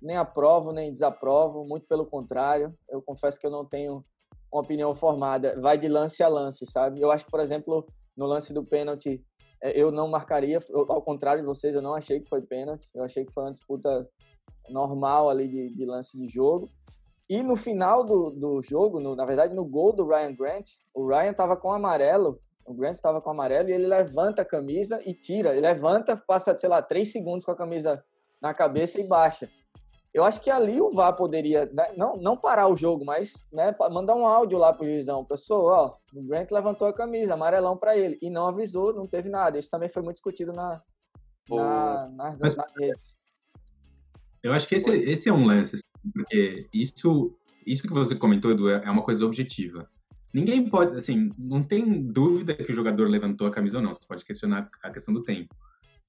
nem 0.00 0.16
aprovo, 0.16 0.72
nem 0.72 0.92
desaprovo, 0.92 1.64
muito 1.64 1.86
pelo 1.86 2.06
contrário. 2.06 2.76
Eu 2.88 3.02
confesso 3.02 3.38
que 3.38 3.46
eu 3.46 3.50
não 3.50 3.64
tenho 3.64 4.04
uma 4.52 4.62
opinião 4.62 4.94
formada. 4.94 5.58
Vai 5.60 5.78
de 5.78 5.88
lance 5.88 6.22
a 6.22 6.28
lance, 6.28 6.66
sabe? 6.66 7.00
Eu 7.00 7.10
acho 7.10 7.24
que, 7.24 7.30
por 7.30 7.40
exemplo, 7.40 7.86
no 8.16 8.26
lance 8.26 8.52
do 8.52 8.64
pênalti, 8.64 9.24
é, 9.62 9.78
eu 9.78 9.90
não 9.90 10.08
marcaria, 10.08 10.58
eu, 10.68 10.90
ao 10.90 11.02
contrário 11.02 11.42
de 11.42 11.46
vocês, 11.46 11.74
eu 11.74 11.82
não 11.82 11.94
achei 11.94 12.20
que 12.20 12.28
foi 12.28 12.42
pênalti. 12.42 12.88
Eu 12.94 13.04
achei 13.04 13.24
que 13.24 13.32
foi 13.32 13.44
uma 13.44 13.52
disputa 13.52 14.08
normal 14.68 15.30
ali 15.30 15.48
de, 15.48 15.74
de 15.74 15.84
lance 15.84 16.18
de 16.18 16.28
jogo. 16.28 16.68
E 17.28 17.42
no 17.42 17.54
final 17.54 18.04
do, 18.04 18.30
do 18.30 18.62
jogo, 18.62 18.98
no, 18.98 19.14
na 19.14 19.24
verdade, 19.24 19.54
no 19.54 19.64
gol 19.64 19.92
do 19.92 20.06
Ryan 20.06 20.34
Grant, 20.34 20.70
o 20.92 21.06
Ryan 21.06 21.30
estava 21.30 21.56
com 21.56 21.72
amarelo 21.72 22.40
o 22.70 22.74
Grant 22.74 22.94
estava 22.94 23.20
com 23.20 23.30
amarelo 23.30 23.68
e 23.68 23.72
ele 23.72 23.86
levanta 23.86 24.42
a 24.42 24.44
camisa 24.44 25.00
e 25.04 25.12
tira. 25.12 25.50
Ele 25.50 25.60
levanta, 25.60 26.16
passa, 26.16 26.56
sei 26.56 26.68
lá, 26.68 26.80
três 26.80 27.10
segundos 27.10 27.44
com 27.44 27.50
a 27.50 27.56
camisa 27.56 28.02
na 28.40 28.54
cabeça 28.54 29.00
e 29.00 29.08
baixa. 29.08 29.48
Eu 30.12 30.24
acho 30.24 30.40
que 30.40 30.50
ali 30.50 30.80
o 30.80 30.90
VAR 30.90 31.14
poderia, 31.14 31.66
né, 31.66 31.92
não, 31.96 32.16
não 32.16 32.36
parar 32.36 32.66
o 32.66 32.76
jogo, 32.76 33.04
mas 33.04 33.46
né, 33.52 33.74
mandar 33.92 34.16
um 34.16 34.26
áudio 34.26 34.58
lá 34.58 34.72
pro 34.72 34.84
juizão. 34.84 35.24
Pessoal, 35.24 35.64
ó, 36.12 36.18
o 36.18 36.22
Grant 36.22 36.50
levantou 36.50 36.88
a 36.88 36.92
camisa, 36.92 37.34
amarelão 37.34 37.76
para 37.76 37.96
ele. 37.96 38.18
E 38.20 38.28
não 38.28 38.48
avisou, 38.48 38.92
não 38.92 39.06
teve 39.06 39.28
nada. 39.28 39.58
Isso 39.58 39.70
também 39.70 39.88
foi 39.88 40.02
muito 40.02 40.16
discutido 40.16 40.52
na, 40.52 40.82
na 41.48 42.08
nas, 42.08 42.38
mas, 42.38 42.56
nas, 42.56 42.72
redes. 42.76 43.16
Eu 44.42 44.52
acho 44.52 44.66
que 44.66 44.74
esse, 44.74 44.90
esse 44.90 45.28
é 45.28 45.32
um 45.32 45.46
lance, 45.46 45.76
assim, 45.76 46.12
porque 46.12 46.68
isso, 46.72 47.36
isso 47.64 47.86
que 47.86 47.92
você 47.92 48.16
comentou, 48.16 48.50
Edu, 48.50 48.68
é 48.68 48.90
uma 48.90 49.02
coisa 49.02 49.24
objetiva. 49.24 49.88
Ninguém 50.32 50.68
pode, 50.68 50.96
assim, 50.96 51.30
não 51.38 51.62
tem 51.62 52.02
dúvida 52.02 52.54
que 52.54 52.70
o 52.70 52.74
jogador 52.74 53.08
levantou 53.08 53.46
a 53.46 53.50
camisa 53.50 53.78
ou 53.78 53.82
não. 53.82 53.94
Você 53.94 54.06
pode 54.08 54.24
questionar 54.24 54.68
a 54.82 54.90
questão 54.90 55.14
do 55.14 55.22
tempo. 55.22 55.54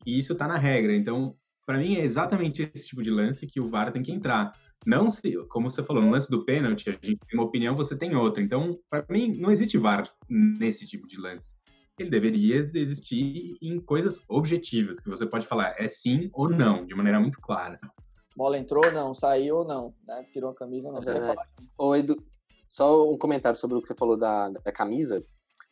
E 0.06 0.18
isso 0.18 0.36
tá 0.36 0.48
na 0.48 0.58
regra. 0.58 0.96
Então, 0.96 1.36
para 1.66 1.78
mim, 1.78 1.96
é 1.96 2.04
exatamente 2.04 2.70
esse 2.74 2.88
tipo 2.88 3.02
de 3.02 3.12
lance 3.12 3.48
que 3.48 3.60
o 3.60 3.70
VAR 3.70 3.92
tem 3.92 4.04
que 4.04 4.12
entrar. 4.12 4.54
Não 4.86 5.10
se, 5.10 5.38
como 5.48 5.70
você 5.70 5.84
falou, 5.84 6.02
no 6.02 6.12
lance 6.12 6.30
do 6.30 6.44
pênalti, 6.44 6.90
a 6.90 6.94
gente 6.94 7.18
tem 7.18 7.40
uma 7.40 7.44
opinião, 7.44 7.76
você 7.76 7.96
tem 7.96 8.16
outra. 8.16 8.42
Então, 8.42 8.80
para 8.90 9.06
mim, 9.10 9.38
não 9.38 9.52
existe 9.52 9.78
VAR 9.78 10.10
nesse 10.28 10.86
tipo 10.86 11.08
de 11.08 11.20
lance. 11.20 11.56
Ele 12.00 12.10
deveria 12.10 12.56
existir 12.56 13.58
em 13.62 13.80
coisas 13.80 14.20
objetivas, 14.28 15.00
que 15.00 15.10
você 15.10 15.26
pode 15.26 15.46
falar 15.46 15.76
é 15.78 15.88
sim 15.88 16.30
ou 16.34 16.50
não, 16.50 16.86
de 16.86 16.96
maneira 16.96 17.20
muito 17.20 17.40
clara. 17.40 17.80
Bola 18.36 18.58
entrou, 18.58 18.92
não, 18.92 19.14
saiu 19.14 19.58
ou 19.58 19.66
não, 19.66 19.94
né? 20.08 20.26
Tirou 20.32 20.52
a 20.52 20.56
camisa, 20.56 20.92
não. 20.92 21.02
Você 21.02 21.12
é. 21.12 21.20
falar. 21.20 21.48
Ô, 21.78 21.96
Edu, 21.96 22.18
só 22.70 23.08
um 23.08 23.18
comentário 23.18 23.60
sobre 23.60 23.78
o 23.78 23.82
que 23.82 23.88
você 23.88 23.96
falou 23.96 24.18
da, 24.18 24.50
da 24.50 24.72
camisa. 24.72 25.24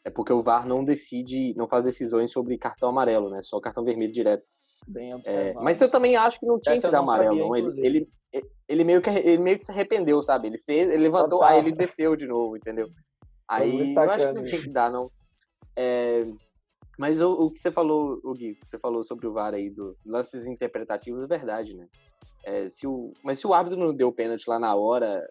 É 0.04 0.10
porque 0.10 0.32
o 0.32 0.42
VAR 0.42 0.68
não 0.68 0.84
decide, 0.84 1.54
não 1.56 1.68
faz 1.68 1.86
decisões 1.86 2.32
sobre 2.32 2.58
cartão 2.58 2.90
amarelo, 2.90 3.30
né? 3.30 3.42
Só 3.42 3.60
cartão 3.60 3.84
vermelho 3.84 4.14
direto. 4.14 4.46
Bem 4.88 5.14
é, 5.26 5.54
mas 5.54 5.80
eu 5.82 5.90
também 5.90 6.16
acho 6.16 6.40
que 6.40 6.46
não 6.46 6.60
tinha 6.60 6.76
Essa 6.76 6.88
que 6.88 6.92
dar 6.92 7.00
amarelo, 7.00 7.38
sabia, 7.38 7.48
não. 7.48 7.56
Ele, 7.56 8.08
ele, 8.32 8.50
ele, 8.68 8.84
meio 8.84 9.02
que, 9.02 9.10
ele 9.10 9.38
meio 9.38 9.58
que 9.58 9.66
se 9.66 9.72
arrependeu, 9.72 10.22
sabe? 10.24 10.48
Ele 10.48 10.58
fez, 10.58 10.90
ele 10.90 11.04
levantou, 11.04 11.40
Total. 11.40 11.50
aí 11.50 11.60
ele 11.60 11.72
desceu 11.72 12.16
de 12.16 12.28
novo, 12.28 12.58
entendeu? 12.58 12.90
Aí 13.48 13.94
eu 13.94 14.12
acho 14.12 14.28
que 14.28 14.34
não 14.34 14.46
tinha 14.46 14.62
que 14.62 14.70
dar, 14.70 14.92
não. 14.92 15.12
É, 15.76 16.26
mas 17.00 17.22
o, 17.22 17.32
o, 17.32 17.52
que 17.52 17.60
você 17.60 17.72
falou, 17.72 18.20
o 18.24 18.34
Gui, 18.34 18.56
que 18.56 18.68
você 18.68 18.78
falou 18.78 19.04
sobre 19.04 19.26
o 19.26 19.32
VAR 19.32 19.54
aí, 19.54 19.70
do 19.70 19.96
lances 20.06 20.46
interpretativos, 20.46 21.24
é 21.24 21.28
verdade, 21.28 21.76
né? 21.76 21.88
É, 22.44 22.70
se 22.70 22.86
o, 22.86 23.14
mas 23.24 23.40
se 23.40 23.48
o 23.48 23.54
árbitro 23.54 23.80
não 23.80 23.94
deu 23.94 24.12
pênalti 24.12 24.50
lá 24.50 24.60
na 24.60 24.76
hora, 24.76 25.26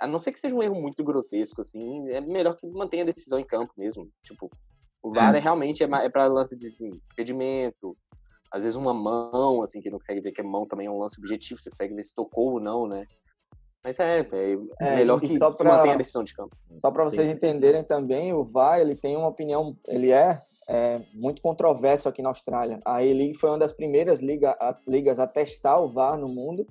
a 0.00 0.06
não 0.06 0.18
ser 0.18 0.32
que 0.32 0.40
seja 0.40 0.54
um 0.54 0.62
erro 0.62 0.80
muito 0.80 1.04
grotesco, 1.04 1.60
assim, 1.60 2.08
é 2.08 2.20
melhor 2.20 2.56
que 2.56 2.66
mantenha 2.66 3.04
a 3.04 3.06
decisão 3.06 3.38
em 3.38 3.44
campo 3.44 3.72
mesmo. 3.76 4.10
Tipo, 4.24 4.50
o 5.00 5.12
VAR 5.12 5.34
é, 5.34 5.38
é 5.38 5.40
realmente 5.40 5.82
é, 5.84 5.86
é 5.86 6.08
para 6.08 6.26
lance 6.26 6.56
de 6.56 6.66
assim, 6.66 6.90
impedimento, 7.12 7.96
às 8.52 8.64
vezes 8.64 8.76
uma 8.76 8.92
mão, 8.92 9.62
assim, 9.62 9.80
que 9.80 9.90
não 9.90 9.98
consegue 9.98 10.20
ver 10.20 10.32
que 10.32 10.40
é 10.40 10.44
mão 10.44 10.66
também 10.66 10.86
é 10.86 10.90
um 10.90 10.98
lance 10.98 11.18
objetivo, 11.18 11.60
você 11.60 11.70
consegue 11.70 11.94
ver 11.94 12.04
se 12.04 12.14
tocou 12.14 12.52
ou 12.52 12.60
não, 12.60 12.86
né? 12.86 13.06
Mas 13.82 13.98
é, 13.98 14.20
é, 14.20 14.58
é 14.80 14.94
melhor 14.94 15.20
que 15.20 15.38
só 15.38 15.50
pra, 15.50 15.76
mantenha 15.76 15.94
a 15.94 15.98
decisão 15.98 16.22
de 16.22 16.34
campo. 16.34 16.56
Só 16.80 16.90
para 16.90 17.02
vocês 17.04 17.26
Sim. 17.26 17.34
entenderem 17.34 17.82
também, 17.82 18.32
o 18.32 18.44
VAR, 18.44 18.80
ele 18.80 18.94
tem 18.94 19.16
uma 19.16 19.26
opinião, 19.26 19.76
ele 19.88 20.12
é, 20.12 20.40
é 20.68 21.00
muito 21.14 21.42
controverso 21.42 22.08
aqui 22.08 22.22
na 22.22 22.28
Austrália. 22.28 22.80
A 22.84 23.02
E-League 23.02 23.34
foi 23.34 23.50
uma 23.50 23.58
das 23.58 23.72
primeiras 23.72 24.20
liga, 24.20 24.52
a, 24.60 24.78
ligas 24.86 25.18
a 25.18 25.26
testar 25.26 25.80
o 25.80 25.88
VAR 25.88 26.16
no 26.18 26.28
mundo, 26.28 26.66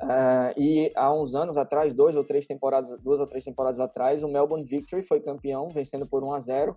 Uh, 0.00 0.50
e 0.56 0.90
há 0.96 1.12
uns 1.12 1.34
anos 1.34 1.56
atrás, 1.56 1.92
dois 1.94 2.16
ou 2.16 2.24
três 2.24 2.44
temporadas, 2.44 2.98
duas 3.00 3.20
ou 3.20 3.26
três 3.26 3.44
temporadas 3.44 3.78
atrás, 3.78 4.22
o 4.22 4.28
Melbourne 4.28 4.64
Victory 4.64 5.02
foi 5.02 5.20
campeão, 5.20 5.68
vencendo 5.68 6.06
por 6.06 6.24
1 6.24 6.32
a 6.32 6.40
0 6.40 6.76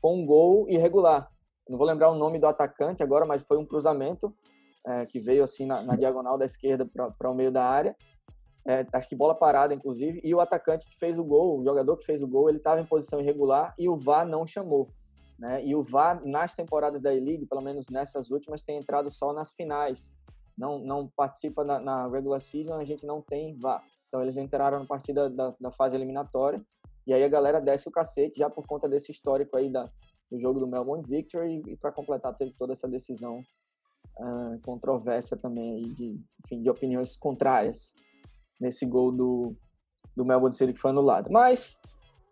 com 0.00 0.20
um 0.20 0.26
gol 0.26 0.68
irregular. 0.68 1.30
Não 1.68 1.78
vou 1.78 1.86
lembrar 1.86 2.10
o 2.10 2.14
nome 2.14 2.38
do 2.38 2.46
atacante 2.46 3.02
agora, 3.02 3.24
mas 3.24 3.42
foi 3.42 3.58
um 3.58 3.66
cruzamento 3.66 4.34
é, 4.86 5.06
que 5.06 5.18
veio 5.18 5.42
assim 5.42 5.66
na, 5.66 5.82
na 5.82 5.96
diagonal 5.96 6.38
da 6.38 6.44
esquerda 6.44 6.86
para 6.86 7.30
o 7.30 7.34
meio 7.34 7.50
da 7.50 7.64
área. 7.64 7.96
É, 8.66 8.84
acho 8.92 9.08
que 9.08 9.16
bola 9.16 9.34
parada, 9.34 9.74
inclusive. 9.74 10.20
E 10.22 10.34
o 10.34 10.40
atacante 10.40 10.86
que 10.86 10.98
fez 10.98 11.18
o 11.18 11.24
gol, 11.24 11.60
o 11.60 11.64
jogador 11.64 11.96
que 11.96 12.04
fez 12.04 12.22
o 12.22 12.26
gol, 12.26 12.48
ele 12.48 12.58
estava 12.58 12.80
em 12.80 12.86
posição 12.86 13.20
irregular 13.20 13.74
e 13.78 13.88
o 13.88 13.96
VAR 13.96 14.26
não 14.26 14.46
chamou. 14.46 14.88
Né? 15.38 15.64
E 15.64 15.74
o 15.74 15.82
VAR, 15.82 16.24
nas 16.24 16.54
temporadas 16.54 17.00
da 17.00 17.14
E-League, 17.14 17.46
pelo 17.46 17.60
menos 17.60 17.88
nessas 17.88 18.30
últimas, 18.30 18.62
tem 18.62 18.78
entrado 18.78 19.10
só 19.10 19.32
nas 19.32 19.52
finais 19.52 20.16
não, 20.56 20.78
não 20.78 21.08
participa 21.08 21.62
na, 21.62 21.78
na 21.78 22.08
regular 22.08 22.40
season, 22.40 22.74
a 22.74 22.84
gente 22.84 23.04
não 23.04 23.20
tem 23.20 23.54
VAR. 23.54 23.84
Então 24.08 24.22
eles 24.22 24.36
entraram 24.36 24.80
na 24.80 24.86
partida 24.86 25.28
da, 25.28 25.54
da 25.60 25.70
fase 25.70 25.94
eliminatória 25.94 26.64
e 27.06 27.12
aí 27.12 27.22
a 27.22 27.28
galera 27.28 27.60
desce 27.60 27.88
o 27.88 27.92
cacete 27.92 28.38
já 28.38 28.48
por 28.48 28.66
conta 28.66 28.88
desse 28.88 29.12
histórico 29.12 29.56
aí 29.56 29.70
da, 29.70 29.84
do 30.30 30.38
jogo 30.40 30.60
do 30.60 30.66
Melbourne 30.66 31.04
Victory 31.06 31.62
e, 31.66 31.72
e 31.72 31.76
para 31.76 31.92
completar 31.92 32.34
teve 32.34 32.52
toda 32.52 32.72
essa 32.72 32.88
decisão 32.88 33.40
uh, 34.18 34.60
controversa 34.64 35.36
também 35.36 35.74
aí 35.74 35.88
de, 35.92 36.20
enfim, 36.44 36.62
de 36.62 36.70
opiniões 36.70 37.16
contrárias 37.16 37.94
nesse 38.60 38.86
gol 38.86 39.12
do, 39.12 39.56
do 40.16 40.24
Melbourne 40.24 40.54
City 40.54 40.72
que 40.72 40.80
foi 40.80 40.90
anulado. 40.90 41.30
Mas 41.30 41.78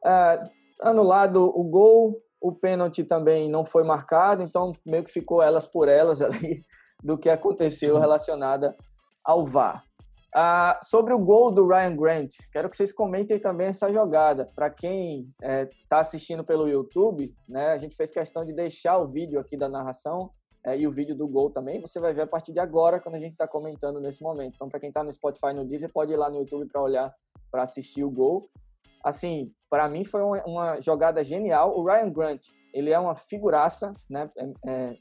uh, 0.04 0.50
anulado 0.80 1.44
o 1.44 1.64
gol, 1.64 2.20
o 2.40 2.52
pênalti 2.52 3.04
também 3.04 3.48
não 3.48 3.64
foi 3.64 3.84
marcado, 3.84 4.42
então 4.42 4.72
meio 4.84 5.04
que 5.04 5.12
ficou 5.12 5.42
elas 5.42 5.66
por 5.66 5.88
elas 5.88 6.20
ali 6.20 6.64
do 7.02 7.18
que 7.18 7.28
aconteceu 7.28 7.98
relacionada 7.98 8.76
ao 9.22 9.44
VAR. 9.44 9.83
Ah, 10.36 10.80
sobre 10.82 11.14
o 11.14 11.18
gol 11.18 11.52
do 11.52 11.64
Ryan 11.64 11.94
Grant, 11.94 12.34
quero 12.50 12.68
que 12.68 12.76
vocês 12.76 12.92
comentem 12.92 13.38
também 13.38 13.68
essa 13.68 13.92
jogada. 13.92 14.50
Para 14.52 14.68
quem 14.68 15.32
está 15.40 15.48
é, 15.48 15.70
tá 15.88 16.00
assistindo 16.00 16.42
pelo 16.42 16.68
YouTube, 16.68 17.32
né, 17.48 17.68
a 17.68 17.78
gente 17.78 17.94
fez 17.94 18.10
questão 18.10 18.44
de 18.44 18.52
deixar 18.52 18.98
o 18.98 19.06
vídeo 19.06 19.38
aqui 19.38 19.56
da 19.56 19.68
narração 19.68 20.32
é, 20.66 20.76
e 20.76 20.88
o 20.88 20.90
vídeo 20.90 21.14
do 21.14 21.28
gol 21.28 21.50
também. 21.50 21.80
Você 21.80 22.00
vai 22.00 22.12
ver 22.12 22.22
a 22.22 22.26
partir 22.26 22.52
de 22.52 22.58
agora, 22.58 22.98
quando 22.98 23.14
a 23.14 23.20
gente 23.20 23.30
está 23.30 23.46
comentando 23.46 24.00
nesse 24.00 24.20
momento. 24.24 24.56
Então, 24.56 24.68
para 24.68 24.80
quem 24.80 24.88
está 24.88 25.04
no 25.04 25.12
Spotify 25.12 25.54
no 25.54 25.64
Deezer, 25.64 25.92
pode 25.92 26.12
ir 26.12 26.16
lá 26.16 26.28
no 26.28 26.38
YouTube 26.38 26.66
para 26.66 26.82
olhar, 26.82 27.14
para 27.48 27.62
assistir 27.62 28.02
o 28.02 28.10
gol. 28.10 28.42
Assim, 29.04 29.52
para 29.70 29.88
mim 29.88 30.04
foi 30.04 30.20
uma, 30.20 30.42
uma, 30.44 30.80
jogada 30.80 31.22
genial. 31.22 31.78
O 31.78 31.84
Ryan 31.84 32.10
Grant, 32.10 32.46
ele 32.72 32.90
é 32.90 32.98
uma 32.98 33.14
figuraça, 33.14 33.94
né? 34.10 34.28
É, 34.36 34.50
é 34.66 34.96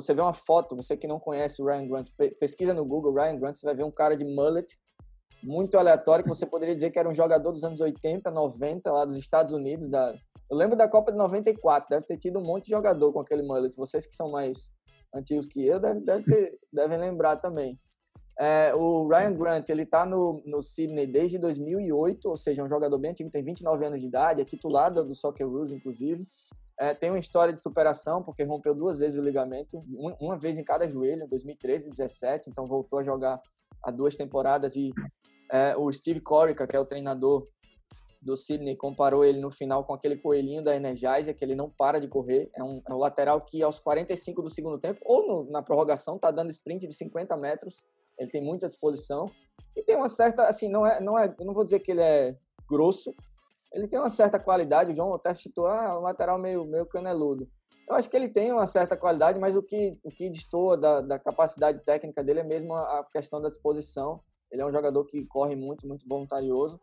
você 0.00 0.14
vê 0.14 0.20
uma 0.20 0.34
foto, 0.34 0.76
você 0.76 0.96
que 0.96 1.06
não 1.06 1.18
conhece 1.18 1.60
o 1.60 1.66
Ryan 1.66 1.88
Grant, 1.88 2.08
pesquisa 2.38 2.72
no 2.72 2.84
Google 2.84 3.12
Ryan 3.12 3.38
Grant, 3.38 3.56
você 3.56 3.66
vai 3.66 3.74
ver 3.74 3.84
um 3.84 3.90
cara 3.90 4.16
de 4.16 4.24
mullet 4.24 4.78
muito 5.42 5.78
aleatório 5.78 6.24
que 6.24 6.28
você 6.28 6.46
poderia 6.46 6.74
dizer 6.74 6.90
que 6.90 6.98
era 6.98 7.08
um 7.08 7.14
jogador 7.14 7.52
dos 7.52 7.62
anos 7.62 7.80
80, 7.80 8.30
90 8.30 8.90
lá 8.90 9.04
dos 9.04 9.16
Estados 9.16 9.52
Unidos. 9.52 9.88
Da... 9.88 10.14
Eu 10.50 10.56
lembro 10.56 10.76
da 10.76 10.88
Copa 10.88 11.12
de 11.12 11.18
94, 11.18 11.88
deve 11.88 12.06
ter 12.06 12.16
tido 12.16 12.38
um 12.38 12.44
monte 12.44 12.64
de 12.64 12.70
jogador 12.70 13.12
com 13.12 13.20
aquele 13.20 13.42
mullet. 13.42 13.76
Vocês 13.76 14.06
que 14.06 14.14
são 14.14 14.30
mais 14.30 14.74
antigos 15.14 15.46
que 15.46 15.64
eu 15.64 15.78
devem, 15.78 16.04
deve 16.04 16.24
ter, 16.24 16.58
devem 16.72 16.98
lembrar 16.98 17.36
também. 17.36 17.78
É, 18.40 18.72
o 18.72 19.08
Ryan 19.08 19.34
Grant, 19.34 19.68
ele 19.68 19.84
tá 19.84 20.06
no, 20.06 20.40
no 20.46 20.62
Sydney 20.62 21.06
desde 21.06 21.38
2008, 21.38 22.28
ou 22.28 22.36
seja, 22.36 22.62
um 22.62 22.68
jogador 22.68 22.96
bem 22.96 23.10
antigo, 23.10 23.30
tem 23.30 23.42
29 23.42 23.84
anos 23.84 24.00
de 24.00 24.06
idade, 24.06 24.40
é 24.40 24.44
titulado 24.44 25.04
do 25.04 25.14
Soccer 25.14 25.48
Rules, 25.48 25.72
inclusive. 25.72 26.24
É, 26.80 26.94
tem 26.94 27.10
uma 27.10 27.18
história 27.18 27.52
de 27.52 27.60
superação, 27.60 28.22
porque 28.22 28.44
rompeu 28.44 28.72
duas 28.72 28.98
vezes 28.98 29.18
o 29.18 29.22
ligamento, 29.22 29.84
uma 30.20 30.38
vez 30.38 30.56
em 30.56 30.64
cada 30.64 30.86
joelho, 30.86 31.24
em 31.24 31.28
2013 31.28 31.86
e 31.86 31.88
2017, 31.88 32.50
então 32.50 32.66
voltou 32.66 33.00
a 33.00 33.02
jogar 33.02 33.40
há 33.82 33.90
duas 33.90 34.14
temporadas. 34.14 34.76
E 34.76 34.92
é, 35.50 35.76
o 35.76 35.92
Steve 35.92 36.20
Corica, 36.20 36.66
que 36.68 36.76
é 36.76 36.80
o 36.80 36.84
treinador 36.84 37.48
do 38.22 38.36
Sydney, 38.36 38.76
comparou 38.76 39.24
ele 39.24 39.40
no 39.40 39.50
final 39.50 39.84
com 39.84 39.92
aquele 39.92 40.16
coelhinho 40.16 40.62
da 40.62 40.76
Energizer, 40.76 41.36
que 41.36 41.44
ele 41.44 41.56
não 41.56 41.68
para 41.68 42.00
de 42.00 42.06
correr. 42.06 42.48
É 42.54 42.62
um, 42.62 42.80
é 42.88 42.94
um 42.94 42.98
lateral 42.98 43.40
que, 43.40 43.60
aos 43.60 43.80
45 43.80 44.42
do 44.42 44.50
segundo 44.50 44.78
tempo, 44.78 45.00
ou 45.04 45.26
no, 45.26 45.50
na 45.50 45.62
prorrogação, 45.62 46.14
está 46.14 46.30
dando 46.30 46.50
sprint 46.50 46.86
de 46.86 46.94
50 46.94 47.36
metros. 47.36 47.82
Ele 48.16 48.30
tem 48.30 48.42
muita 48.42 48.68
disposição. 48.68 49.26
E 49.74 49.82
tem 49.82 49.96
uma 49.96 50.08
certa, 50.08 50.46
assim, 50.46 50.68
não 50.68 50.86
é, 50.86 51.00
não 51.00 51.18
é, 51.18 51.34
não 51.40 51.54
vou 51.54 51.64
dizer 51.64 51.80
que 51.80 51.90
ele 51.90 52.02
é 52.02 52.36
grosso, 52.68 53.14
ele 53.72 53.86
tem 53.86 53.98
uma 53.98 54.10
certa 54.10 54.38
qualidade, 54.38 54.92
o 54.92 54.96
João 54.96 55.14
até 55.14 55.34
citou, 55.34 55.66
ah, 55.66 55.98
um 55.98 56.02
lateral 56.02 56.38
meio, 56.38 56.64
meio 56.64 56.86
caneludo. 56.86 57.48
Eu 57.88 57.96
acho 57.96 58.10
que 58.10 58.16
ele 58.16 58.28
tem 58.28 58.52
uma 58.52 58.66
certa 58.66 58.96
qualidade, 58.96 59.40
mas 59.40 59.56
o 59.56 59.62
que, 59.62 59.98
o 60.02 60.10
que 60.10 60.28
destoa 60.28 60.76
da, 60.76 61.00
da 61.00 61.18
capacidade 61.18 61.82
técnica 61.84 62.22
dele 62.22 62.40
é 62.40 62.44
mesmo 62.44 62.74
a, 62.74 63.06
questão 63.10 63.40
da 63.40 63.48
disposição. 63.48 64.20
Ele 64.52 64.60
é 64.60 64.66
um 64.66 64.70
jogador 64.70 65.04
que 65.06 65.24
corre 65.24 65.56
muito, 65.56 65.86
muito 65.88 66.06
voluntarioso. 66.06 66.78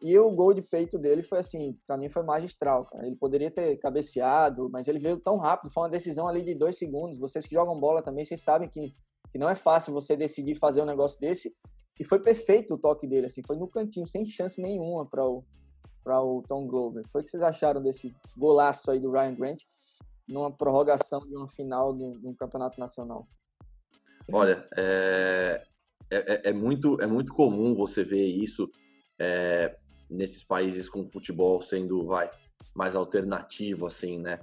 E 0.00 0.16
o 0.18 0.30
gol 0.30 0.52
de 0.52 0.62
peito 0.62 0.98
dele 0.98 1.22
foi 1.22 1.38
assim, 1.38 1.76
para 1.86 1.96
mim 1.96 2.08
foi 2.08 2.24
magistral. 2.24 2.86
Cara. 2.86 3.06
Ele 3.06 3.14
poderia 3.14 3.52
ter 3.52 3.76
cabeceado, 3.76 4.68
mas 4.68 4.88
ele 4.88 4.98
veio 4.98 5.18
tão 5.18 5.36
rápido, 5.36 5.72
foi 5.72 5.84
uma 5.84 5.88
decisão 5.88 6.26
ali 6.26 6.42
de 6.42 6.56
dois 6.56 6.76
segundos. 6.76 7.20
Vocês 7.20 7.46
que 7.46 7.54
jogam 7.54 7.78
bola 7.78 8.02
também, 8.02 8.24
vocês 8.24 8.42
sabem 8.42 8.68
que, 8.68 8.94
que 9.30 9.38
não 9.38 9.48
é 9.48 9.54
fácil 9.54 9.92
você 9.92 10.16
decidir 10.16 10.56
fazer 10.56 10.82
um 10.82 10.86
negócio 10.86 11.20
desse. 11.20 11.54
E 12.00 12.04
foi 12.04 12.20
perfeito 12.20 12.74
o 12.74 12.78
toque 12.78 13.06
dele, 13.06 13.26
assim, 13.26 13.42
foi 13.44 13.56
no 13.56 13.68
cantinho, 13.68 14.06
sem 14.06 14.24
chance 14.24 14.60
nenhuma 14.60 15.04
para 15.04 15.24
o, 15.24 15.44
para 16.02 16.22
o 16.22 16.42
Tom 16.46 16.66
Glover. 16.66 17.04
Foi 17.10 17.20
o 17.20 17.24
que 17.24 17.30
vocês 17.30 17.42
acharam 17.42 17.82
desse 17.82 18.14
golaço 18.36 18.90
aí 18.90 19.00
do 19.00 19.10
Ryan 19.10 19.34
Grant 19.34 19.62
numa 20.28 20.50
prorrogação 20.50 21.20
de 21.20 21.34
uma 21.34 21.48
final 21.48 21.94
de 21.94 22.04
um, 22.04 22.34
campeonato 22.34 22.78
nacional? 22.78 23.26
Olha, 24.30 24.66
é, 24.76 25.64
é, 26.10 26.50
é, 26.50 26.52
muito, 26.52 27.00
é 27.00 27.06
muito 27.06 27.32
comum 27.32 27.74
você 27.74 28.04
ver 28.04 28.26
isso 28.26 28.70
é, 29.18 29.76
nesses 30.10 30.44
países 30.44 30.88
com 30.88 31.06
futebol 31.06 31.62
sendo 31.62 32.06
vai, 32.06 32.30
mais 32.74 32.94
alternativo, 32.94 33.86
assim, 33.86 34.18
né? 34.18 34.38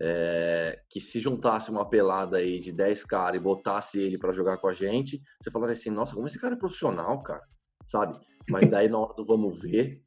É, 0.00 0.80
que 0.88 1.00
se 1.00 1.20
juntasse 1.20 1.70
uma 1.70 1.88
pelada 1.88 2.38
aí 2.38 2.58
de 2.58 2.72
10 2.72 3.04
caras 3.04 3.36
e 3.40 3.42
botasse 3.42 4.00
ele 4.00 4.18
para 4.18 4.32
jogar 4.32 4.56
com 4.56 4.66
a 4.66 4.72
gente, 4.72 5.22
você 5.40 5.50
falaria 5.50 5.74
assim, 5.74 5.90
nossa, 5.90 6.14
como 6.14 6.26
esse 6.26 6.40
cara 6.40 6.54
é 6.54 6.58
profissional, 6.58 7.22
cara, 7.22 7.42
sabe? 7.86 8.18
Mas 8.48 8.68
daí 8.68 8.88
na 8.88 8.98
hora 8.98 9.14
do 9.14 9.24
vamos 9.24 9.60
ver, 9.60 10.02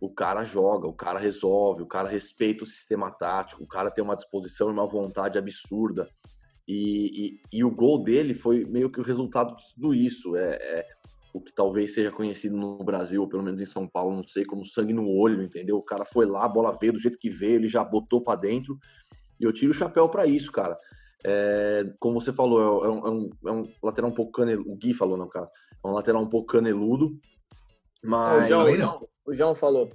o 0.00 0.10
cara 0.10 0.44
joga, 0.44 0.86
o 0.86 0.92
cara 0.92 1.18
resolve, 1.18 1.82
o 1.82 1.86
cara 1.86 2.08
respeita 2.08 2.64
o 2.64 2.66
sistema 2.66 3.10
tático, 3.10 3.62
o 3.62 3.66
cara 3.66 3.90
tem 3.90 4.04
uma 4.04 4.16
disposição 4.16 4.68
e 4.68 4.72
uma 4.72 4.86
vontade 4.86 5.38
absurda. 5.38 6.08
E, 6.68 7.40
e, 7.52 7.58
e 7.58 7.64
o 7.64 7.70
gol 7.70 8.02
dele 8.02 8.34
foi 8.34 8.64
meio 8.64 8.90
que 8.90 9.00
o 9.00 9.04
resultado 9.04 9.56
de 9.56 9.62
tudo 9.74 9.94
isso. 9.94 10.36
É, 10.36 10.50
é, 10.50 10.86
o 11.32 11.40
que 11.40 11.52
talvez 11.52 11.94
seja 11.94 12.10
conhecido 12.10 12.56
no 12.56 12.78
Brasil, 12.78 13.20
ou 13.22 13.28
pelo 13.28 13.42
menos 13.42 13.60
em 13.60 13.66
São 13.66 13.86
Paulo, 13.86 14.16
não 14.16 14.26
sei, 14.26 14.44
como 14.44 14.64
sangue 14.66 14.92
no 14.92 15.08
olho, 15.08 15.42
entendeu? 15.42 15.76
O 15.76 15.82
cara 15.82 16.04
foi 16.04 16.26
lá, 16.26 16.44
a 16.44 16.48
bola 16.48 16.76
veio 16.78 16.94
do 16.94 16.98
jeito 16.98 17.18
que 17.18 17.30
veio, 17.30 17.56
ele 17.56 17.68
já 17.68 17.84
botou 17.84 18.22
para 18.22 18.40
dentro. 18.40 18.78
E 19.38 19.44
eu 19.44 19.52
tiro 19.52 19.70
o 19.70 19.74
chapéu 19.74 20.08
para 20.08 20.26
isso, 20.26 20.50
cara. 20.50 20.76
É, 21.24 21.84
como 21.98 22.20
você 22.20 22.32
falou, 22.32 22.84
é, 22.84 22.86
é, 22.86 23.10
um, 23.10 23.30
é 23.46 23.52
um 23.52 23.72
lateral 23.82 24.10
um 24.10 24.14
pouco 24.14 24.32
caneludo. 24.32 24.70
O 24.70 24.76
Gui 24.76 24.94
falou, 24.94 25.16
no 25.16 25.28
caso. 25.28 25.50
É 25.84 25.88
um 25.88 25.92
lateral 25.92 26.22
um 26.22 26.28
pouco 26.28 26.46
caneludo. 26.46 27.18
Mas. 28.02 28.50
É, 28.50 28.56
o 28.56 28.66
João, 28.74 29.08
o 29.26 29.34
João 29.34 29.54
falou. 29.54 29.90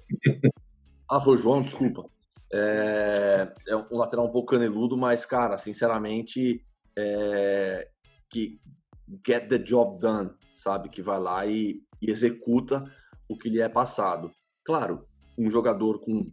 ah, 1.10 1.20
foi 1.20 1.36
o 1.36 1.38
João, 1.38 1.64
desculpa. 1.64 2.06
É, 2.54 3.54
é 3.68 3.76
um 3.76 3.98
lateral 3.98 4.26
um 4.26 4.32
pouco 4.32 4.52
caneludo, 4.52 4.98
mas, 4.98 5.26
cara, 5.26 5.58
sinceramente, 5.58 6.62
é, 6.98 7.88
que 8.30 8.60
get 9.26 9.48
the 9.48 9.58
job 9.58 10.00
done, 10.00 10.32
sabe? 10.56 10.90
Que 10.90 11.02
vai 11.02 11.20
lá 11.20 11.46
e, 11.46 11.82
e 12.02 12.10
executa 12.10 12.84
o 13.30 13.38
que 13.38 13.50
lhe 13.50 13.62
é 13.62 13.70
passado. 13.70 14.32
Claro, 14.66 15.08
um 15.38 15.50
jogador 15.50 16.00
com 16.00 16.30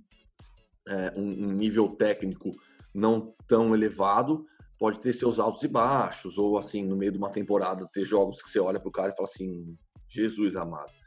é, 0.89 1.13
um, 1.17 1.49
um, 1.49 1.53
nível 1.53 1.89
técnico 1.91 2.53
não 2.95 3.35
tão 3.47 3.75
elevado 3.75 4.45
pode 4.79 5.01
ter 5.01 5.13
seus 5.13 5.39
altos 5.39 5.63
e 5.63 5.69
baixos, 5.69 6.39
ou 6.39 6.59
assim, 6.59 6.85
no 6.85 6.97
meio 6.97 7.13
de 7.13 7.19
uma 7.19 7.31
temporada, 7.31 7.89
ter 7.93 8.05
jogos 8.05 8.43
que 8.43 8.51
você 8.51 8.59
olha 8.59 8.81
pro 8.81 8.91
cara 8.91 9.13
e 9.13 9.17
fala 9.17 9.29
assim: 9.29 9.77
Jesus 10.09 10.57
amado. 10.57 10.98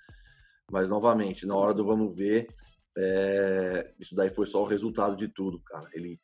Mas, 0.72 0.90
novamente, 0.90 1.46
na 1.46 1.56
hora 1.56 1.74
do 1.74 1.86
vamos 1.86 2.16
ver, 2.16 2.48
é... 2.98 3.94
isso 4.00 4.16
daí 4.16 4.30
foi 4.30 4.46
só 4.46 4.62
o 4.62 4.68
resultado 4.68 5.16
de 5.16 5.28
tudo, 5.28 5.60
cara. 5.60 5.90
Ele 5.94 6.20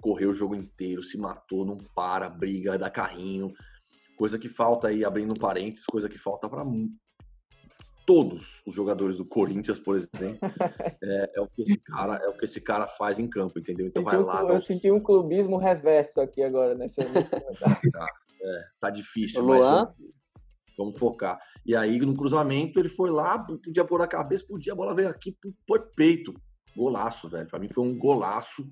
correu 0.00 0.30
o 0.30 0.34
jogo 0.34 0.54
inteiro, 0.54 1.02
se 1.02 1.18
matou, 1.18 1.64
não 1.64 1.76
para, 1.94 2.28
briga, 2.28 2.78
dá 2.78 2.90
carrinho. 2.90 3.52
Coisa 4.16 4.38
que 4.38 4.48
falta 4.48 4.88
aí, 4.88 5.04
abrindo 5.04 5.32
um 5.32 5.36
parênteses, 5.36 5.86
coisa 5.86 6.08
que 6.08 6.18
falta 6.18 6.48
para 6.48 6.64
todos 8.06 8.62
os 8.66 8.74
jogadores 8.74 9.16
do 9.16 9.24
Corinthians, 9.24 9.78
por 9.78 9.96
exemplo, 9.96 10.38
é, 11.02 11.32
é, 11.36 11.40
o 11.40 11.48
que 11.48 11.62
esse 11.62 11.76
cara, 11.78 12.16
é 12.16 12.28
o 12.28 12.36
que 12.36 12.44
esse 12.44 12.60
cara 12.60 12.86
faz 12.86 13.18
em 13.18 13.28
campo, 13.28 13.58
entendeu? 13.58 13.86
Então 13.86 14.02
senti 14.02 14.16
vai 14.16 14.24
lá. 14.24 14.44
Um, 14.44 14.50
eu 14.50 14.60
senti 14.60 14.90
um 14.90 15.00
clubismo 15.00 15.56
reverso 15.56 16.20
aqui 16.20 16.42
agora 16.42 16.74
nesse, 16.74 17.00
tá, 17.92 18.08
é, 18.42 18.64
tá 18.80 18.90
difícil. 18.90 19.42
O 19.42 19.46
Luan? 19.46 19.84
Vamos, 19.84 20.12
vamos, 20.82 20.98
focar. 20.98 21.38
E 21.64 21.74
aí, 21.74 21.98
no 22.00 22.16
cruzamento, 22.16 22.78
ele 22.78 22.88
foi 22.88 23.10
lá, 23.10 23.38
podia 23.38 23.84
pôr 23.84 24.02
a 24.02 24.06
cabeça, 24.06 24.44
podia, 24.46 24.72
a 24.72 24.76
bola 24.76 24.94
veio 24.94 25.08
aqui 25.08 25.36
por 25.66 25.90
peito. 25.94 26.34
Golaço, 26.76 27.28
velho. 27.28 27.48
Para 27.48 27.58
mim 27.58 27.68
foi 27.68 27.84
um 27.84 27.96
golaço, 27.96 28.68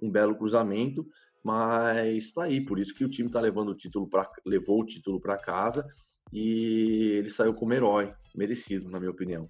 um 0.00 0.10
belo 0.10 0.36
cruzamento. 0.36 1.06
Mas 1.44 2.32
tá 2.32 2.44
aí, 2.44 2.64
por 2.64 2.78
isso 2.78 2.94
que 2.94 3.04
o 3.04 3.10
time 3.10 3.30
tá 3.30 3.40
levando 3.40 3.68
o 3.68 3.74
título 3.74 4.08
para 4.08 4.28
levou 4.44 4.80
o 4.80 4.84
título 4.84 5.20
para 5.20 5.38
casa 5.38 5.86
e 6.32 7.12
ele 7.18 7.30
saiu 7.30 7.54
como 7.54 7.72
herói, 7.72 8.12
merecido, 8.34 8.90
na 8.90 8.98
minha 8.98 9.12
opinião. 9.12 9.48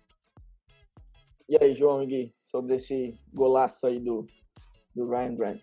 E 1.49 1.57
aí, 1.57 1.73
João 1.75 2.03
e 2.03 2.07
Gui, 2.07 2.35
sobre 2.43 2.75
esse 2.75 3.19
golaço 3.33 3.87
aí 3.87 3.99
do, 3.99 4.27
do 4.95 5.09
Ryan 5.09 5.37
Grant? 5.37 5.63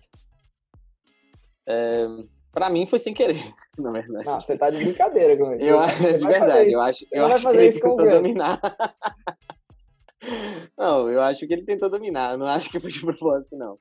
É, 1.67 2.05
para 2.53 2.69
mim 2.69 2.85
foi 2.85 2.99
sem 2.99 3.13
querer, 3.13 3.35
na 3.77 3.91
verdade. 3.91 4.25
Não, 4.25 4.39
você 4.39 4.57
tá 4.57 4.69
de 4.69 4.77
brincadeira 4.77 5.35
com 5.35 5.51
ele. 5.51 5.67
Eu, 5.67 5.81
de 6.17 6.25
verdade, 6.25 6.71
eu 6.71 6.79
acho, 6.79 7.05
eu 7.11 7.25
acho 7.25 7.49
que 7.49 7.57
ele 7.57 7.73
tentou 7.73 7.97
dominar. 7.97 8.61
não, 10.77 11.09
eu 11.09 11.21
acho 11.21 11.45
que 11.45 11.53
ele 11.53 11.65
tentou 11.65 11.89
dominar, 11.89 12.33
eu 12.33 12.37
não 12.37 12.45
acho 12.45 12.69
que 12.69 12.79
foi 12.79 12.91
de 12.91 13.01
propósito, 13.01 13.57
não. 13.57 13.77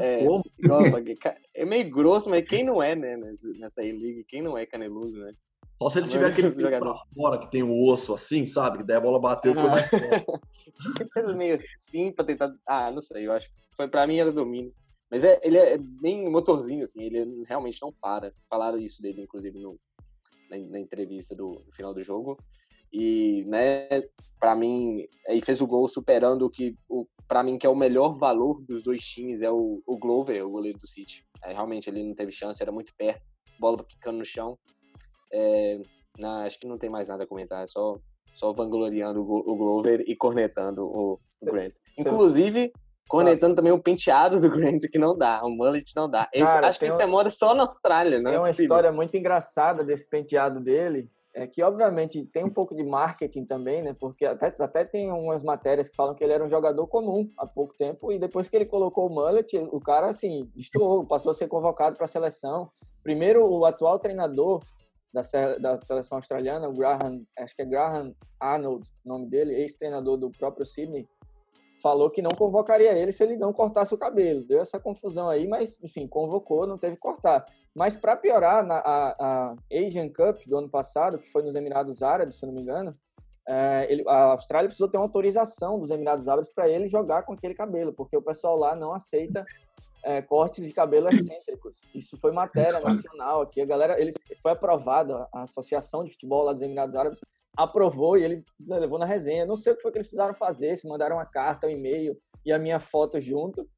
É, 0.00 0.26
é 1.54 1.64
meio 1.64 1.88
grosso, 1.88 2.28
mas 2.28 2.44
quem 2.44 2.64
não 2.64 2.82
é, 2.82 2.96
né, 2.96 3.16
nessa 3.60 3.84
E-League, 3.84 4.26
quem 4.28 4.42
não 4.42 4.58
é 4.58 4.66
caneludo, 4.66 5.20
né? 5.20 5.32
Só 5.80 5.90
se 5.90 5.98
ele 6.00 6.08
tiver 6.08 6.26
aquele 6.26 6.50
jogador 6.60 6.94
pra 6.94 7.02
fora 7.14 7.38
que 7.38 7.50
tem 7.50 7.62
o 7.62 7.68
um 7.68 7.90
osso 7.90 8.14
assim, 8.14 8.46
sabe? 8.46 8.78
Que 8.78 8.84
daí 8.84 8.96
a 8.96 9.00
bola 9.00 9.20
bateu 9.20 9.52
e 9.52 9.54
foi 9.54 9.68
mais 9.68 9.88
forte. 9.88 10.26
meio 11.36 11.56
assim 11.56 12.10
pra 12.10 12.24
tentar. 12.24 12.52
Ah, 12.66 12.90
não 12.90 13.02
sei, 13.02 13.26
eu 13.26 13.32
acho 13.32 13.46
que 13.46 13.52
foi 13.76 13.86
pra 13.86 14.06
mim 14.06 14.18
era 14.18 14.32
domínio. 14.32 14.72
Mas 15.10 15.22
é, 15.22 15.40
ele 15.42 15.56
é 15.56 15.78
bem 15.78 16.28
motorzinho, 16.28 16.84
assim, 16.84 17.02
ele 17.02 17.44
realmente 17.44 17.80
não 17.80 17.92
para. 17.92 18.32
Falaram 18.50 18.78
isso 18.78 19.00
dele, 19.00 19.22
inclusive, 19.22 19.58
no, 19.60 19.78
na, 20.50 20.58
na 20.58 20.80
entrevista 20.80 21.34
do 21.34 21.62
final 21.72 21.94
do 21.94 22.02
jogo. 22.02 22.36
E, 22.92 23.44
né, 23.46 23.88
para 24.38 24.54
mim, 24.54 25.06
aí 25.28 25.40
fez 25.40 25.60
o 25.60 25.66
gol 25.66 25.88
superando 25.88 26.42
o 26.42 26.50
que, 26.50 26.76
o, 26.88 27.06
para 27.28 27.42
mim, 27.42 27.58
que 27.58 27.66
é 27.66 27.70
o 27.70 27.76
melhor 27.76 28.18
valor 28.18 28.60
dos 28.62 28.82
dois 28.82 29.02
times, 29.02 29.42
é 29.42 29.50
o, 29.50 29.82
o 29.86 29.98
Glover, 29.98 30.44
o 30.44 30.50
goleiro 30.50 30.78
do 30.78 30.88
City. 30.88 31.24
Aí, 31.42 31.54
realmente 31.54 31.88
ele 31.88 32.02
não 32.02 32.14
teve 32.14 32.32
chance, 32.32 32.62
era 32.62 32.72
muito 32.72 32.92
perto, 32.96 33.22
bola 33.60 33.84
quicando 33.84 34.18
no 34.18 34.24
chão. 34.24 34.58
É, 35.32 35.80
acho 36.44 36.58
que 36.58 36.66
não 36.66 36.78
tem 36.78 36.90
mais 36.90 37.08
nada 37.08 37.24
a 37.24 37.26
comentar, 37.26 37.64
é 37.64 37.66
só, 37.66 37.98
só 38.34 38.52
vangloriando 38.52 39.22
o, 39.22 39.38
o 39.38 39.56
Glover 39.56 40.04
e 40.06 40.16
cornetando 40.16 40.84
o, 40.84 41.20
o 41.40 41.44
Grant. 41.44 41.72
Inclusive, 41.98 42.72
cornetando 43.08 43.54
também 43.54 43.72
o 43.72 43.82
penteado 43.82 44.40
do 44.40 44.50
Grant, 44.50 44.82
que 44.90 44.98
não 44.98 45.16
dá, 45.16 45.42
o 45.44 45.50
mullet 45.50 45.92
não 45.94 46.08
dá. 46.08 46.28
Esse, 46.32 46.44
Cara, 46.44 46.68
acho 46.68 46.78
que 46.78 46.86
isso 46.86 47.00
é 47.00 47.06
moda 47.06 47.30
só 47.30 47.54
na 47.54 47.64
Austrália, 47.64 48.20
né? 48.20 48.30
Tem 48.30 48.38
uma 48.38 48.50
história 48.50 48.92
muito 48.92 49.16
engraçada 49.16 49.84
desse 49.84 50.08
penteado 50.08 50.60
dele, 50.60 51.10
é 51.36 51.46
que 51.46 51.62
obviamente 51.62 52.24
tem 52.24 52.44
um 52.44 52.50
pouco 52.50 52.74
de 52.74 52.82
marketing 52.82 53.44
também, 53.44 53.82
né? 53.82 53.94
Porque 53.98 54.24
até, 54.24 54.46
até 54.58 54.84
tem 54.84 55.12
umas 55.12 55.42
matérias 55.42 55.88
que 55.88 55.94
falam 55.94 56.14
que 56.14 56.24
ele 56.24 56.32
era 56.32 56.44
um 56.44 56.48
jogador 56.48 56.86
comum 56.86 57.30
há 57.36 57.46
pouco 57.46 57.74
tempo 57.76 58.10
e 58.10 58.18
depois 58.18 58.48
que 58.48 58.56
ele 58.56 58.64
colocou 58.64 59.06
o 59.06 59.14
mullet, 59.14 59.56
o 59.70 59.78
cara 59.78 60.08
assim 60.08 60.50
destoou, 60.56 61.04
passou 61.04 61.30
a 61.30 61.34
ser 61.34 61.46
convocado 61.46 61.94
para 61.96 62.06
a 62.06 62.08
seleção. 62.08 62.70
Primeiro, 63.02 63.46
o 63.46 63.66
atual 63.66 63.98
treinador 63.98 64.62
da, 65.12 65.20
da 65.58 65.76
seleção 65.76 66.16
australiana, 66.18 66.68
o 66.68 66.72
Graham, 66.72 67.22
acho 67.38 67.54
que 67.54 67.62
é 67.62 67.66
Graham 67.66 68.14
Arnold, 68.40 68.88
o 69.04 69.08
nome 69.08 69.28
dele, 69.28 69.54
ex-treinador 69.54 70.16
do 70.16 70.30
próprio 70.30 70.64
Sydney, 70.64 71.06
falou 71.82 72.10
que 72.10 72.22
não 72.22 72.30
convocaria 72.30 72.92
ele 72.92 73.12
se 73.12 73.22
ele 73.22 73.36
não 73.36 73.52
cortasse 73.52 73.94
o 73.94 73.98
cabelo. 73.98 74.44
Deu 74.44 74.60
essa 74.60 74.78
confusão 74.78 75.28
aí, 75.28 75.46
mas 75.46 75.78
enfim, 75.82 76.06
convocou, 76.06 76.66
não 76.66 76.78
teve 76.78 76.96
que 76.96 77.00
cortar. 77.00 77.46
Mas 77.74 77.94
para 77.94 78.16
piorar, 78.16 78.64
na 78.64 78.76
a, 78.78 79.16
a, 79.18 79.56
Asian 79.72 80.08
Cup 80.08 80.38
do 80.46 80.56
ano 80.56 80.68
passado, 80.68 81.18
que 81.18 81.30
foi 81.30 81.42
nos 81.42 81.54
Emirados 81.54 82.02
Árabes, 82.02 82.36
se 82.36 82.46
não 82.46 82.52
me 82.52 82.62
engano, 82.62 82.96
é, 83.48 83.86
ele, 83.88 84.02
a 84.08 84.32
Austrália 84.32 84.68
precisou 84.68 84.88
ter 84.88 84.96
uma 84.96 85.04
autorização 85.04 85.78
dos 85.78 85.90
Emirados 85.90 86.26
Árabes 86.26 86.48
para 86.48 86.68
ele 86.68 86.88
jogar 86.88 87.22
com 87.22 87.34
aquele 87.34 87.54
cabelo, 87.54 87.92
porque 87.92 88.16
o 88.16 88.22
pessoal 88.22 88.56
lá 88.56 88.74
não 88.74 88.92
aceita 88.92 89.44
é, 90.02 90.22
cortes 90.22 90.64
de 90.64 90.72
cabelo 90.72 91.08
excêntricos. 91.08 91.82
Isso 91.94 92.16
foi 92.16 92.32
matéria 92.32 92.80
nacional 92.80 93.42
aqui. 93.42 93.60
A 93.60 93.66
galera, 93.66 94.00
ele 94.00 94.12
foi 94.42 94.52
aprovado, 94.52 95.26
a 95.32 95.42
Associação 95.42 96.04
de 96.04 96.10
Futebol 96.10 96.44
lá 96.44 96.52
dos 96.52 96.62
Emirados 96.62 96.94
Árabes 96.96 97.20
aprovou 97.56 98.16
e 98.16 98.24
ele 98.24 98.44
né, 98.60 98.78
levou 98.78 98.98
na 98.98 99.06
resenha. 99.06 99.46
Não 99.46 99.56
sei 99.56 99.72
o 99.72 99.76
que 99.76 99.82
foi 99.82 99.90
que 99.90 99.98
eles 99.98 100.06
precisaram 100.06 100.34
fazer, 100.34 100.76
se 100.76 100.88
mandaram 100.88 101.16
uma 101.16 101.26
carta, 101.26 101.66
um 101.66 101.70
e-mail 101.70 102.16
e 102.44 102.52
a 102.52 102.58
minha 102.58 102.78
foto 102.78 103.20
junto, 103.20 103.68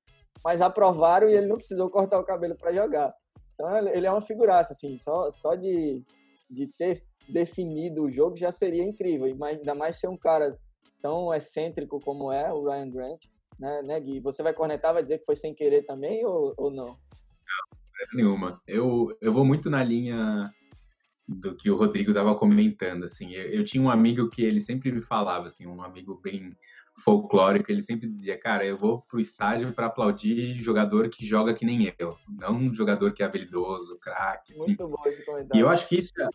mas 0.45 0.61
aprovaram 0.61 1.29
e 1.29 1.35
ele 1.35 1.47
não 1.47 1.57
precisou 1.57 1.89
cortar 1.91 2.19
o 2.19 2.25
cabelo 2.25 2.57
para 2.57 2.73
jogar. 2.73 3.15
Então 3.55 3.89
ele 3.89 4.07
é 4.07 4.11
uma 4.11 4.21
figuraça, 4.21 4.73
assim, 4.73 4.97
só, 4.97 5.31
só 5.31 5.55
de, 5.55 6.03
de 6.51 6.67
ter 6.77 7.01
definido 7.29 8.03
o 8.03 8.11
jogo 8.11 8.37
já 8.37 8.53
seria 8.53 8.85
incrível, 8.85 9.35
mas 9.37 9.59
ainda 9.59 9.75
mais 9.75 9.97
ser 9.97 10.09
um 10.09 10.17
cara 10.17 10.57
tão 11.03 11.33
excêntrico 11.35 12.01
como 12.01 12.33
é 12.33 12.53
o 12.53 12.65
Ryan 12.65 12.91
Grant 12.91 13.21
né, 13.59 13.83
né, 13.83 14.01
Gui? 14.01 14.21
Você 14.21 14.43
vai 14.43 14.55
cornetar, 14.55 14.93
vai 14.93 15.03
dizer 15.03 15.19
que 15.19 15.25
foi 15.25 15.37
sem 15.37 15.55
querer 15.55 15.83
também 15.83 16.25
ou, 16.25 16.55
ou 16.57 16.71
não? 16.71 16.87
Não, 16.87 16.97
nenhuma. 18.15 18.63
Eu, 18.67 19.17
eu 19.21 19.33
vou 19.33 19.45
muito 19.45 19.69
na 19.69 19.83
linha 19.83 20.53
do 21.29 21.55
que 21.55 21.71
o 21.71 21.77
Rodrigo 21.77 22.11
estava 22.11 22.35
comentando, 22.35 23.05
assim. 23.05 23.35
Eu, 23.35 23.51
eu, 23.51 23.65
tinha 23.65 23.83
um 23.83 23.91
amigo 23.91 24.31
que 24.31 24.43
ele 24.43 24.61
sempre 24.61 24.91
me 24.91 25.03
falava, 25.03 25.47
assim, 25.47 25.67
um 25.67 25.83
amigo 25.83 26.19
bem 26.23 26.57
folclórico, 27.05 27.71
ele 27.71 27.83
sempre 27.83 28.09
dizia, 28.09 28.39
cara, 28.39 28.65
eu 28.65 28.77
vou 28.77 29.03
pro 29.03 29.21
estádio 29.21 29.73
para 29.73 29.87
aplaudir 29.87 30.61
jogador 30.61 31.09
que 31.09 31.25
joga 31.25 31.55
que 31.55 31.65
nem 31.65 31.93
eu, 31.99 32.17
não 32.29 32.57
um 32.57 32.75
jogador 32.75 33.13
que 33.13 33.23
é 33.23 33.27
habilidoso, 33.27 33.99
craque, 33.99 34.53
assim. 34.53 34.67
Muito 34.67 34.89
bom 34.89 35.03
esse 35.07 35.25
comentário. 35.25 35.57
E 35.57 35.61
eu 35.61 35.69
acho 35.69 35.87
que 35.87 35.97
isso 35.97 36.13
é 36.19 36.29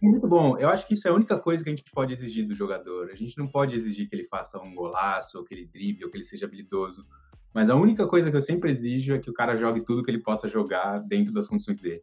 muito 0.00 0.26
bom. 0.26 0.56
Eu 0.56 0.68
acho 0.68 0.86
que 0.86 0.94
isso 0.94 1.06
é 1.06 1.10
a 1.10 1.14
única 1.14 1.38
coisa 1.38 1.62
que 1.62 1.70
a 1.70 1.74
gente 1.74 1.90
pode 1.92 2.12
exigir 2.12 2.46
do 2.46 2.54
jogador. 2.54 3.10
A 3.10 3.14
gente 3.14 3.36
não 3.36 3.46
pode 3.46 3.76
exigir 3.76 4.08
que 4.08 4.14
ele 4.14 4.24
faça 4.24 4.58
um 4.60 4.74
golaço, 4.74 5.38
ou 5.38 5.44
que 5.44 5.54
ele 5.54 5.66
drible, 5.66 6.04
ou 6.04 6.10
que 6.10 6.16
ele 6.16 6.24
seja 6.24 6.46
habilidoso. 6.46 7.06
Mas 7.52 7.68
a 7.68 7.76
única 7.76 8.06
coisa 8.08 8.30
que 8.30 8.36
eu 8.36 8.40
sempre 8.40 8.70
exijo 8.70 9.14
é 9.14 9.18
que 9.18 9.30
o 9.30 9.34
cara 9.34 9.54
jogue 9.54 9.84
tudo 9.84 10.02
que 10.02 10.10
ele 10.10 10.22
possa 10.22 10.48
jogar 10.48 11.00
dentro 11.00 11.32
das 11.32 11.46
condições 11.46 11.76
dele. 11.76 12.02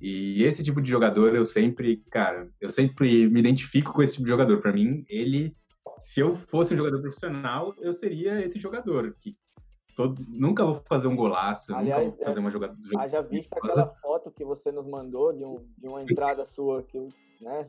E 0.00 0.42
esse 0.44 0.64
tipo 0.64 0.80
de 0.80 0.88
jogador 0.88 1.34
eu 1.34 1.44
sempre, 1.44 1.98
cara, 2.10 2.48
eu 2.60 2.70
sempre 2.70 3.28
me 3.28 3.38
identifico 3.38 3.92
com 3.92 4.02
esse 4.02 4.14
tipo 4.14 4.24
de 4.24 4.30
jogador. 4.30 4.60
Para 4.60 4.72
mim, 4.72 5.04
ele, 5.08 5.54
se 5.98 6.20
eu 6.20 6.34
fosse 6.34 6.72
um 6.72 6.76
jogador 6.76 7.00
profissional, 7.00 7.74
eu 7.78 7.92
seria 7.92 8.40
esse 8.40 8.58
jogador 8.58 9.14
que 9.20 9.36
todo, 9.94 10.24
nunca 10.28 10.64
vou 10.64 10.74
fazer 10.74 11.06
um 11.06 11.14
golaço, 11.14 11.74
Aliás, 11.74 12.12
nunca 12.12 12.16
vou 12.16 12.24
fazer 12.24 12.38
é, 12.38 12.40
uma 12.40 12.50
jogada. 12.50 12.76
Haja 12.96 13.20
vista 13.20 13.56
aquela 13.58 13.86
foto 13.86 14.30
que 14.30 14.44
você 14.44 14.72
nos 14.72 14.86
mandou 14.86 15.32
de, 15.32 15.44
um, 15.44 15.56
de 15.76 15.86
uma 15.86 16.02
entrada 16.02 16.44
sua, 16.44 16.82
que, 16.82 16.98
né? 17.42 17.68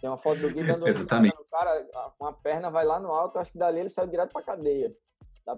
Tem 0.00 0.08
uma 0.08 0.16
foto 0.16 0.40
do 0.40 0.50
Gui 0.50 0.64
dando 0.64 0.86
Exatamente. 0.88 1.36
no 1.36 1.44
cara, 1.44 1.86
uma 2.18 2.32
perna 2.32 2.70
vai 2.70 2.86
lá 2.86 2.98
no 2.98 3.08
alto, 3.08 3.38
acho 3.38 3.52
que 3.52 3.58
dali 3.58 3.80
ele 3.80 3.88
saiu 3.90 4.08
direto 4.08 4.32
pra 4.32 4.42
cadeia. 4.42 4.94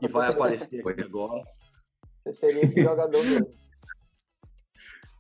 e 0.02 0.08
vai 0.08 0.30
aparecer 0.30 0.80
aqui 0.80 1.02
agora. 1.02 1.44
Você 2.18 2.32
seria 2.32 2.64
esse 2.64 2.82
jogador 2.82 3.22
mesmo. 3.22 3.69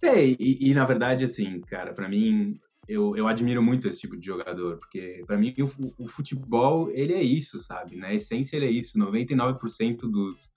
É, 0.02 0.24
e, 0.24 0.36
e, 0.38 0.74
na 0.74 0.84
verdade, 0.84 1.24
assim, 1.24 1.60
cara, 1.60 1.92
para 1.92 2.08
mim, 2.08 2.58
eu, 2.88 3.16
eu 3.16 3.26
admiro 3.26 3.62
muito 3.62 3.86
esse 3.86 4.00
tipo 4.00 4.16
de 4.16 4.26
jogador, 4.26 4.78
porque 4.78 5.22
para 5.26 5.36
mim 5.36 5.54
o, 5.58 6.04
o, 6.04 6.08
futebol, 6.08 6.90
ele 6.90 7.12
é 7.12 7.22
isso, 7.22 7.58
sabe? 7.58 7.96
Na 7.96 8.12
essência, 8.12 8.56
ele 8.56 8.66
é 8.66 8.70
isso. 8.70 8.98
99% 8.98 10.00
dos, 10.10 10.52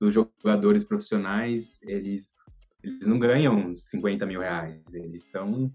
dos 0.00 0.12
jogadores 0.12 0.84
profissionais, 0.84 1.80
eles, 1.82 2.34
eles 2.82 3.06
não 3.06 3.18
ganham 3.18 3.76
50 3.76 4.24
mil 4.26 4.40
reais. 4.40 4.82
Eles 4.94 5.30
são 5.30 5.70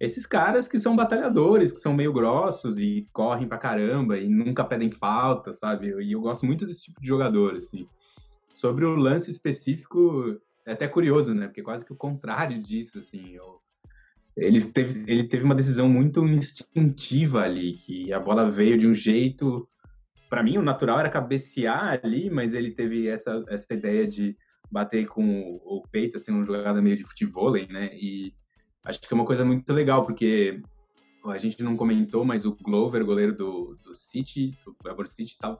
esses 0.00 0.26
caras 0.26 0.68
que 0.68 0.78
são 0.78 0.94
batalhadores, 0.94 1.72
que 1.72 1.80
são 1.80 1.92
meio 1.92 2.12
grossos 2.12 2.78
e 2.78 3.08
correm 3.12 3.48
pra 3.48 3.58
caramba 3.58 4.18
e 4.18 4.28
nunca 4.28 4.64
pedem 4.64 4.90
falta, 4.90 5.50
sabe? 5.50 5.94
E 6.02 6.12
eu 6.12 6.20
gosto 6.20 6.46
muito 6.46 6.66
desse 6.66 6.84
tipo 6.84 7.00
de 7.00 7.08
jogador, 7.08 7.56
assim. 7.56 7.86
Sobre 8.52 8.84
o 8.84 8.94
lance 8.94 9.30
específico, 9.30 10.40
é 10.68 10.72
até 10.72 10.86
curioso, 10.86 11.34
né? 11.34 11.46
Porque 11.46 11.62
quase 11.62 11.84
que 11.84 11.92
o 11.92 11.96
contrário 11.96 12.62
disso, 12.62 12.98
assim. 12.98 13.32
Eu, 13.34 13.60
ele 14.36 14.62
teve, 14.62 15.10
ele 15.10 15.24
teve 15.24 15.42
uma 15.42 15.54
decisão 15.54 15.88
muito 15.88 16.24
instintiva 16.26 17.40
ali, 17.40 17.72
que 17.72 18.12
a 18.12 18.20
bola 18.20 18.50
veio 18.50 18.78
de 18.78 18.86
um 18.86 18.92
jeito. 18.92 19.66
Para 20.28 20.42
mim, 20.42 20.58
o 20.58 20.62
natural 20.62 21.00
era 21.00 21.08
cabecear 21.08 21.98
ali, 22.04 22.28
mas 22.28 22.52
ele 22.52 22.70
teve 22.70 23.08
essa, 23.08 23.42
essa 23.48 23.72
ideia 23.72 24.06
de 24.06 24.36
bater 24.70 25.06
com 25.06 25.58
o, 25.64 25.82
peito, 25.90 26.18
assim, 26.18 26.30
uma 26.30 26.44
jogada 26.44 26.82
meio 26.82 26.98
de 26.98 27.04
futebol, 27.04 27.52
né? 27.52 27.90
E 27.94 28.34
acho 28.84 29.00
que 29.00 29.12
é 29.12 29.14
uma 29.14 29.24
coisa 29.24 29.46
muito 29.46 29.72
legal, 29.72 30.04
porque 30.04 30.60
a 31.24 31.38
gente 31.38 31.62
não 31.62 31.76
comentou, 31.76 32.26
mas 32.26 32.44
o 32.44 32.54
Glover, 32.54 33.04
goleiro 33.06 33.34
do, 33.34 33.74
do 33.82 33.94
City, 33.94 34.54
do 34.66 34.74
Clever 34.74 35.08
City, 35.08 35.38
tava, 35.38 35.58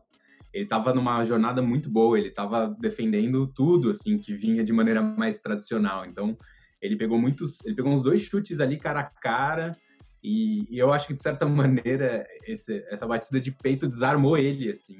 ele 0.53 0.65
estava 0.65 0.93
numa 0.95 1.23
jornada 1.25 1.61
muito 1.61 1.91
boa, 1.91 2.19
ele 2.19 2.29
estava 2.29 2.75
defendendo 2.81 3.47
tudo, 3.47 3.91
assim, 3.91 4.17
que 4.17 4.35
vinha 4.35 4.65
de 4.65 4.73
maneira 4.73 5.03
mais 5.03 5.37
tradicional. 5.39 6.07
Então, 6.07 6.37
ele 6.81 6.97
pegou 6.97 7.19
muitos, 7.19 7.65
ele 7.65 7.75
pegou 7.75 7.93
uns 7.93 8.03
dois 8.03 8.23
chutes 8.23 8.61
ali 8.61 8.77
cara 8.77 9.01
a 9.01 9.05
cara 9.05 9.77
E, 10.23 10.65
e 10.75 10.79
eu 10.79 10.93
acho 10.93 11.07
que, 11.07 11.15
de 11.15 11.23
certa 11.23 11.47
maneira, 11.49 12.27
esse, 12.47 12.85
essa 12.89 13.07
batida 13.07 13.41
de 13.41 13.53
peito 13.53 13.89
desarmou 13.89 14.37
ele, 14.37 14.71
assim. 14.71 14.97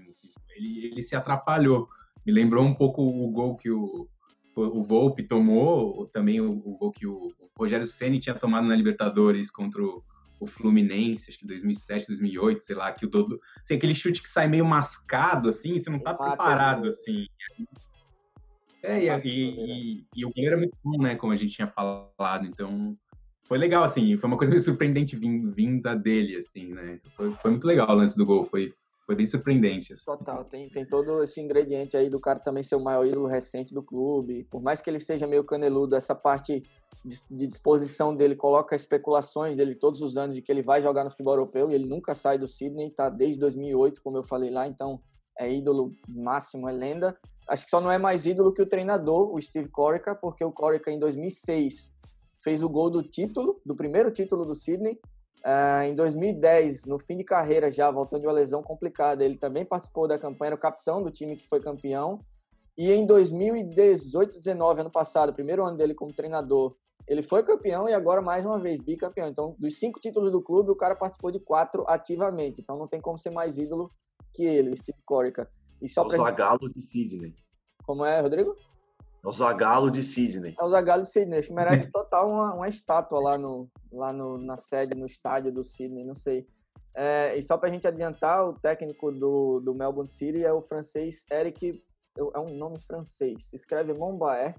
Ele, 0.57 0.87
ele 0.87 1.03
se 1.03 1.17
atrapalhou. 1.17 1.89
Me 2.27 2.33
lembrou 2.33 2.65
um 2.65 2.75
pouco 2.75 3.03
o 3.03 3.31
gol 3.31 3.57
que 3.57 3.71
o, 3.71 4.09
o 4.55 4.83
Volpe 4.83 5.23
tomou, 5.23 6.07
também 6.09 6.41
o, 6.41 6.53
o 6.53 6.77
gol 6.77 6.93
que 6.93 7.07
o 7.07 7.33
Rogério 7.59 7.87
Ceni 7.87 8.19
tinha 8.19 8.35
tomado 8.35 8.67
na 8.67 8.77
Libertadores 8.77 9.51
contra 9.51 9.83
o, 9.83 10.03
o 10.41 10.47
Fluminense, 10.47 11.29
acho 11.29 11.39
que 11.39 11.47
2007, 11.47 12.09
2008, 12.09 12.63
sei 12.63 12.77
lá, 12.77 12.93
que 12.93 13.05
o 13.05 13.11
Dodô, 13.11 13.41
assim, 13.63 13.75
aquele 13.75 13.95
chute 13.95 14.23
que 14.23 14.29
sai 14.29 14.49
meio 14.49 14.65
mascado, 14.65 15.49
assim, 15.49 15.77
você 15.77 15.91
não 15.91 15.99
tá 15.99 16.15
preparado, 16.15 16.89
assim. 16.89 17.27
É, 18.83 19.03
e, 19.03 19.29
e, 19.29 20.05
e, 20.15 20.25
o 20.25 20.31
goleiro 20.31 20.55
é 20.55 20.59
muito 20.59 20.77
bom, 20.85 21.03
né, 21.03 21.17
como 21.17 21.33
a 21.33 21.37
gente 21.37 21.55
tinha 21.55 21.67
falado, 21.67 22.47
então 22.47 22.97
foi 23.45 23.59
legal, 23.59 23.83
assim, 23.83 24.17
foi 24.17 24.29
uma 24.29 24.37
coisa 24.37 24.51
meio 24.51 24.63
surpreendente 24.63 25.17
vinda 25.17 25.97
dele, 25.97 26.37
assim, 26.37 26.73
né, 26.73 27.01
foi, 27.17 27.31
foi 27.33 27.51
muito 27.51 27.67
legal 27.67 27.91
o 27.91 27.95
lance 27.95 28.17
do 28.17 28.25
gol, 28.25 28.45
foi, 28.45 28.73
foi 29.05 29.17
bem 29.17 29.27
surpreendente. 29.27 29.95
Assim. 29.95 30.05
Total, 30.05 30.45
tem, 30.45 30.69
tem 30.69 30.85
todo 30.85 31.25
esse 31.25 31.41
ingrediente 31.41 31.97
aí 31.97 32.09
do 32.09 32.21
cara 32.21 32.39
também 32.39 32.63
ser 32.63 32.77
o 32.77 32.85
maior 32.85 33.07
ídolo 33.07 33.27
recente 33.27 33.73
do 33.73 33.83
clube. 33.83 34.45
Por 34.51 34.63
mais 34.63 34.83
que 34.83 34.91
ele 34.91 34.99
seja 34.99 35.27
meio 35.27 35.43
caneludo, 35.45 35.97
essa 35.97 36.15
parte 36.15 36.63
de, 37.05 37.47
disposição 37.47 38.15
dele 38.15 38.37
coloca 38.37 38.77
especulações 38.77 39.57
dele 39.57 39.75
todos 39.75 40.01
os 40.01 40.17
anos 40.17 40.37
de 40.37 40.43
que 40.43 40.51
ele 40.51 40.63
vai 40.63 40.81
jogar 40.81 41.05
no 41.05 41.11
futebol 41.11 41.35
europeu 41.35 41.71
e 41.71 41.75
ele 41.75 41.87
nunca 41.87 42.15
sai 42.15 42.39
do 42.39 42.49
Sydney, 42.49 42.91
tá 42.91 43.09
desde 43.09 43.39
2008, 43.39 44.03
como 44.03 44.17
eu 44.17 44.25
falei 44.25 44.51
lá, 44.51 44.67
então 44.67 45.01
é 45.39 45.53
ídolo 45.53 45.95
máximo, 46.09 46.69
é 46.69 46.73
lenda. 46.73 47.17
Acho 47.49 47.65
que 47.65 47.71
só 47.71 47.81
não 47.81 47.91
é 47.91 47.99
mais 47.99 48.27
ídolo 48.27 48.53
que 48.53 48.63
o 48.63 48.69
treinador, 48.69 49.33
o 49.35 49.41
Steve 49.41 49.69
Corica, 49.69 50.15
porque 50.15 50.45
o 50.45 50.53
Corica 50.53 50.91
em 50.91 50.99
2006 50.99 51.95
fez 52.43 52.63
o 52.63 52.69
gol 52.69 52.91
do 52.91 53.03
título, 53.03 53.61
do 53.65 53.75
primeiro 53.75 54.11
título 54.11 54.45
do 54.45 54.55
Sydney, 54.55 54.99
Uh, 55.47 55.85
em 55.85 55.95
2010, 55.95 56.87
no 56.87 56.99
fim 56.99 57.17
de 57.17 57.23
carreira 57.23 57.71
já, 57.71 57.91
voltando 57.91 58.23
de 58.23 58.27
uma 58.27 58.33
lesão 58.33 58.63
complicada, 58.63 59.25
ele 59.25 59.37
também 59.37 59.65
participou 59.65 60.09
da 60.09 60.19
campanha, 60.19 60.49
era 60.49 60.57
o 60.57 60.59
capitão 60.59 61.03
do 61.03 61.11
time 61.11 61.37
que 61.37 61.49
foi 61.49 61.61
campeão. 61.61 62.21
E 62.77 62.93
em 62.93 63.07
2018, 63.07 64.39
19, 64.39 64.81
ano 64.81 64.91
passado, 64.91 65.33
primeiro 65.33 65.65
ano 65.65 65.77
dele 65.77 65.95
como 65.95 66.13
treinador, 66.13 66.77
ele 67.09 67.23
foi 67.23 67.43
campeão 67.43 67.89
e 67.89 67.95
agora 67.95 68.21
mais 68.21 68.45
uma 68.45 68.59
vez 68.59 68.81
bicampeão. 68.83 69.29
Então, 69.29 69.57
dos 69.59 69.79
cinco 69.79 69.99
títulos 69.99 70.31
do 70.31 70.43
clube, 70.43 70.71
o 70.71 70.77
cara 70.77 70.95
participou 70.95 71.31
de 71.31 71.41
quatro 71.41 71.85
ativamente. 71.89 72.61
Então, 72.61 72.77
não 72.77 72.87
tem 72.87 73.01
como 73.01 73.19
ser 73.19 73.31
mais 73.31 73.57
ídolo 73.57 73.91
que 74.35 74.45
ele, 74.45 74.71
o 74.71 74.77
Steve 74.77 74.99
Corica. 75.07 75.51
E 75.81 75.89
só 75.89 76.03
o 76.03 76.09
pra... 76.09 76.19
Zagalo 76.19 76.69
de 76.69 76.83
Sydney. 76.83 77.35
Como 77.87 78.05
é, 78.05 78.21
Rodrigo? 78.21 78.55
É 79.25 79.29
o 79.29 79.33
Zagalo 79.33 79.91
de 79.91 80.03
Sydney. 80.03 80.55
É 80.61 80.63
o 80.63 80.69
Zagalo 80.69 81.03
de 81.03 81.09
Sydney. 81.09 81.39
Acho 81.39 81.49
que 81.49 81.55
merece 81.55 81.91
total 81.91 82.29
uma, 82.29 82.55
uma 82.55 82.69
estátua 82.69 83.19
lá, 83.19 83.39
no, 83.39 83.71
lá 83.91 84.13
no, 84.13 84.37
na 84.37 84.59
sede, 84.59 84.95
no 84.95 85.07
estádio 85.07 85.51
do 85.51 85.65
Sydney, 85.65 86.05
não 86.05 86.15
sei. 86.15 86.47
É, 86.95 87.37
e 87.39 87.43
só 87.43 87.57
para 87.57 87.71
a 87.71 87.73
gente 87.73 87.87
adiantar, 87.87 88.47
o 88.47 88.53
técnico 88.53 89.11
do, 89.11 89.61
do 89.61 89.75
Melbourne 89.75 90.09
City 90.09 90.45
é 90.45 90.53
o 90.53 90.61
francês 90.61 91.25
Eric. 91.31 91.83
É 92.35 92.39
um 92.39 92.55
nome 92.55 92.79
francês. 92.81 93.45
Se 93.45 93.57
escreve 93.57 93.95
Mombaert, 93.95 94.59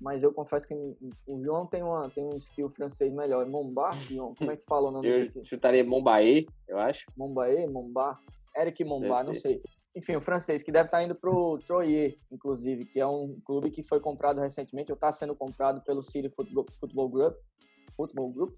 mas 0.00 0.22
eu 0.22 0.32
confesso 0.32 0.66
que 0.66 0.74
o 0.74 1.42
João 1.42 1.66
tem, 1.66 1.82
uma, 1.82 2.08
tem 2.10 2.24
um 2.24 2.36
skill 2.36 2.68
francês 2.68 3.12
melhor. 3.12 3.46
É 3.46 3.48
Mombar, 3.48 3.94
João? 4.04 4.34
Como 4.34 4.50
é 4.50 4.56
que 4.56 4.64
fala 4.64 4.88
o 4.88 4.90
nome 4.90 5.08
eu 5.08 5.20
desse? 5.20 5.38
Eu 5.38 5.44
chutaria 5.44 5.84
Mombaé, 5.84 6.44
eu 6.68 6.78
acho. 6.78 7.06
Mombaé, 7.16 7.66
Mombar? 7.66 8.20
Eric 8.56 8.84
Mombar, 8.84 9.24
não 9.24 9.34
sei 9.34 9.60
enfim, 9.96 10.16
o 10.16 10.20
francês, 10.20 10.62
que 10.62 10.72
deve 10.72 10.88
estar 10.88 11.02
indo 11.04 11.14
para 11.14 11.30
o 11.30 11.56
Troyes, 11.58 12.16
inclusive, 12.30 12.84
que 12.84 12.98
é 12.98 13.06
um 13.06 13.40
clube 13.44 13.70
que 13.70 13.82
foi 13.82 14.00
comprado 14.00 14.40
recentemente, 14.40 14.90
ou 14.90 14.96
está 14.96 15.12
sendo 15.12 15.36
comprado 15.36 15.80
pelo 15.82 16.02
City 16.02 16.28
Football, 16.28 16.66
Football, 16.80 17.08
Group, 17.08 17.36
Football 17.96 18.32
Group, 18.32 18.56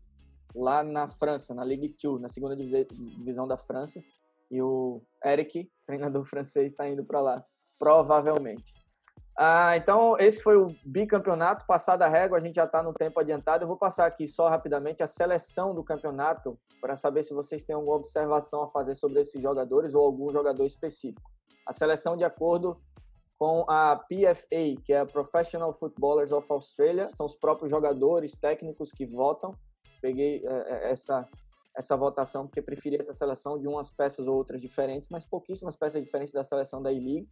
lá 0.55 0.83
na 0.83 1.11
França, 1.11 1.55
na 1.55 1.63
Ligue 1.63 1.95
2, 2.03 2.23
na 2.23 2.31
segunda 2.31 2.57
divisão 2.57 3.47
da 3.47 3.59
França. 3.59 4.03
E 4.51 4.63
o 4.63 5.03
Eric, 5.23 5.71
treinador 5.85 6.25
francês, 6.25 6.71
está 6.71 6.89
indo 6.89 7.05
para 7.05 7.21
lá, 7.21 7.45
provavelmente. 7.79 8.73
Ah, 9.39 9.77
então, 9.77 10.17
esse 10.19 10.43
foi 10.43 10.57
o 10.57 10.75
bicampeonato. 10.85 11.67
Passada 11.67 12.07
a 12.07 12.09
régua, 12.09 12.39
a 12.39 12.41
gente 12.41 12.55
já 12.55 12.65
está 12.65 12.83
no 12.83 12.95
tempo 12.95 13.21
adiantado. 13.21 13.65
Eu 13.65 13.69
vou 13.69 13.77
passar 13.77 14.07
aqui 14.07 14.27
só 14.27 14.49
rapidamente 14.49 15.03
a 15.03 15.07
seleção 15.07 15.75
do 15.75 15.85
campeonato 15.85 16.59
para 16.81 16.97
saber 16.97 17.23
se 17.23 17.35
vocês 17.35 17.63
têm 17.63 17.77
alguma 17.77 17.97
observação 17.97 18.63
a 18.63 18.69
fazer 18.69 18.95
sobre 18.95 19.21
esses 19.21 19.41
jogadores 19.41 19.95
ou 19.95 20.03
algum 20.03 20.31
jogador 20.33 20.65
específico. 20.65 21.31
A 21.67 21.73
seleção 21.73 22.17
de 22.17 22.25
acordo 22.25 22.81
com 23.39 23.67
a 23.69 23.97
PFA, 23.97 24.81
que 24.83 24.95
é 24.95 25.01
a 25.01 25.07
Professional 25.07 25.71
Footballers 25.75 26.33
of 26.33 26.51
Australia, 26.51 27.09
são 27.09 27.27
os 27.27 27.37
próprios 27.37 27.71
jogadores 27.71 28.39
técnicos 28.39 28.91
que 28.91 29.05
votam. 29.05 29.55
Peguei 30.01 30.43
é, 30.47 30.91
essa 30.91 31.29
essa 31.77 31.95
votação 31.95 32.47
porque 32.47 32.63
preferi 32.63 32.97
essa 32.99 33.13
seleção 33.13 33.59
de 33.59 33.69
umas 33.69 33.91
peças 33.91 34.27
ou 34.27 34.35
outras 34.35 34.63
diferentes, 34.63 35.11
mas 35.11 35.27
pouquíssimas 35.27 35.77
peças 35.77 36.03
diferentes 36.03 36.33
da 36.33 36.43
seleção 36.43 36.83
da 36.83 36.91
E-League. 36.91 37.29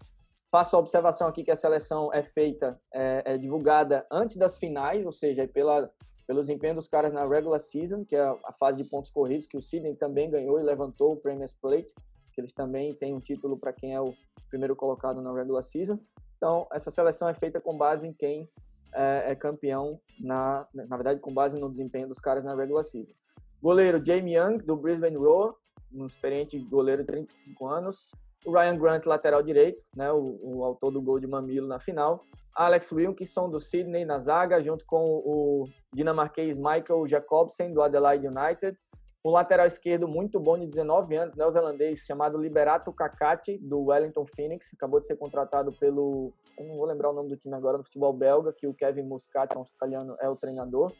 Faço 0.54 0.76
a 0.76 0.78
observação 0.78 1.26
aqui 1.26 1.42
que 1.42 1.50
a 1.50 1.56
seleção 1.56 2.12
é 2.12 2.22
feita, 2.22 2.80
é, 2.92 3.32
é 3.32 3.36
divulgada 3.36 4.06
antes 4.08 4.36
das 4.36 4.54
finais, 4.54 5.04
ou 5.04 5.10
seja, 5.10 5.48
pela, 5.48 5.90
pelo 6.28 6.40
desempenho 6.42 6.76
dos 6.76 6.86
caras 6.86 7.12
na 7.12 7.26
regular 7.26 7.58
season, 7.58 8.04
que 8.04 8.14
é 8.14 8.22
a 8.22 8.52
fase 8.52 8.80
de 8.80 8.88
pontos 8.88 9.10
corridos, 9.10 9.48
que 9.48 9.56
o 9.56 9.60
Sydney 9.60 9.96
também 9.96 10.30
ganhou 10.30 10.60
e 10.60 10.62
levantou 10.62 11.14
o 11.14 11.16
Premier's 11.16 11.52
Plate, 11.52 11.92
que 12.32 12.40
eles 12.40 12.52
também 12.52 12.94
têm 12.94 13.12
um 13.12 13.18
título 13.18 13.58
para 13.58 13.72
quem 13.72 13.96
é 13.96 14.00
o 14.00 14.14
primeiro 14.48 14.76
colocado 14.76 15.20
na 15.20 15.34
regular 15.34 15.60
season. 15.60 15.98
Então, 16.36 16.68
essa 16.72 16.88
seleção 16.88 17.28
é 17.28 17.34
feita 17.34 17.60
com 17.60 17.76
base 17.76 18.06
em 18.06 18.12
quem 18.12 18.48
é, 18.94 19.32
é 19.32 19.34
campeão, 19.34 20.00
na, 20.20 20.68
na 20.72 20.96
verdade, 20.96 21.18
com 21.18 21.34
base 21.34 21.58
no 21.58 21.68
desempenho 21.68 22.06
dos 22.06 22.20
caras 22.20 22.44
na 22.44 22.54
regular 22.54 22.84
season. 22.84 23.12
Goleiro 23.60 24.00
Jamie 24.06 24.36
Young, 24.36 24.58
do 24.58 24.76
Brisbane 24.76 25.16
Roar, 25.16 25.52
um 25.92 26.06
experiente 26.06 26.56
goleiro 26.60 27.02
de 27.02 27.08
35 27.08 27.66
anos 27.66 28.06
o 28.44 28.52
Ryan 28.52 28.76
Grant, 28.76 29.06
lateral 29.06 29.42
direito, 29.42 29.82
né, 29.96 30.12
o, 30.12 30.38
o, 30.42 30.64
autor 30.64 30.90
do 30.90 31.00
gol 31.00 31.18
de 31.18 31.26
Mamilo 31.26 31.66
na 31.66 31.80
final, 31.80 32.24
Alex 32.54 32.92
Wilkinson, 32.92 33.50
do 33.50 33.58
Sydney, 33.58 34.04
na 34.04 34.18
zaga, 34.18 34.62
junto 34.62 34.84
com 34.86 35.02
o 35.02 35.64
dinamarquês 35.92 36.56
Michael 36.56 37.08
Jacobsen, 37.08 37.72
do 37.72 37.82
Adelaide 37.82 38.28
United, 38.28 38.78
um 39.24 39.30
lateral 39.30 39.66
esquerdo 39.66 40.06
muito 40.06 40.38
bom, 40.38 40.58
de 40.58 40.66
19 40.66 41.16
anos, 41.16 41.34
neozelandês, 41.34 42.00
chamado 42.00 42.36
Liberato 42.36 42.92
Kakati, 42.92 43.56
do 43.58 43.86
Wellington 43.86 44.26
Phoenix, 44.26 44.70
acabou 44.74 45.00
de 45.00 45.06
ser 45.06 45.16
contratado 45.16 45.72
pelo, 45.72 46.30
eu 46.58 46.66
não 46.66 46.76
vou 46.76 46.84
lembrar 46.84 47.08
o 47.08 47.14
nome 47.14 47.30
do 47.30 47.36
time 47.36 47.54
agora, 47.54 47.78
no 47.78 47.84
futebol 47.84 48.12
belga, 48.12 48.52
que 48.52 48.66
o 48.66 48.74
Kevin 48.74 49.04
Muscat, 49.04 49.56
um 49.56 49.60
australiano, 49.60 50.14
é 50.20 50.28
o 50.28 50.36
treinador. 50.36 50.92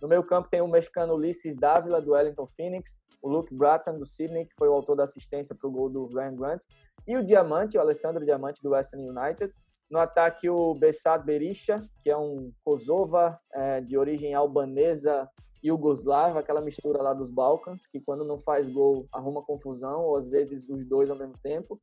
No 0.00 0.06
meio 0.06 0.22
campo 0.22 0.48
tem 0.48 0.60
o 0.60 0.68
mexicano 0.68 1.14
Ulisses 1.14 1.56
Dávila, 1.56 2.00
do 2.00 2.12
Wellington 2.12 2.46
Phoenix, 2.56 3.00
o 3.22 3.28
Luke 3.28 3.54
Bratton, 3.54 3.98
do 3.98 4.04
Sydney, 4.04 4.46
que 4.46 4.54
foi 4.56 4.68
o 4.68 4.72
autor 4.72 4.96
da 4.96 5.04
assistência 5.04 5.54
para 5.54 5.68
o 5.68 5.70
gol 5.70 5.88
do 5.88 6.06
Ryan 6.06 6.34
Grant, 6.34 6.64
e 7.06 7.16
o 7.16 7.24
Diamante, 7.24 7.78
o 7.78 7.80
Alessandro 7.80 8.24
Diamante 8.24 8.60
do 8.62 8.70
Western 8.70 9.08
United. 9.08 9.52
No 9.88 9.98
ataque, 9.98 10.48
o 10.48 10.74
Besat 10.74 11.24
Berisha, 11.24 11.82
que 12.02 12.10
é 12.10 12.16
um 12.16 12.52
Kosova 12.64 13.38
é, 13.52 13.80
de 13.80 13.96
origem 13.96 14.34
albanesa 14.34 15.28
e 15.62 15.68
yugoslava, 15.68 16.40
aquela 16.40 16.60
mistura 16.60 17.02
lá 17.02 17.14
dos 17.14 17.30
Balcãs, 17.30 17.86
que 17.86 18.00
quando 18.00 18.24
não 18.24 18.38
faz 18.38 18.68
gol 18.68 19.06
arruma 19.12 19.44
confusão, 19.44 20.02
ou 20.02 20.16
às 20.16 20.28
vezes 20.28 20.68
os 20.68 20.86
dois 20.86 21.10
ao 21.10 21.16
mesmo 21.16 21.34
tempo. 21.42 21.80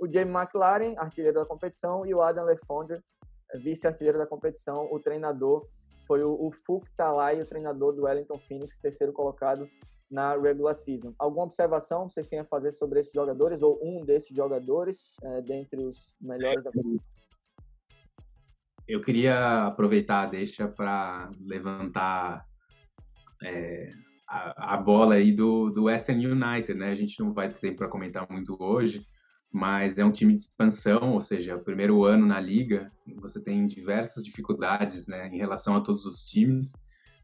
O 0.00 0.10
Jamie 0.10 0.34
McLaren, 0.34 0.94
artilheiro 0.96 1.38
da 1.38 1.46
competição, 1.46 2.06
e 2.06 2.14
o 2.14 2.22
Adam 2.22 2.44
Lefondre, 2.44 3.00
vice-artilheiro 3.62 4.18
da 4.18 4.26
competição. 4.26 4.88
O 4.90 4.98
treinador 4.98 5.66
foi 6.06 6.24
o, 6.24 6.32
o 6.32 6.50
Fuk 6.50 6.88
Talay, 6.96 7.40
o 7.40 7.46
treinador 7.46 7.92
do 7.92 8.04
Wellington 8.04 8.38
Phoenix, 8.38 8.78
terceiro 8.78 9.12
colocado 9.12 9.68
na 10.10 10.36
regular 10.36 10.74
season. 10.74 11.14
Alguma 11.18 11.44
observação 11.44 12.08
vocês 12.08 12.26
têm 12.26 12.40
a 12.40 12.44
fazer 12.44 12.72
sobre 12.72 13.00
esses 13.00 13.12
jogadores 13.12 13.62
ou 13.62 13.78
um 13.82 14.04
desses 14.04 14.34
jogadores 14.34 15.14
é, 15.22 15.40
dentre 15.42 15.80
os 15.82 16.14
melhores 16.20 16.64
da 16.64 16.70
Eu 18.88 19.00
queria 19.00 19.66
aproveitar 19.66 20.26
deixa 20.26 20.66
para 20.66 21.30
levantar 21.40 22.44
é, 23.42 23.92
a, 24.28 24.74
a, 24.74 24.76
bola 24.76 25.14
aí 25.14 25.32
do, 25.32 25.70
do 25.70 25.84
Western 25.84 26.26
United, 26.26 26.74
né? 26.74 26.90
A 26.90 26.96
gente 26.96 27.20
não 27.20 27.32
vai 27.32 27.48
ter 27.48 27.58
tempo 27.58 27.78
para 27.78 27.88
comentar 27.88 28.26
muito 28.30 28.56
hoje, 28.60 29.06
mas 29.52 29.96
é 29.98 30.04
um 30.04 30.12
time 30.12 30.34
de 30.34 30.42
expansão, 30.42 31.12
ou 31.12 31.20
seja, 31.20 31.56
o 31.56 31.64
primeiro 31.64 32.04
ano 32.04 32.26
na 32.26 32.40
liga, 32.40 32.92
você 33.16 33.40
tem 33.40 33.66
diversas 33.66 34.22
dificuldades, 34.22 35.06
né, 35.08 35.28
em 35.28 35.38
relação 35.38 35.74
a 35.74 35.80
todos 35.80 36.06
os 36.06 36.24
times. 36.24 36.72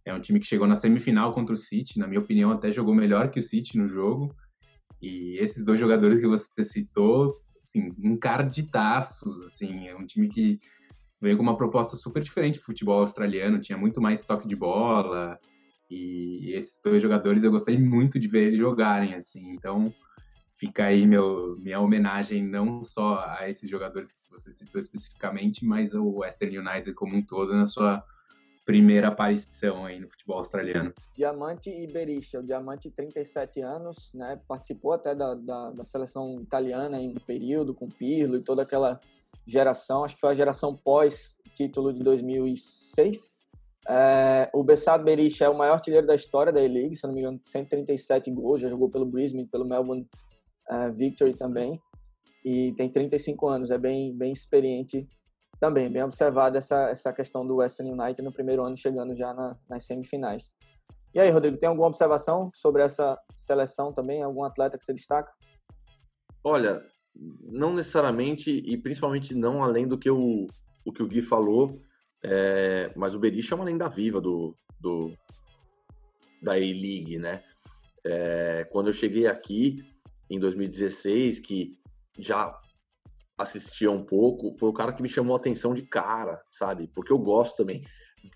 É 0.07 0.15
um 0.15 0.21
time 0.21 0.39
que 0.39 0.47
chegou 0.47 0.69
na 0.69 0.77
semifinal 0.77 1.33
contra 1.33 1.53
o 1.53 1.59
City, 1.59 1.99
na 1.99 2.07
minha 2.07 2.21
opinião, 2.21 2.53
até 2.53 2.71
jogou 2.71 2.95
melhor 2.95 3.29
que 3.29 3.41
o 3.41 3.43
City 3.43 3.77
no 3.77 3.89
jogo. 3.89 4.33
E 5.03 5.37
esses 5.39 5.65
dois 5.65 5.81
jogadores 5.81 6.21
que 6.21 6.27
você 6.29 6.63
citou, 6.63 7.37
assim, 7.61 7.93
encardidaços, 7.99 9.43
assim, 9.43 9.89
é 9.89 9.97
um 9.97 10.07
time 10.07 10.29
que 10.29 10.61
veio 11.21 11.37
com 11.37 11.43
uma 11.43 11.57
proposta 11.57 11.97
super 11.97 12.23
diferente 12.23 12.61
do 12.61 12.65
futebol 12.65 13.01
australiano, 13.01 13.61
tinha 13.61 13.77
muito 13.77 14.01
mais 14.01 14.23
toque 14.23 14.47
de 14.47 14.55
bola, 14.55 15.39
e 15.91 16.53
esses 16.53 16.81
dois 16.81 17.03
jogadores 17.03 17.43
eu 17.43 17.51
gostei 17.51 17.77
muito 17.77 18.19
de 18.19 18.29
ver 18.29 18.45
eles 18.45 18.57
jogarem, 18.57 19.15
assim, 19.15 19.51
então 19.51 19.93
fica 20.55 20.85
aí 20.85 21.07
meu, 21.07 21.57
minha 21.59 21.81
homenagem 21.81 22.45
não 22.45 22.83
só 22.83 23.25
a 23.27 23.49
esses 23.49 23.69
jogadores 23.69 24.13
que 24.13 24.31
você 24.31 24.51
citou 24.51 24.81
especificamente, 24.81 25.65
mas 25.65 25.95
ao 25.95 26.07
Western 26.17 26.59
United 26.59 26.95
como 26.95 27.17
um 27.17 27.23
todo 27.23 27.53
na 27.55 27.67
sua 27.67 28.03
primeira 28.67 29.09
aparição 29.09 29.87
aí 29.87 30.01
no 30.01 30.11
futebol 30.11 30.39
australiano. 30.39 30.93
Diamante 31.15 31.71
Berisha. 31.87 32.41
O 32.41 32.43
Diamante, 32.43 32.91
37 32.91 33.61
anos, 33.61 34.13
né? 34.13 34.41
Participou 34.49 34.93
até 34.93 35.15
da, 35.15 35.35
da, 35.35 35.71
da, 35.71 35.85
seleção 35.85 36.41
italiana 36.41 37.01
em 37.01 37.11
um 37.11 37.15
período, 37.15 37.73
com 37.73 37.89
Pirlo 37.89 38.37
e 38.37 38.43
toda 38.43 38.63
aquela 38.63 39.01
geração. 39.47 40.05
Acho 40.05 40.17
que 40.17 40.21
foi 40.21 40.31
a 40.33 40.35
geração 40.35 40.75
pós-título 40.75 41.93
de 41.93 42.03
2006. 42.03 43.37
É, 43.89 44.51
o 44.53 44.65
Bessado 44.65 45.05
Berisha 45.05 45.45
é 45.45 45.49
o 45.49 45.57
maior 45.57 45.75
artilheiro 45.75 46.05
da 46.05 46.17
história 46.17 46.53
da 46.53 46.61
E-League, 46.61 46.97
se 46.97 47.07
não 47.07 47.15
me 47.15 47.21
engano, 47.21 47.41
137 47.45 48.33
gols, 48.33 48.61
já 48.61 48.69
jogou 48.69 48.91
pelo 48.91 49.07
Brisbane, 49.07 49.47
pelo 49.47 49.65
Melbourne 49.65 50.05
uh, 50.69 50.93
Victory 50.93 51.35
também, 51.35 51.81
e 52.45 52.73
tem 52.73 52.91
35 52.91 53.47
anos, 53.47 53.71
é 53.71 53.79
bem, 53.79 54.13
bem 54.13 54.33
experiente 54.33 55.07
também, 55.59 55.91
bem 55.91 56.03
observada 56.03 56.59
essa, 56.59 56.91
essa 56.91 57.13
questão 57.13 57.47
do 57.47 57.57
Western 57.57 57.93
United 57.93 58.23
no 58.23 58.33
primeiro 58.33 58.63
ano, 58.65 58.77
chegando 58.77 59.17
já 59.17 59.33
na, 59.33 59.57
nas 59.69 59.85
semifinais. 59.85 60.57
E 61.15 61.21
aí, 61.21 61.31
Rodrigo, 61.31 61.57
tem 61.57 61.69
alguma 61.69 61.89
observação 61.89 62.51
sobre 62.53 62.83
essa 62.83 63.19
seleção 63.35 63.93
também? 63.93 64.23
Algum 64.23 64.45
atleta 64.45 64.77
que 64.77 64.85
você 64.85 64.93
destaca? 64.93 65.33
Olha, 66.45 66.85
não 67.43 67.73
necessariamente, 67.73 68.51
e 68.51 68.77
principalmente 68.77 69.35
não 69.35 69.65
além 69.65 69.89
do 69.89 69.97
que 69.97 70.11
o, 70.11 70.47
o 70.85 70.93
que 70.93 71.03
o 71.03 71.07
Gui 71.07 71.23
falou, 71.23 71.81
é, 72.23 72.93
mas 72.95 73.15
o 73.15 73.19
Berisha 73.19 73.55
é 73.55 73.57
uma 73.57 73.65
lenda 73.65 73.89
viva 73.89 74.21
do, 74.21 74.55
do 74.79 75.13
da 76.43 76.53
A-League, 76.53 77.19
né? 77.19 77.43
É, 78.05 78.65
quando 78.71 78.89
eu 78.89 78.93
cheguei 78.93 79.27
aqui 79.27 79.85
em 80.29 80.39
2016, 80.39 81.39
que 81.41 81.79
já 82.19 82.59
assistia 83.39 83.91
um 83.91 84.03
pouco, 84.03 84.57
foi 84.59 84.69
o 84.69 84.73
cara 84.73 84.93
que 84.93 85.03
me 85.03 85.09
chamou 85.09 85.37
a 85.37 85.39
atenção 85.39 85.75
de 85.75 85.83
cara, 85.83 86.43
sabe? 86.51 86.91
Porque 86.95 87.13
eu 87.13 87.19
gosto 87.19 87.57
também. 87.57 87.85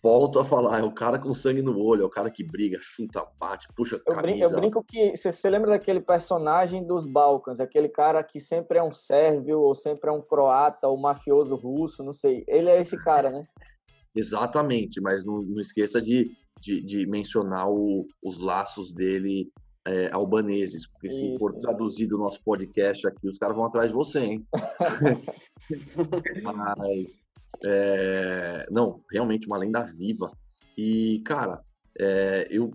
Volto 0.02 0.38
a 0.38 0.44
falar, 0.44 0.78
é 0.78 0.82
o 0.82 0.92
cara 0.92 1.18
com 1.18 1.34
sangue 1.34 1.62
no 1.62 1.76
olho, 1.76 2.02
é 2.02 2.06
o 2.06 2.10
cara 2.10 2.30
que 2.30 2.44
briga, 2.44 2.78
chuta, 2.80 3.26
bate, 3.38 3.66
puxa 3.74 3.96
eu 3.96 4.14
camisa. 4.14 4.22
Brinco, 4.22 4.44
eu 4.44 4.60
brinco 4.60 4.84
que 4.84 5.16
você, 5.16 5.32
você 5.32 5.50
lembra 5.50 5.70
daquele 5.70 6.00
personagem 6.00 6.86
dos 6.86 7.06
Balcãs, 7.06 7.58
aquele 7.58 7.88
cara 7.88 8.22
que 8.22 8.40
sempre 8.40 8.78
é 8.78 8.82
um 8.82 8.92
sérvio 8.92 9.58
ou 9.58 9.74
sempre 9.74 10.10
é 10.10 10.12
um 10.12 10.20
croata 10.20 10.86
ou 10.86 10.96
mafioso 10.96 11.56
russo, 11.56 12.04
não 12.04 12.12
sei. 12.12 12.44
Ele 12.46 12.70
é 12.70 12.80
esse 12.80 12.96
cara, 13.02 13.30
né? 13.30 13.44
Exatamente, 14.14 15.00
mas 15.00 15.24
não, 15.24 15.38
não 15.38 15.60
esqueça 15.60 16.00
de, 16.00 16.30
de, 16.60 16.82
de 16.82 17.06
mencionar 17.06 17.68
o, 17.68 18.06
os 18.22 18.38
laços 18.38 18.92
dele 18.92 19.50
é, 19.86 20.10
albaneses, 20.12 20.86
porque 20.86 21.10
se 21.10 21.38
for 21.38 21.54
traduzido 21.58 22.16
o 22.16 22.18
nosso 22.18 22.42
podcast 22.42 23.06
aqui, 23.06 23.28
os 23.28 23.38
caras 23.38 23.56
vão 23.56 23.64
atrás 23.64 23.88
de 23.88 23.94
você, 23.94 24.20
hein? 24.20 24.46
Mas, 26.42 27.22
é, 27.64 28.66
não, 28.70 29.02
realmente 29.10 29.46
uma 29.46 29.58
lenda 29.58 29.82
viva. 29.82 30.30
E, 30.76 31.20
cara, 31.24 31.62
é, 31.98 32.46
eu, 32.50 32.70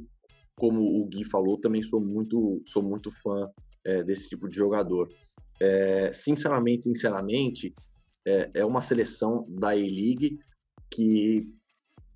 como 0.58 1.02
o 1.02 1.06
Gui 1.06 1.24
falou, 1.24 1.60
também 1.60 1.84
sou 1.84 2.00
muito, 2.00 2.62
sou 2.66 2.82
muito 2.82 3.12
fã 3.12 3.50
é, 3.84 4.04
desse 4.04 4.30
tipo 4.30 4.50
de 4.50 4.56
jogador. 4.56 5.08
É, 5.60 6.12
sinceramente, 6.12 6.86
sinceramente, 6.86 7.74
é, 8.28 8.50
é 8.56 8.66
uma 8.66 8.82
seleção 8.82 9.46
da 9.48 9.76
E-League 9.76 10.40
que, 10.90 11.48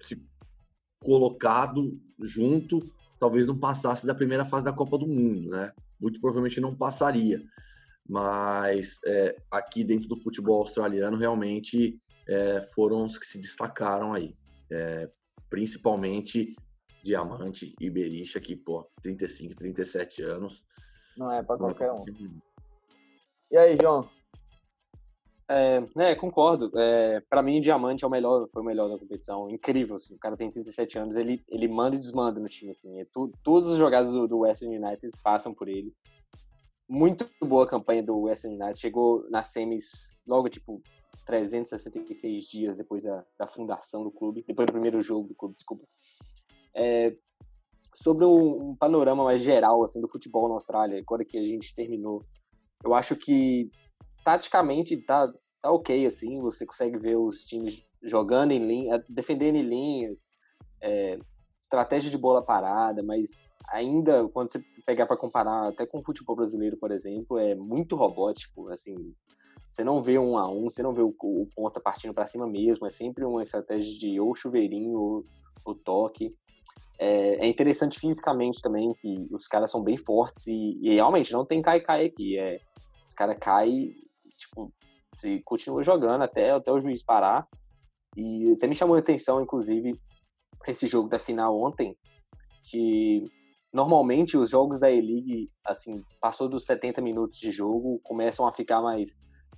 se 0.02 0.22
colocado 1.02 1.98
junto, 2.20 2.92
talvez 3.20 3.46
não 3.46 3.60
passasse 3.60 4.08
da 4.08 4.16
primeira 4.16 4.46
fase 4.46 4.66
da 4.66 4.74
Copa 4.74 4.98
do 4.98 5.08
Mundo, 5.08 5.50
né? 5.50 5.74
Muito 6.00 6.20
provavelmente 6.22 6.62
não 6.62 6.76
passaria. 6.76 7.44
Mas 8.08 9.00
é, 9.06 9.36
aqui 9.52 9.84
dentro 9.84 10.08
do 10.08 10.16
futebol 10.16 10.62
australiano, 10.62 11.18
realmente 11.18 12.00
é, 12.28 12.62
foram 12.74 13.06
os 13.06 13.18
que 13.18 13.26
se 13.26 13.40
destacaram 13.40 14.14
aí. 14.14 14.36
É, 14.72 15.10
principalmente 15.50 16.56
Diamante 17.04 17.76
e 17.80 17.90
Berisha, 17.90 18.40
que, 18.40 18.56
pô, 18.56 18.90
35, 19.02 19.56
37 19.56 20.24
anos. 20.24 20.66
Não 21.18 21.32
é 21.32 21.44
para 21.44 21.58
qualquer 21.58 21.92
um. 21.92 22.06
E 23.52 23.58
aí, 23.58 23.78
João? 23.80 24.10
É, 25.50 25.84
é 25.98 26.16
concordo. 26.16 26.72
É, 26.76 27.22
para 27.22 27.42
mim, 27.42 27.58
o 27.58 27.62
Diamante 27.62 28.04
é 28.04 28.08
o 28.08 28.10
melhor, 28.10 28.48
foi 28.54 28.62
o 28.62 28.66
melhor 28.66 28.88
da 28.88 29.00
competição. 29.00 29.50
Incrível, 29.50 29.96
assim. 29.96 30.14
O 30.14 30.20
cara 30.20 30.38
tem 30.38 30.52
37 30.52 31.00
anos, 31.00 31.16
ele, 31.16 31.44
ele 31.50 31.68
manda 31.68 31.96
e 31.96 32.00
desmanda 32.00 32.40
no 32.40 32.48
time, 32.48 32.70
assim. 32.70 33.00
É 33.00 33.06
tu, 33.12 33.32
todas 33.44 33.72
as 33.72 33.78
jogadas 33.80 34.14
do, 34.14 34.28
do 34.28 34.40
Western 34.40 34.78
United 34.78 35.12
passam 35.24 35.52
por 35.52 35.68
ele. 35.68 35.92
Muito 36.88 37.28
boa 37.42 37.66
campanha 37.66 38.04
do 38.04 38.16
Western 38.22 38.56
United. 38.56 38.80
Chegou 38.80 39.28
nas 39.32 39.48
semis 39.48 40.22
logo, 40.28 40.50
tipo, 40.50 40.82
366 41.26 42.44
dias 42.46 42.78
depois 42.78 43.02
da, 43.02 43.26
da 43.38 43.48
fundação 43.48 44.04
do 44.04 44.12
clube. 44.12 44.46
Depois 44.48 44.68
do 44.68 44.74
primeiro 44.74 45.02
jogo 45.02 45.30
do 45.30 45.36
clube, 45.36 45.56
desculpa. 45.56 45.84
É, 46.76 47.16
sobre 47.96 48.24
um, 48.24 48.70
um 48.70 48.76
panorama 48.76 49.24
mais 49.24 49.42
geral, 49.42 49.84
assim, 49.84 50.00
do 50.00 50.08
futebol 50.08 50.48
na 50.48 50.54
Austrália, 50.54 51.00
agora 51.00 51.26
que 51.26 51.40
a 51.40 51.44
gente 51.44 51.74
terminou, 51.74 52.24
eu 52.84 52.94
acho 52.94 53.16
que 53.16 53.72
taticamente 54.24 54.98
tá, 54.98 55.32
tá 55.62 55.72
ok, 55.72 56.06
assim, 56.06 56.40
você 56.42 56.66
consegue 56.66 56.98
ver 56.98 57.18
os 57.18 57.44
times 57.44 57.86
jogando 58.02 58.52
em 58.52 58.66
linha, 58.66 59.04
defendendo 59.08 59.56
em 59.56 59.62
linhas, 59.62 60.20
é, 60.82 61.20
estratégia 61.62 62.10
de 62.10 62.18
bola 62.18 62.42
parada, 62.42 63.04
mas 63.04 63.30
ainda 63.68 64.28
quando 64.30 64.52
você 64.52 64.64
pegar 64.86 65.06
para 65.06 65.18
comparar 65.18 65.70
até 65.70 65.86
com 65.86 66.00
o 66.00 66.04
futebol 66.04 66.36
brasileiro, 66.36 66.78
por 66.78 66.92
exemplo, 66.92 67.38
é 67.38 67.54
muito 67.56 67.96
robótico, 67.96 68.70
assim, 68.70 69.14
você 69.72 69.84
não 69.84 70.02
vê 70.02 70.18
um 70.18 70.38
a 70.38 70.50
um, 70.50 70.70
você 70.70 70.82
não 70.82 70.94
vê 70.94 71.02
o, 71.02 71.16
o 71.22 71.48
ponta 71.56 71.80
partindo 71.80 72.14
para 72.14 72.28
cima 72.28 72.48
mesmo, 72.48 72.88
é 72.88 72.90
sempre 72.90 73.24
uma 73.24 73.44
estratégia 73.44 73.98
de 73.98 74.20
ou 74.20 74.34
chuveirinho 74.36 75.00
ou, 75.00 75.26
ou 75.64 75.76
toque. 75.76 76.36
É, 76.98 77.46
é, 77.46 77.48
interessante 77.48 77.98
fisicamente 77.98 78.62
também 78.62 78.94
que 78.94 79.26
os 79.32 79.48
caras 79.48 79.72
são 79.72 79.82
bem 79.82 79.96
fortes 79.96 80.48
e, 80.48 80.78
e 80.82 80.96
realmente 80.96 81.32
não 81.32 81.46
tem 81.46 81.62
cai-cai 81.62 82.06
aqui. 82.08 82.38
É, 82.38 82.60
os 83.08 83.14
caras 83.14 83.38
caem 83.40 83.94
tipo, 84.40 84.74
e 85.24 85.42
continua 85.44 85.84
jogando 85.84 86.22
até, 86.24 86.52
até 86.52 86.72
o 86.72 86.80
juiz 86.80 87.04
parar. 87.04 87.48
E 88.16 88.54
até 88.54 88.68
me 88.68 88.76
chamou 88.76 88.96
a 88.96 89.00
atenção, 89.00 89.42
inclusive, 89.42 90.00
esse 90.68 90.88
jogo 90.88 91.10
da 91.10 91.20
final 91.20 91.60
ontem, 91.60 91.96
que 92.64 93.26
normalmente 93.72 94.38
os 94.38 94.50
jogos 94.50 94.80
da 94.80 94.90
E-League, 94.90 95.50
assim, 95.64 96.04
passou 96.20 96.50
dos 96.50 96.66
70 96.66 97.02
minutos 97.02 97.40
de 97.40 97.52
jogo, 97.52 98.00
começam 98.04 98.48
a 98.48 98.52
ficar 98.52 98.82
mais, 98.82 99.16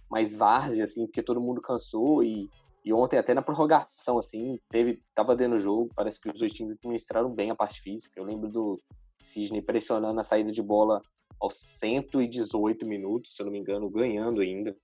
mais 0.09 0.35
várzea, 0.35 0.83
assim, 0.83 1.05
porque 1.05 1.23
todo 1.23 1.41
mundo 1.41 1.61
cansou 1.61 2.23
e, 2.23 2.49
e 2.83 2.93
ontem 2.93 3.17
até 3.17 3.33
na 3.33 3.41
prorrogação, 3.41 4.17
assim, 4.17 4.59
teve, 4.69 5.01
tava 5.15 5.35
dando 5.35 5.57
jogo, 5.57 5.89
parece 5.95 6.19
que 6.19 6.29
os 6.29 6.39
dois 6.39 6.51
times 6.51 6.73
administraram 6.73 7.33
bem 7.33 7.51
a 7.51 7.55
parte 7.55 7.81
física. 7.81 8.19
Eu 8.19 8.25
lembro 8.25 8.49
do 8.49 8.79
Sidney 9.21 9.61
pressionando 9.61 10.19
a 10.19 10.23
saída 10.23 10.51
de 10.51 10.61
bola 10.61 11.01
aos 11.39 11.55
118 11.79 12.85
minutos, 12.85 13.35
se 13.35 13.41
eu 13.41 13.45
não 13.45 13.53
me 13.53 13.59
engano, 13.59 13.89
ganhando 13.89 14.41
ainda. 14.41 14.75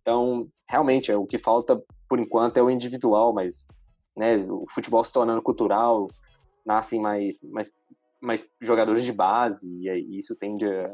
Então, 0.00 0.48
realmente, 0.68 1.10
é, 1.10 1.16
o 1.16 1.26
que 1.26 1.38
falta, 1.38 1.82
por 2.08 2.18
enquanto, 2.18 2.56
é 2.56 2.62
o 2.62 2.70
individual, 2.70 3.32
mas 3.32 3.64
né, 4.16 4.36
o 4.36 4.66
futebol 4.70 5.04
se 5.04 5.12
tornando 5.12 5.42
cultural, 5.42 6.08
nascem 6.64 7.00
mais, 7.00 7.42
mais, 7.44 7.70
mais 8.20 8.50
jogadores 8.60 9.04
de 9.04 9.12
base, 9.12 9.68
e 9.68 10.18
isso 10.18 10.34
tende 10.34 10.66
a 10.66 10.92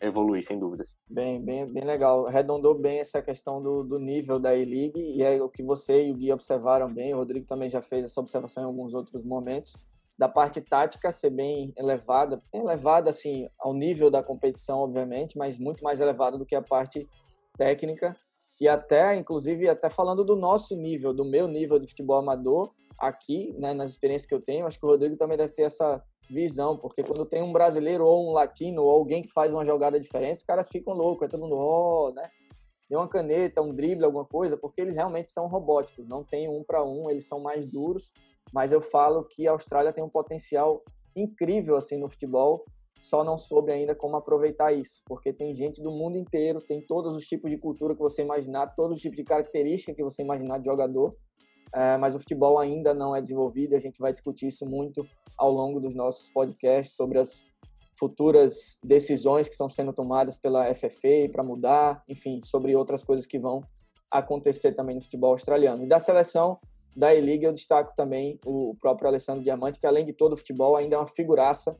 evoluir, 0.00 0.44
sem 0.44 0.58
dúvidas. 0.58 0.96
Bem, 1.08 1.40
bem, 1.40 1.66
bem 1.66 1.84
legal. 1.84 2.26
Arredondou 2.26 2.74
bem 2.74 3.00
essa 3.00 3.20
questão 3.20 3.62
do, 3.62 3.82
do 3.82 3.98
nível 3.98 4.38
da 4.38 4.54
E-League, 4.54 5.00
e 5.00 5.22
é 5.22 5.42
o 5.42 5.48
que 5.48 5.62
você 5.62 6.06
e 6.06 6.10
o 6.10 6.14
Gui 6.14 6.32
observaram 6.32 6.92
bem, 6.92 7.14
o 7.14 7.18
Rodrigo 7.18 7.46
também 7.46 7.68
já 7.68 7.82
fez 7.82 8.04
essa 8.04 8.20
observação 8.20 8.62
em 8.62 8.66
alguns 8.66 8.94
outros 8.94 9.22
momentos, 9.24 9.76
da 10.18 10.28
parte 10.28 10.60
tática 10.60 11.12
ser 11.12 11.30
bem 11.30 11.72
elevada, 11.76 12.42
elevada 12.52 13.10
assim 13.10 13.48
ao 13.58 13.72
nível 13.72 14.10
da 14.10 14.22
competição, 14.22 14.80
obviamente, 14.80 15.38
mas 15.38 15.58
muito 15.58 15.84
mais 15.84 16.00
elevada 16.00 16.36
do 16.36 16.44
que 16.44 16.56
a 16.56 16.62
parte 16.62 17.08
técnica 17.56 18.16
e 18.60 18.66
até, 18.66 19.14
inclusive, 19.14 19.68
até 19.68 19.88
falando 19.88 20.24
do 20.24 20.34
nosso 20.34 20.74
nível, 20.74 21.14
do 21.14 21.24
meu 21.24 21.46
nível 21.46 21.78
de 21.78 21.86
futebol 21.86 22.16
amador 22.16 22.72
aqui, 22.98 23.54
né, 23.56 23.72
nas 23.72 23.90
experiências 23.90 24.26
que 24.26 24.34
eu 24.34 24.42
tenho, 24.42 24.66
acho 24.66 24.80
que 24.80 24.84
o 24.84 24.88
Rodrigo 24.88 25.16
também 25.16 25.36
deve 25.36 25.52
ter 25.52 25.62
essa 25.62 26.02
visão, 26.28 26.76
porque 26.76 27.04
quando 27.04 27.24
tem 27.24 27.40
um 27.40 27.52
brasileiro 27.52 28.04
ou 28.04 28.28
um 28.28 28.32
latino 28.32 28.82
ou 28.82 28.90
alguém 28.90 29.22
que 29.22 29.32
faz 29.32 29.52
uma 29.52 29.64
jogada 29.64 30.00
diferente, 30.00 30.38
os 30.38 30.42
caras 30.42 30.68
ficam 30.68 30.92
loucos, 30.92 31.26
é 31.26 31.30
todo 31.30 31.40
mundo, 31.40 31.54
oh, 31.56 32.12
né? 32.12 32.28
Deu 32.90 32.98
uma 32.98 33.08
caneta, 33.08 33.62
um 33.62 33.72
drible, 33.72 34.04
alguma 34.04 34.24
coisa, 34.24 34.56
porque 34.56 34.80
eles 34.80 34.94
realmente 34.94 35.30
são 35.30 35.46
robóticos, 35.46 36.08
não 36.08 36.24
tem 36.24 36.48
um 36.48 36.64
para 36.64 36.82
um, 36.82 37.08
eles 37.08 37.28
são 37.28 37.38
mais 37.38 37.70
duros 37.70 38.12
mas 38.52 38.72
eu 38.72 38.80
falo 38.80 39.24
que 39.24 39.46
a 39.46 39.52
Austrália 39.52 39.92
tem 39.92 40.02
um 40.02 40.08
potencial 40.08 40.82
incrível 41.14 41.76
assim 41.76 41.98
no 41.98 42.08
futebol, 42.08 42.64
só 43.00 43.22
não 43.22 43.38
soube 43.38 43.70
ainda 43.70 43.94
como 43.94 44.16
aproveitar 44.16 44.72
isso, 44.72 45.02
porque 45.06 45.32
tem 45.32 45.54
gente 45.54 45.80
do 45.80 45.90
mundo 45.90 46.16
inteiro, 46.16 46.60
tem 46.60 46.84
todos 46.84 47.16
os 47.16 47.24
tipos 47.24 47.50
de 47.50 47.56
cultura 47.56 47.94
que 47.94 48.00
você 48.00 48.22
imaginar, 48.22 48.74
todos 48.74 48.96
os 48.96 49.02
tipos 49.02 49.16
de 49.16 49.24
características 49.24 49.94
que 49.94 50.02
você 50.02 50.22
imaginar 50.22 50.58
de 50.58 50.64
jogador, 50.64 51.14
é, 51.72 51.96
mas 51.98 52.14
o 52.14 52.18
futebol 52.18 52.58
ainda 52.58 52.94
não 52.94 53.14
é 53.14 53.20
desenvolvido. 53.20 53.76
A 53.76 53.78
gente 53.78 53.98
vai 53.98 54.12
discutir 54.12 54.48
isso 54.48 54.66
muito 54.66 55.06
ao 55.36 55.50
longo 55.50 55.80
dos 55.80 55.94
nossos 55.94 56.28
podcasts 56.30 56.96
sobre 56.96 57.18
as 57.18 57.46
futuras 57.98 58.78
decisões 58.82 59.48
que 59.48 59.54
estão 59.54 59.68
sendo 59.68 59.92
tomadas 59.92 60.38
pela 60.38 60.72
FFA 60.74 61.28
para 61.32 61.42
mudar, 61.42 62.02
enfim, 62.08 62.40
sobre 62.42 62.74
outras 62.74 63.02
coisas 63.02 63.26
que 63.26 63.38
vão 63.38 63.60
acontecer 64.10 64.72
também 64.72 64.94
no 64.94 65.02
futebol 65.02 65.32
australiano. 65.32 65.84
E 65.84 65.88
da 65.88 65.98
seleção, 65.98 66.58
da 66.98 67.14
E-League, 67.14 67.44
eu 67.44 67.52
destaco 67.52 67.94
também 67.94 68.40
o 68.44 68.74
próprio 68.80 69.06
Alessandro 69.06 69.44
Diamante, 69.44 69.78
que 69.78 69.86
além 69.86 70.04
de 70.04 70.12
todo 70.12 70.32
o 70.32 70.36
futebol, 70.36 70.74
ainda 70.74 70.96
é 70.96 70.98
uma 70.98 71.06
figuraça. 71.06 71.78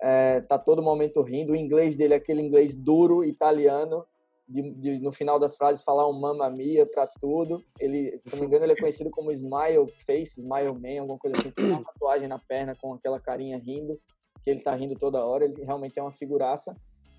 É, 0.00 0.40
tá 0.40 0.58
todo 0.58 0.82
momento 0.82 1.20
rindo. 1.20 1.52
O 1.52 1.56
inglês 1.56 1.96
dele 1.96 2.14
é 2.14 2.16
aquele 2.16 2.40
inglês 2.40 2.74
duro, 2.74 3.22
italiano, 3.22 4.06
de, 4.48 4.70
de, 4.72 5.00
no 5.00 5.12
final 5.12 5.38
das 5.38 5.54
frases 5.54 5.82
falar 5.82 6.08
um 6.08 6.18
mamma 6.18 6.48
mia 6.48 6.86
para 6.86 7.06
tudo. 7.06 7.62
Ele, 7.78 8.16
se 8.16 8.32
não 8.32 8.40
me 8.40 8.46
engano, 8.46 8.64
ele 8.64 8.72
é 8.72 8.76
conhecido 8.76 9.10
como 9.10 9.30
Smile 9.30 9.86
Face, 10.06 10.40
Smile 10.40 10.72
Man, 10.72 11.02
alguma 11.02 11.18
coisa 11.18 11.36
assim. 11.38 11.50
Tem 11.50 11.66
uma 11.66 11.84
tatuagem 11.84 12.26
na 12.26 12.38
perna 12.38 12.74
com 12.74 12.94
aquela 12.94 13.20
carinha 13.20 13.58
rindo, 13.58 14.00
que 14.42 14.48
ele 14.48 14.60
tá 14.60 14.74
rindo 14.74 14.94
toda 14.94 15.26
hora. 15.26 15.44
Ele 15.44 15.62
realmente 15.62 15.98
é 15.98 16.02
uma 16.02 16.12
figuraça. 16.12 16.74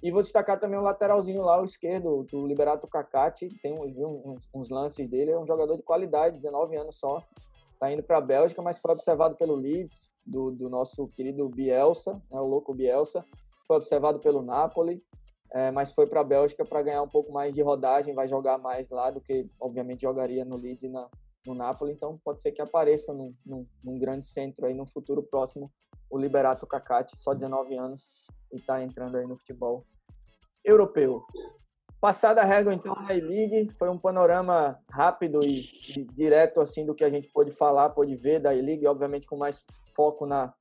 E 0.06 0.12
vou 0.12 0.22
destacar 0.22 0.60
também 0.60 0.78
o 0.78 0.84
lateralzinho 0.84 1.42
lá, 1.42 1.60
o 1.60 1.66
esquerdo, 1.66 2.24
do 2.30 2.46
Liberato 2.46 2.88
Cacati. 2.88 3.50
Tem 3.60 3.74
uns, 3.74 4.48
uns, 4.54 4.70
lances 4.70 5.10
dele. 5.10 5.32
É 5.32 5.40
um 5.40 5.48
jogador 5.48 5.76
de 5.76 5.82
qualidade, 5.82 6.36
19 6.36 6.78
anos 6.78 7.00
só. 7.00 7.24
Tá 7.80 7.92
indo 7.92 8.04
para 8.04 8.20
a 8.20 8.22
Bélgica, 8.22 8.62
mas 8.62 8.78
foi 8.78 8.92
observado 8.92 9.36
pelo 9.36 9.56
Leeds, 9.56 10.10
do, 10.24 10.52
do 10.52 10.70
nosso 10.70 11.08
querido 11.08 11.50
Bielsa, 11.50 12.14
né, 12.32 12.40
o 12.40 12.46
louco 12.46 12.72
Bielsa. 12.74 13.26
Foi 13.68 13.78
observado 13.78 14.20
pelo 14.20 14.44
Napoli 14.44 15.04
é, 15.56 15.72
mas 15.72 15.92
foi 15.92 16.06
para 16.06 16.20
a 16.22 16.24
Bélgica 16.24 16.66
para 16.66 16.82
ganhar 16.82 17.02
um 17.02 17.08
pouco 17.08 17.32
mais 17.32 17.56
de 17.56 17.62
rodagem, 17.62 18.14
vai 18.14 18.28
jogar 18.28 18.58
mais 18.58 18.90
lá 18.90 19.10
do 19.10 19.22
que, 19.22 19.50
obviamente, 19.60 20.02
jogaria 20.02 20.44
no 20.44 20.58
Leeds 20.58 20.84
e 20.84 20.90
na, 20.90 21.10
no 21.46 21.54
Napoli, 21.56 21.94
então 21.94 22.20
pode 22.24 22.42
ser 22.42 22.52
que 22.52 22.62
apareça 22.62 23.14
num, 23.14 23.34
num, 23.46 23.66
num, 23.82 23.98
grande 23.98 24.26
centro 24.26 24.66
aí 24.66 24.74
no 24.74 24.86
futuro 24.86 25.24
próximo 25.24 25.72
o 26.10 26.18
Liberato 26.18 26.68
Cacate, 26.68 27.16
só 27.18 27.34
19 27.34 27.76
anos 27.78 28.26
e 28.52 28.58
está 28.58 28.84
entrando 28.84 29.16
aí 29.16 29.26
no 29.26 29.38
futebol 29.38 29.86
europeu. 30.66 31.24
Passada 32.02 32.42
a 32.42 32.46
régua 32.46 32.74
então 32.74 32.94
na 32.96 33.16
E-League, 33.16 33.72
foi 33.78 33.90
um 33.90 33.98
panorama 33.98 34.80
rápido 34.92 35.44
e, 35.44 35.62
e, 35.96 36.04
direto 36.04 36.62
assim 36.62 36.86
do 36.86 36.94
que 36.94 37.04
a 37.04 37.10
gente 37.10 37.28
pôde 37.32 37.52
falar, 37.52 37.90
pôde 37.92 38.16
ver 38.16 38.40
da 38.40 38.54
E-League, 38.54 38.86
obviamente 38.86 39.28
com 39.28 39.38
mais 39.38 39.66
foco 39.96 40.26
na, 40.26 40.54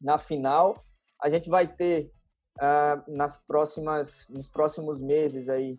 na 0.00 0.18
final. 0.18 0.82
A 1.20 1.28
gente 1.28 1.50
vai 1.50 1.66
ter 1.66 2.10
uh, 2.58 3.12
nas 3.12 3.38
próximas, 3.38 4.28
nos 4.30 4.48
próximos 4.48 5.00
meses 5.00 5.48
aí 5.48 5.78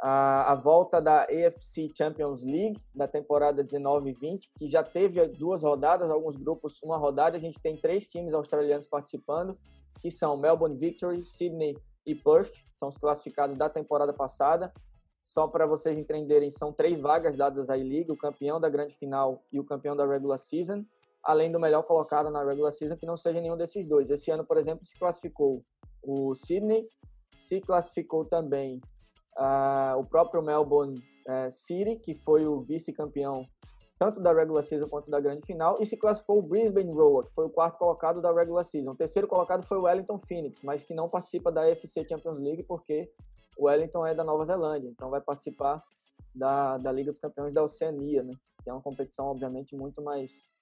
a, 0.00 0.52
a 0.52 0.54
volta 0.54 1.00
da 1.00 1.22
AFC 1.22 1.90
Champions 1.96 2.44
League 2.44 2.78
da 2.94 3.08
temporada 3.08 3.64
19-20, 3.64 4.50
que 4.56 4.68
já 4.68 4.82
teve 4.82 5.26
duas 5.28 5.62
rodadas, 5.62 6.10
alguns 6.10 6.36
grupos 6.36 6.82
uma 6.82 6.98
rodada. 6.98 7.36
A 7.36 7.40
gente 7.40 7.60
tem 7.60 7.76
três 7.76 8.08
times 8.08 8.34
australianos 8.34 8.86
participando, 8.86 9.58
que 10.00 10.10
são 10.10 10.36
Melbourne 10.36 10.76
Victory, 10.76 11.24
Sydney 11.24 11.76
e 12.06 12.14
Perth, 12.14 12.54
são 12.72 12.88
os 12.88 12.96
classificados 12.96 13.56
da 13.58 13.68
temporada 13.68 14.12
passada. 14.12 14.72
Só 15.24 15.48
para 15.48 15.66
vocês 15.66 15.98
entenderem, 15.98 16.50
são 16.50 16.72
três 16.72 17.00
vagas 17.00 17.36
dadas 17.36 17.68
à 17.68 17.76
E-League, 17.76 18.12
o 18.12 18.16
campeão 18.16 18.60
da 18.60 18.68
grande 18.68 18.94
final 18.94 19.42
e 19.52 19.58
o 19.58 19.64
campeão 19.64 19.96
da 19.96 20.06
regular 20.06 20.38
season, 20.38 20.84
além 21.22 21.50
do 21.50 21.58
melhor 21.58 21.82
colocado 21.82 22.30
na 22.30 22.44
regular 22.44 22.70
season, 22.70 22.96
que 22.96 23.04
não 23.04 23.16
seja 23.16 23.40
nenhum 23.40 23.56
desses 23.56 23.84
dois. 23.84 24.08
Esse 24.08 24.30
ano, 24.30 24.44
por 24.44 24.56
exemplo, 24.56 24.86
se 24.86 24.96
classificou 24.96 25.64
o 26.00 26.32
Sydney, 26.36 26.86
se 27.34 27.60
classificou 27.60 28.24
também 28.24 28.80
uh, 29.36 29.98
o 29.98 30.04
próprio 30.04 30.40
Melbourne 30.40 31.02
uh, 31.26 31.50
City, 31.50 31.96
que 31.96 32.14
foi 32.14 32.46
o 32.46 32.60
vice-campeão 32.60 33.44
tanto 33.98 34.20
da 34.20 34.32
regular 34.32 34.62
season 34.62 34.88
quanto 34.88 35.10
da 35.10 35.20
grande 35.20 35.46
final, 35.46 35.78
e 35.80 35.86
se 35.86 35.96
classificou 35.96 36.38
o 36.38 36.42
Brisbane 36.42 36.92
Roar, 36.92 37.26
que 37.26 37.34
foi 37.34 37.46
o 37.46 37.50
quarto 37.50 37.78
colocado 37.78 38.20
da 38.20 38.32
regular 38.32 38.64
season. 38.64 38.92
O 38.92 38.96
terceiro 38.96 39.26
colocado 39.26 39.64
foi 39.64 39.78
o 39.78 39.82
Wellington 39.82 40.18
Phoenix, 40.18 40.62
mas 40.62 40.84
que 40.84 40.94
não 40.94 41.08
participa 41.08 41.50
da 41.50 41.62
AFC 41.62 42.06
Champions 42.08 42.38
League 42.38 42.62
porque 42.64 43.10
o 43.56 43.66
Wellington 43.66 44.06
é 44.06 44.14
da 44.14 44.22
Nova 44.22 44.44
Zelândia, 44.44 44.88
então 44.88 45.08
vai 45.08 45.20
participar 45.20 45.82
da, 46.34 46.76
da 46.76 46.92
Liga 46.92 47.10
dos 47.10 47.20
Campeões 47.20 47.54
da 47.54 47.62
Oceania, 47.62 48.22
né? 48.22 48.34
Que 48.62 48.68
é 48.68 48.72
uma 48.72 48.82
competição 48.82 49.26
obviamente 49.26 49.74
muito 49.74 50.02
mais 50.02 50.52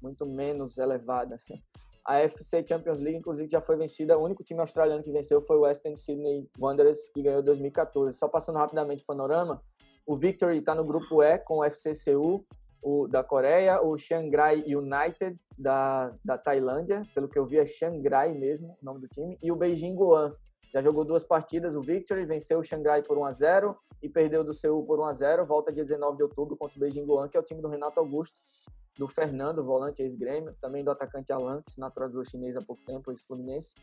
muito 0.00 0.26
menos 0.26 0.78
elevada. 0.78 1.38
A 2.04 2.18
FC 2.18 2.64
Champions 2.68 2.98
League, 2.98 3.16
inclusive, 3.16 3.48
já 3.48 3.60
foi 3.60 3.76
vencida. 3.76 4.18
O 4.18 4.24
único 4.24 4.42
time 4.42 4.58
australiano 4.58 5.04
que 5.04 5.12
venceu 5.12 5.40
foi 5.40 5.56
o 5.56 5.60
Western 5.60 5.96
Sydney 5.96 6.50
Wanderers, 6.58 7.08
que 7.14 7.22
ganhou 7.22 7.40
em 7.40 7.44
2014. 7.44 8.18
Só 8.18 8.26
passando 8.26 8.58
rapidamente 8.58 9.04
o 9.04 9.06
panorama, 9.06 9.62
o 10.04 10.16
Victory 10.16 10.58
está 10.58 10.74
no 10.74 10.84
grupo 10.84 11.22
E 11.22 11.38
com 11.38 11.58
o 11.58 11.64
FC 11.64 11.94
Seul, 11.94 12.44
o 12.82 13.06
da 13.06 13.22
Coreia, 13.22 13.80
o 13.80 13.96
Shanghai 13.96 14.62
United 14.66 15.38
da, 15.56 16.12
da 16.24 16.36
Tailândia, 16.36 17.02
pelo 17.14 17.28
que 17.28 17.38
eu 17.38 17.46
vi 17.46 17.58
é 17.58 17.64
Shanghai 17.64 18.34
mesmo, 18.34 18.76
o 18.82 18.84
nome 18.84 19.00
do 19.00 19.08
time, 19.08 19.38
e 19.40 19.52
o 19.52 19.56
Beijing 19.56 19.94
Guan. 19.94 20.34
Já 20.72 20.82
jogou 20.82 21.04
duas 21.04 21.22
partidas, 21.22 21.76
o 21.76 21.82
Victory 21.82 22.24
venceu 22.24 22.58
o 22.58 22.64
Shanghai 22.64 23.02
por 23.02 23.16
1 23.16 23.24
a 23.24 23.32
0 23.32 23.76
e 24.02 24.08
perdeu 24.08 24.42
do 24.42 24.52
Seul 24.52 24.84
por 24.84 24.98
1 24.98 25.04
a 25.04 25.12
0 25.12 25.46
volta 25.46 25.72
dia 25.72 25.84
19 25.84 26.16
de 26.16 26.22
outubro 26.24 26.56
contra 26.56 26.76
o 26.76 26.80
Beijing 26.80 27.04
Guan, 27.04 27.28
que 27.28 27.36
é 27.36 27.40
o 27.40 27.44
time 27.44 27.62
do 27.62 27.68
Renato 27.68 28.00
Augusto, 28.00 28.40
do 28.98 29.08
Fernando, 29.08 29.64
volante 29.64 30.02
ex-grêmio, 30.02 30.54
também 30.60 30.82
do 30.82 30.90
atacante 30.90 31.32
Alan, 31.32 31.62
que 31.62 31.72
se 31.72 31.80
naturalizou 31.80 32.24
chinês 32.24 32.56
há 32.56 32.62
pouco 32.62 32.82
tempo, 32.84 33.10
ex-fluminense. 33.10 33.74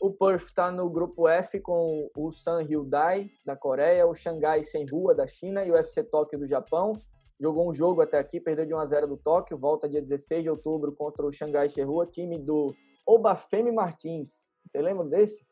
O 0.00 0.10
Perth 0.10 0.44
está 0.44 0.70
no 0.70 0.88
grupo 0.88 1.28
F 1.28 1.60
com 1.60 2.10
o 2.16 2.30
San 2.30 2.62
Hyundai, 2.62 3.30
da 3.44 3.54
Coreia, 3.54 4.06
o 4.06 4.14
Xangai 4.14 4.62
Senhua, 4.62 5.14
da 5.14 5.26
China, 5.26 5.64
e 5.64 5.70
o 5.70 5.76
FC 5.76 6.02
Tóquio, 6.04 6.38
do 6.38 6.46
Japão. 6.46 6.92
Jogou 7.40 7.68
um 7.68 7.72
jogo 7.72 8.02
até 8.02 8.18
aqui, 8.18 8.38
perdeu 8.38 8.66
de 8.66 8.74
1 8.74 8.78
a 8.78 8.84
0 8.84 9.06
do 9.06 9.16
Tóquio, 9.16 9.56
volta 9.56 9.88
dia 9.88 10.02
16 10.02 10.42
de 10.42 10.50
outubro 10.50 10.92
contra 10.92 11.24
o 11.24 11.32
Xangai 11.32 11.68
Senhua, 11.68 12.06
time 12.06 12.38
do 12.38 12.74
Obafemi 13.06 13.72
Martins. 13.72 14.52
Você 14.66 14.82
lembra 14.82 15.06
desse? 15.06 15.42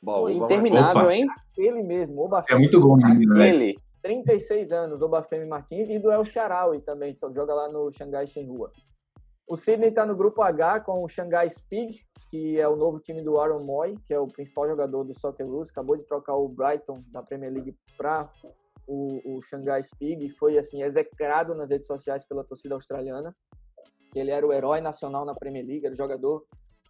Bom, 0.00 0.28
interminável, 0.28 1.04
Opa. 1.04 1.14
hein? 1.14 1.26
Ele 1.58 1.82
mesmo, 1.82 2.22
Obafemi. 2.22 2.56
É 2.56 2.60
muito 2.60 2.80
bom, 2.80 2.96
né? 2.96 3.48
Ele. 3.48 3.74
36 4.02 4.70
anos, 4.70 5.00
o 5.00 5.08
Bafemi 5.08 5.46
Martins, 5.46 5.88
e 5.88 5.98
do 5.98 6.12
El 6.12 6.26
Sharawi 6.26 6.82
também, 6.82 7.10
então, 7.10 7.32
joga 7.32 7.54
lá 7.54 7.68
no 7.70 7.90
Xangai 7.90 8.26
Shenhua. 8.26 8.70
O 9.48 9.56
Sydney 9.56 9.88
está 9.88 10.04
no 10.04 10.14
grupo 10.14 10.42
H 10.42 10.80
com 10.80 11.02
o 11.02 11.08
Shanghai 11.08 11.48
Speed, 11.48 11.96
que 12.30 12.60
é 12.60 12.68
o 12.68 12.76
novo 12.76 12.98
time 12.98 13.22
do 13.22 13.38
Aaron 13.38 13.64
Moy, 13.64 13.96
que 14.06 14.12
é 14.12 14.18
o 14.18 14.26
principal 14.26 14.68
jogador 14.68 15.04
do 15.04 15.18
Socceroos, 15.18 15.70
acabou 15.70 15.96
de 15.96 16.04
trocar 16.04 16.34
o 16.34 16.48
Brighton 16.48 17.02
da 17.10 17.22
Premier 17.22 17.52
League 17.52 17.76
para 17.96 18.30
o, 18.86 19.36
o 19.36 19.40
e 20.00 20.30
foi 20.30 20.58
assim 20.58 20.82
execrado 20.82 21.54
nas 21.54 21.70
redes 21.70 21.86
sociais 21.86 22.24
pela 22.24 22.44
torcida 22.44 22.74
australiana, 22.74 23.34
que 24.10 24.18
ele 24.18 24.30
era 24.30 24.46
o 24.46 24.52
herói 24.52 24.80
nacional 24.80 25.24
na 25.24 25.34
Premier 25.34 25.64
League, 25.66 25.86
era 25.86 25.94
o 25.94 25.96
jogador 25.96 26.44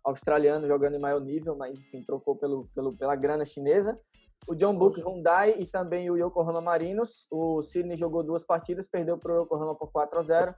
australiano 0.05 0.67
jogando 0.67 0.97
em 0.97 1.01
maior 1.01 1.21
nível, 1.21 1.57
mas 1.57 1.79
enfim, 1.79 2.01
trocou 2.03 2.37
pelo, 2.37 2.69
pelo, 2.75 2.97
pela 2.97 3.17
grana 3.17 3.45
chinesa 3.45 3.99
o 4.47 4.55
John 4.55 4.77
Book 4.77 5.01
Hyundai 5.01 5.57
e 5.59 5.67
também 5.67 6.11
o 6.11 6.17
Yokohama 6.17 6.61
Marinos. 6.61 7.27
O 7.31 7.63
Sydney 7.63 7.97
jogou 7.97 8.23
duas 8.23 8.45
partidas, 8.45 8.87
perdeu 8.87 9.17
para 9.17 9.33
o 9.33 9.43
Yokohama 9.43 9.75
por 9.75 9.91
4 9.91 10.19
a 10.19 10.23
0 10.23 10.55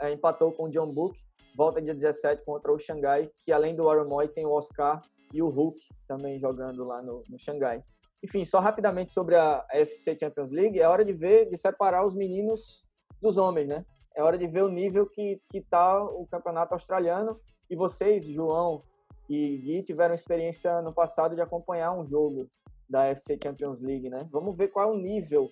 é, 0.00 0.12
empatou 0.12 0.52
com 0.52 0.64
o 0.64 0.70
John 0.70 0.92
Book, 0.92 1.18
volta 1.56 1.80
dia 1.80 1.94
17 1.94 2.44
contra 2.44 2.70
o 2.70 2.78
Xangai, 2.78 3.30
que 3.40 3.50
além 3.50 3.74
do 3.74 3.88
Aramoy 3.88 4.28
tem 4.28 4.44
o 4.44 4.50
Oscar 4.50 5.02
e 5.32 5.40
o 5.42 5.48
Hulk 5.48 5.80
também 6.06 6.38
jogando 6.38 6.84
lá 6.84 7.02
no, 7.02 7.22
no 7.28 7.38
Xangai. 7.38 7.82
Enfim, 8.26 8.44
só 8.44 8.58
rapidamente 8.58 9.12
sobre 9.12 9.36
a 9.36 9.64
FC 9.70 10.16
Champions 10.18 10.50
League, 10.50 10.80
é 10.80 10.88
hora 10.88 11.04
de 11.04 11.12
ver, 11.12 11.48
de 11.48 11.56
separar 11.56 12.04
os 12.04 12.12
meninos 12.12 12.84
dos 13.22 13.36
homens, 13.36 13.68
né? 13.68 13.86
É 14.16 14.22
hora 14.22 14.36
de 14.36 14.48
ver 14.48 14.64
o 14.64 14.68
nível 14.68 15.06
que, 15.06 15.40
que 15.48 15.60
tá 15.60 16.02
o 16.02 16.26
campeonato 16.26 16.74
australiano. 16.74 17.40
E 17.70 17.76
vocês, 17.76 18.26
João 18.26 18.82
e 19.28 19.58
Gui, 19.58 19.82
tiveram 19.84 20.12
experiência 20.12 20.82
no 20.82 20.92
passado 20.92 21.36
de 21.36 21.40
acompanhar 21.40 21.92
um 21.92 22.04
jogo 22.04 22.50
da 22.90 23.04
FC 23.04 23.38
Champions 23.40 23.80
League, 23.80 24.10
né? 24.10 24.28
Vamos 24.32 24.56
ver 24.56 24.72
qual 24.72 24.88
é 24.88 24.92
o 24.92 24.98
nível 24.98 25.48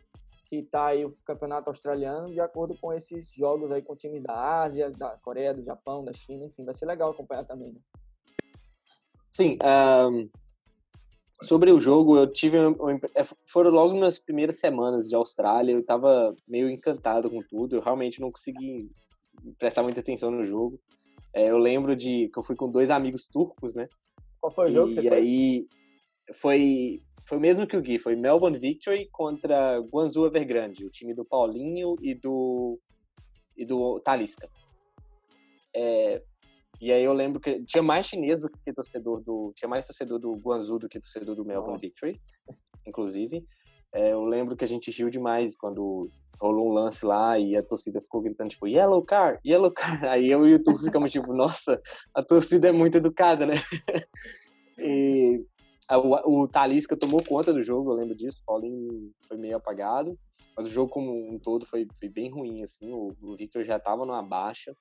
que 0.46 0.56
está 0.56 0.86
aí 0.86 1.04
o 1.04 1.16
campeonato 1.24 1.70
australiano 1.70 2.26
de 2.26 2.40
acordo 2.40 2.76
com 2.80 2.92
esses 2.92 3.32
jogos 3.32 3.70
aí 3.70 3.82
com 3.82 3.94
times 3.94 4.20
da 4.20 4.62
Ásia, 4.62 4.90
da 4.90 5.16
Coreia, 5.18 5.54
do 5.54 5.62
Japão, 5.62 6.04
da 6.04 6.12
China, 6.12 6.44
enfim, 6.44 6.64
vai 6.64 6.74
ser 6.74 6.86
legal 6.86 7.12
acompanhar 7.12 7.44
também, 7.44 7.72
né? 7.72 7.80
Sim, 9.30 9.58
um, 9.62 10.28
sobre 11.44 11.70
o 11.70 11.80
jogo, 11.80 12.16
eu 12.16 12.26
tive 12.26 12.58
é, 13.14 13.24
foram 13.46 13.70
logo 13.70 13.98
nas 13.98 14.18
primeiras 14.18 14.58
semanas 14.58 15.08
de 15.08 15.14
Austrália, 15.14 15.72
eu 15.72 15.80
estava 15.80 16.34
meio 16.48 16.70
encantado 16.70 17.30
com 17.30 17.42
tudo, 17.42 17.76
eu 17.76 17.80
realmente 17.80 18.20
não 18.20 18.32
consegui 18.32 18.90
prestar 19.58 19.82
muita 19.82 20.00
atenção 20.00 20.30
no 20.30 20.44
jogo. 20.44 20.80
É, 21.32 21.50
eu 21.50 21.58
lembro 21.58 21.94
de 21.94 22.28
que 22.32 22.38
eu 22.38 22.42
fui 22.42 22.56
com 22.56 22.70
dois 22.70 22.90
amigos 22.90 23.26
turcos, 23.26 23.74
né? 23.74 23.88
Qual 24.40 24.50
foi 24.50 24.70
o 24.70 24.72
jogo 24.72 24.88
e, 24.88 24.94
que 24.94 25.00
você 25.00 25.06
e 25.06 25.08
foi? 25.08 25.18
aí 25.18 25.66
foi 26.34 27.02
foi 27.26 27.38
o 27.38 27.40
mesmo 27.40 27.66
que 27.66 27.76
o 27.76 27.80
Gui, 27.80 27.98
foi 27.98 28.14
Melbourne 28.14 28.58
Victory 28.58 29.08
contra 29.10 29.78
Guangzhou 29.78 30.26
Evergrande, 30.26 30.84
o 30.84 30.90
time 30.90 31.14
do 31.14 31.24
Paulinho 31.24 31.96
e 32.02 32.14
do 32.14 32.78
e 33.56 33.64
do 33.64 34.00
Talisca. 34.00 34.48
É, 35.74 36.22
e 36.80 36.92
aí 36.92 37.02
eu 37.02 37.12
lembro 37.12 37.40
que 37.40 37.64
tinha 37.64 37.82
mais 37.82 38.06
chinês 38.06 38.42
do 38.42 38.50
que 38.50 38.72
torcedor 38.72 39.22
do 39.22 39.52
tinha 39.54 39.68
mais 39.68 39.86
torcedor 39.86 40.18
do 40.18 40.32
Guangzhou 40.32 40.78
do 40.78 40.88
que 40.88 41.00
torcedor 41.00 41.34
do 41.34 41.44
Melbourne 41.44 41.74
Nossa. 41.74 41.86
Victory, 41.86 42.20
inclusive. 42.86 43.44
É, 43.92 44.12
eu 44.12 44.24
lembro 44.24 44.56
que 44.56 44.64
a 44.64 44.68
gente 44.68 44.90
riu 44.90 45.08
demais 45.08 45.56
quando 45.56 46.10
rolou 46.40 46.68
um 46.68 46.72
lance 46.72 47.06
lá 47.06 47.38
e 47.38 47.56
a 47.56 47.62
torcida 47.62 48.00
ficou 48.00 48.20
gritando 48.20 48.50
tipo 48.50 48.66
yellow 48.66 49.02
car, 49.02 49.40
yellow 49.46 49.70
car. 49.70 50.02
Aí 50.10 50.30
eu 50.30 50.40
e 50.40 50.50
o 50.50 50.52
YouTube 50.52 50.80
ficamos 50.80 51.12
tipo, 51.12 51.32
nossa, 51.32 51.80
a 52.12 52.22
torcida 52.22 52.68
é 52.68 52.72
muito 52.72 52.96
educada, 52.96 53.46
né? 53.46 53.54
e 54.78 55.44
o, 55.90 56.42
o 56.42 56.48
Talisca 56.48 56.96
tomou 56.96 57.22
conta 57.22 57.52
do 57.52 57.62
jogo, 57.62 57.92
eu 57.92 57.96
lembro 57.96 58.16
disso. 58.16 58.38
O 58.42 58.46
Paulinho 58.46 59.12
foi 59.28 59.36
meio 59.36 59.56
apagado. 59.56 60.18
mas 60.56 60.66
o 60.66 60.70
jogo 60.70 60.90
como 60.90 61.32
um 61.32 61.38
todo 61.38 61.64
foi, 61.64 61.86
foi 62.00 62.08
bem 62.08 62.30
ruim, 62.30 62.62
assim, 62.62 62.92
o, 62.92 63.14
o 63.22 63.36
Victor 63.36 63.64
já 63.64 63.76
estava 63.76 64.04
numa 64.04 64.22
baixa. 64.22 64.74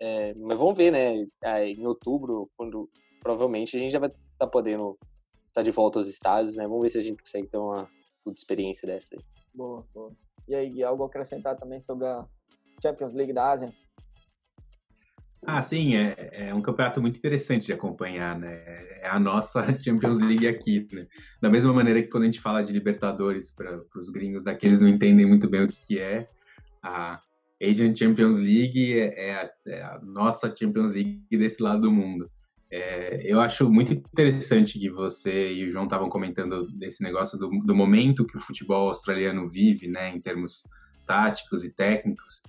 É, 0.00 0.34
mas 0.34 0.58
vamos 0.58 0.76
ver, 0.76 0.90
né? 0.90 1.26
É, 1.42 1.68
em 1.68 1.86
outubro, 1.86 2.50
quando 2.56 2.88
provavelmente 3.20 3.76
a 3.76 3.80
gente 3.80 3.92
já 3.92 3.98
vai 3.98 4.08
estar 4.08 4.20
tá 4.38 4.46
podendo 4.46 4.98
estar 5.46 5.62
de 5.62 5.70
volta 5.70 5.98
aos 5.98 6.06
estádios, 6.06 6.56
né? 6.56 6.66
Vamos 6.66 6.82
ver 6.82 6.90
se 6.90 6.98
a 6.98 7.02
gente 7.02 7.22
consegue 7.22 7.48
ter 7.48 7.56
uma 7.56 7.88
puta 8.24 8.38
experiência 8.38 8.86
dessa 8.86 9.14
aí. 9.14 9.20
Boa, 9.54 9.86
boa. 9.94 10.12
E 10.46 10.54
aí, 10.54 10.82
algo 10.82 11.02
a 11.02 11.06
acrescentar 11.06 11.56
também 11.56 11.80
sobre 11.80 12.06
a 12.06 12.24
Champions 12.82 13.14
League 13.14 13.32
da 13.32 13.50
Ásia? 13.50 13.72
Ah, 15.44 15.62
sim, 15.62 15.94
é, 15.94 16.48
é 16.48 16.54
um 16.54 16.60
campeonato 16.60 17.00
muito 17.00 17.18
interessante 17.18 17.66
de 17.66 17.72
acompanhar, 17.72 18.38
né? 18.38 18.62
É 19.00 19.08
a 19.08 19.18
nossa 19.18 19.62
Champions 19.80 20.18
League 20.18 20.46
aqui, 20.46 20.86
né? 20.92 21.06
Da 21.40 21.48
mesma 21.48 21.72
maneira 21.72 22.02
que 22.02 22.08
quando 22.08 22.24
a 22.24 22.26
gente 22.26 22.40
fala 22.40 22.62
de 22.62 22.72
Libertadores 22.72 23.52
para 23.52 23.76
os 23.94 24.10
gringos 24.10 24.42
daqui, 24.42 24.66
eles 24.66 24.80
não 24.80 24.88
entendem 24.88 25.24
muito 25.24 25.48
bem 25.48 25.62
o 25.62 25.68
que, 25.68 25.78
que 25.86 25.98
é. 26.00 26.28
A 26.82 27.20
Asian 27.62 27.94
Champions 27.94 28.38
League 28.38 28.98
é, 28.98 29.30
é 29.30 29.34
a, 29.34 29.50
é 29.66 29.82
a, 29.82 30.00
nossa 30.02 30.54
Champions 30.54 30.92
League 30.92 31.26
desse 31.30 31.62
lado 31.62 31.82
do 31.82 31.90
mundo. 31.90 32.30
É, 32.70 33.22
eu 33.24 33.40
acho 33.40 33.70
muito 33.70 33.92
interessante 33.92 34.78
que 34.78 34.90
você 34.90 35.52
e 35.52 35.64
o 35.66 35.70
João 35.70 35.84
estavam 35.84 36.08
comentando 36.08 36.66
desse 36.72 37.02
negócio 37.02 37.38
do, 37.38 37.48
do 37.48 37.74
momento 37.74 38.26
que 38.26 38.36
o 38.36 38.40
futebol 38.40 38.88
australiano 38.88 39.48
vive, 39.48 39.88
né? 39.88 40.10
Em 40.10 40.20
termos 40.20 40.62
táticos 41.06 41.64
e 41.64 41.72
técnicos. 41.72 42.40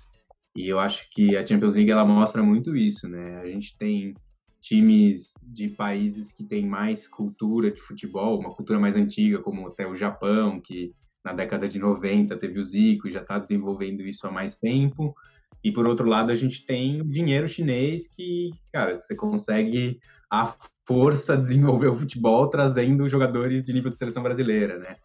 E 0.55 0.67
eu 0.67 0.79
acho 0.79 1.07
que 1.11 1.37
a 1.37 1.45
Champions 1.45 1.75
League 1.75 1.91
ela 1.91 2.03
mostra 2.03 2.41
muito 2.41 2.75
isso, 2.75 3.07
né? 3.07 3.39
A 3.39 3.47
gente 3.47 3.77
tem 3.77 4.15
times 4.59 5.33
de 5.43 5.69
países 5.69 6.31
que 6.31 6.43
têm 6.43 6.65
mais 6.65 7.07
cultura 7.07 7.71
de 7.71 7.79
futebol, 7.79 8.39
uma 8.39 8.53
cultura 8.53 8.79
mais 8.79 8.95
antiga, 8.95 9.39
como 9.39 9.67
até 9.67 9.87
o 9.87 9.95
Japão, 9.95 10.59
que 10.59 10.93
na 11.23 11.33
década 11.33 11.67
de 11.67 11.79
90 11.79 12.37
teve 12.37 12.59
o 12.59 12.65
Zico 12.65 13.07
e 13.07 13.11
já 13.11 13.21
está 13.21 13.37
desenvolvendo 13.37 14.01
isso 14.01 14.25
há 14.27 14.31
mais 14.31 14.55
tempo. 14.55 15.15
E 15.63 15.71
por 15.71 15.87
outro 15.87 16.07
lado, 16.07 16.31
a 16.31 16.35
gente 16.35 16.65
tem 16.65 17.05
dinheiro 17.07 17.47
chinês 17.47 18.07
que, 18.07 18.51
cara, 18.71 18.95
você 18.95 19.15
consegue 19.15 19.99
a 20.29 20.53
força 20.85 21.35
desenvolver 21.37 21.87
o 21.87 21.95
futebol 21.95 22.49
trazendo 22.49 23.07
jogadores 23.09 23.63
de 23.63 23.73
nível 23.73 23.91
de 23.91 23.99
seleção 23.99 24.23
brasileira, 24.23 24.77
né? 24.77 24.95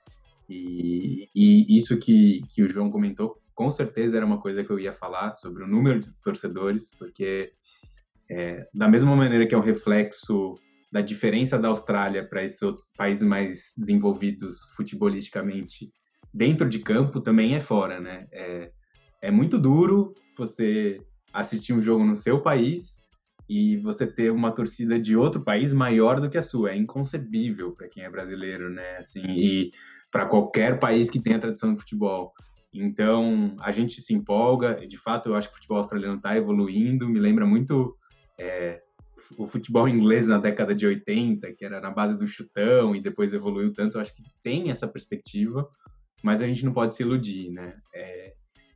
E, 0.49 1.29
e 1.35 1.77
isso 1.77 1.99
que, 1.99 2.43
que 2.49 2.63
o 2.63 2.69
João 2.69 2.91
comentou 2.91 3.41
com 3.55 3.71
certeza 3.71 4.17
era 4.17 4.27
uma 4.27 4.41
coisa 4.41 4.65
que 4.65 4.71
eu 4.71 4.79
ia 4.79 4.93
falar 4.93 5.31
sobre 5.31 5.63
o 5.63 5.67
número 5.67 6.01
de 6.01 6.13
torcedores, 6.21 6.91
porque 6.99 7.53
é, 8.31 8.67
da 8.73 8.89
mesma 8.89 9.15
maneira 9.15 9.47
que 9.47 9.55
é 9.55 9.59
um 9.59 9.63
reflexo 9.63 10.55
da 10.91 11.01
diferença 11.01 11.59
da 11.59 11.69
Austrália 11.69 12.27
para 12.27 12.43
esses 12.43 12.61
outros 12.63 12.93
países 12.97 13.25
mais 13.25 13.73
desenvolvidos 13.77 14.59
futebolisticamente 14.77 15.91
dentro 16.33 16.69
de 16.69 16.79
campo, 16.79 17.21
também 17.21 17.55
é 17.55 17.61
fora, 17.61 18.01
né? 18.01 18.27
É, 18.33 18.71
é 19.21 19.31
muito 19.31 19.59
duro 19.59 20.15
você 20.37 21.01
assistir 21.33 21.73
um 21.73 21.81
jogo 21.81 22.05
no 22.05 22.17
seu 22.17 22.41
país 22.41 23.01
e 23.49 23.77
você 23.79 24.07
ter 24.07 24.31
uma 24.31 24.51
torcida 24.51 24.99
de 24.99 25.17
outro 25.17 25.43
país 25.43 25.73
maior 25.73 26.21
do 26.21 26.31
que 26.31 26.39
a 26.39 26.43
sua. 26.43 26.71
É 26.71 26.77
inconcebível 26.77 27.73
para 27.73 27.89
quem 27.89 28.03
é 28.03 28.11
brasileiro, 28.11 28.71
né? 28.71 28.99
Assim, 28.99 29.23
e 29.27 29.73
para 30.11 30.27
qualquer 30.27 30.79
país 30.79 31.11
que 31.11 31.21
tenha 31.21 31.39
tradição 31.39 31.75
de 31.75 31.81
futebol. 31.81 32.33
Então, 32.73 33.55
a 33.61 33.71
gente 33.71 34.01
se 34.01 34.15
empolga. 34.15 34.87
De 34.87 34.97
fato, 34.97 35.29
eu 35.29 35.35
acho 35.35 35.49
que 35.49 35.55
o 35.55 35.57
futebol 35.57 35.79
australiano 35.79 36.17
está 36.17 36.37
evoluindo. 36.37 37.09
Me 37.09 37.19
lembra 37.19 37.45
muito 37.45 37.97
é, 38.39 38.81
o 39.37 39.47
futebol 39.47 39.89
inglês 39.89 40.29
na 40.29 40.39
década 40.39 40.75
de 40.75 40.87
80, 40.87 41.53
que 41.53 41.65
era 41.65 41.81
na 41.81 41.91
base 41.91 42.17
do 42.17 42.27
chutão 42.27 42.95
e 42.95 43.01
depois 43.01 43.35
evoluiu 43.35 43.73
tanto. 43.73 43.97
Eu 43.97 44.01
acho 44.01 44.15
que 44.15 44.23
tem 44.43 44.71
essa 44.71 44.89
perspectiva, 44.89 45.69
mas 46.23 46.41
a 46.41 46.47
gente 46.47 46.65
não 46.65 46.73
pode 46.73 46.95
se 46.95 47.03
iludir, 47.03 47.51
né? 47.51 47.77
É, 47.95 48.35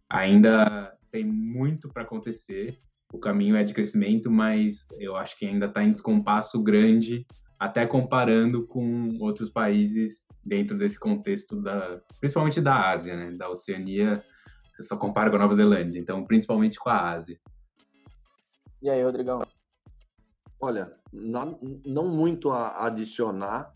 ainda 0.09 0.97
tem 1.11 1.25
muito 1.25 1.89
para 1.89 2.03
acontecer. 2.03 2.79
O 3.13 3.19
caminho 3.19 3.57
é 3.57 3.63
de 3.63 3.73
crescimento, 3.73 4.31
mas 4.31 4.87
eu 4.99 5.17
acho 5.17 5.39
que 5.39 5.47
ainda 5.47 5.67
está 5.67 5.83
em 5.83 5.93
descompasso 5.93 6.63
grande 6.63 7.27
até 7.59 7.87
comparando 7.87 8.67
com 8.67 9.17
outros 9.21 9.49
países 9.49 10.27
dentro 10.45 10.77
desse 10.77 10.99
contexto 10.99 11.61
da, 11.61 12.01
principalmente 12.21 12.61
da 12.61 12.91
Ásia, 12.91 13.17
né? 13.17 13.37
Da 13.37 13.49
Oceania, 13.49 14.23
você 14.71 14.83
só 14.83 14.97
compara 14.97 15.31
com 15.31 15.37
a 15.37 15.39
Nova 15.39 15.55
Zelândia, 15.55 15.99
então 15.99 16.25
principalmente 16.25 16.79
com 16.79 16.91
a 16.91 17.11
Ásia. 17.13 17.39
E 18.83 18.91
aí, 18.91 19.03
Rodrigão? 19.03 19.43
Olha, 20.61 20.93
não, 21.13 21.59
não 21.85 22.09
muito 22.09 22.51
a 22.51 22.87
adicionar, 22.87 23.73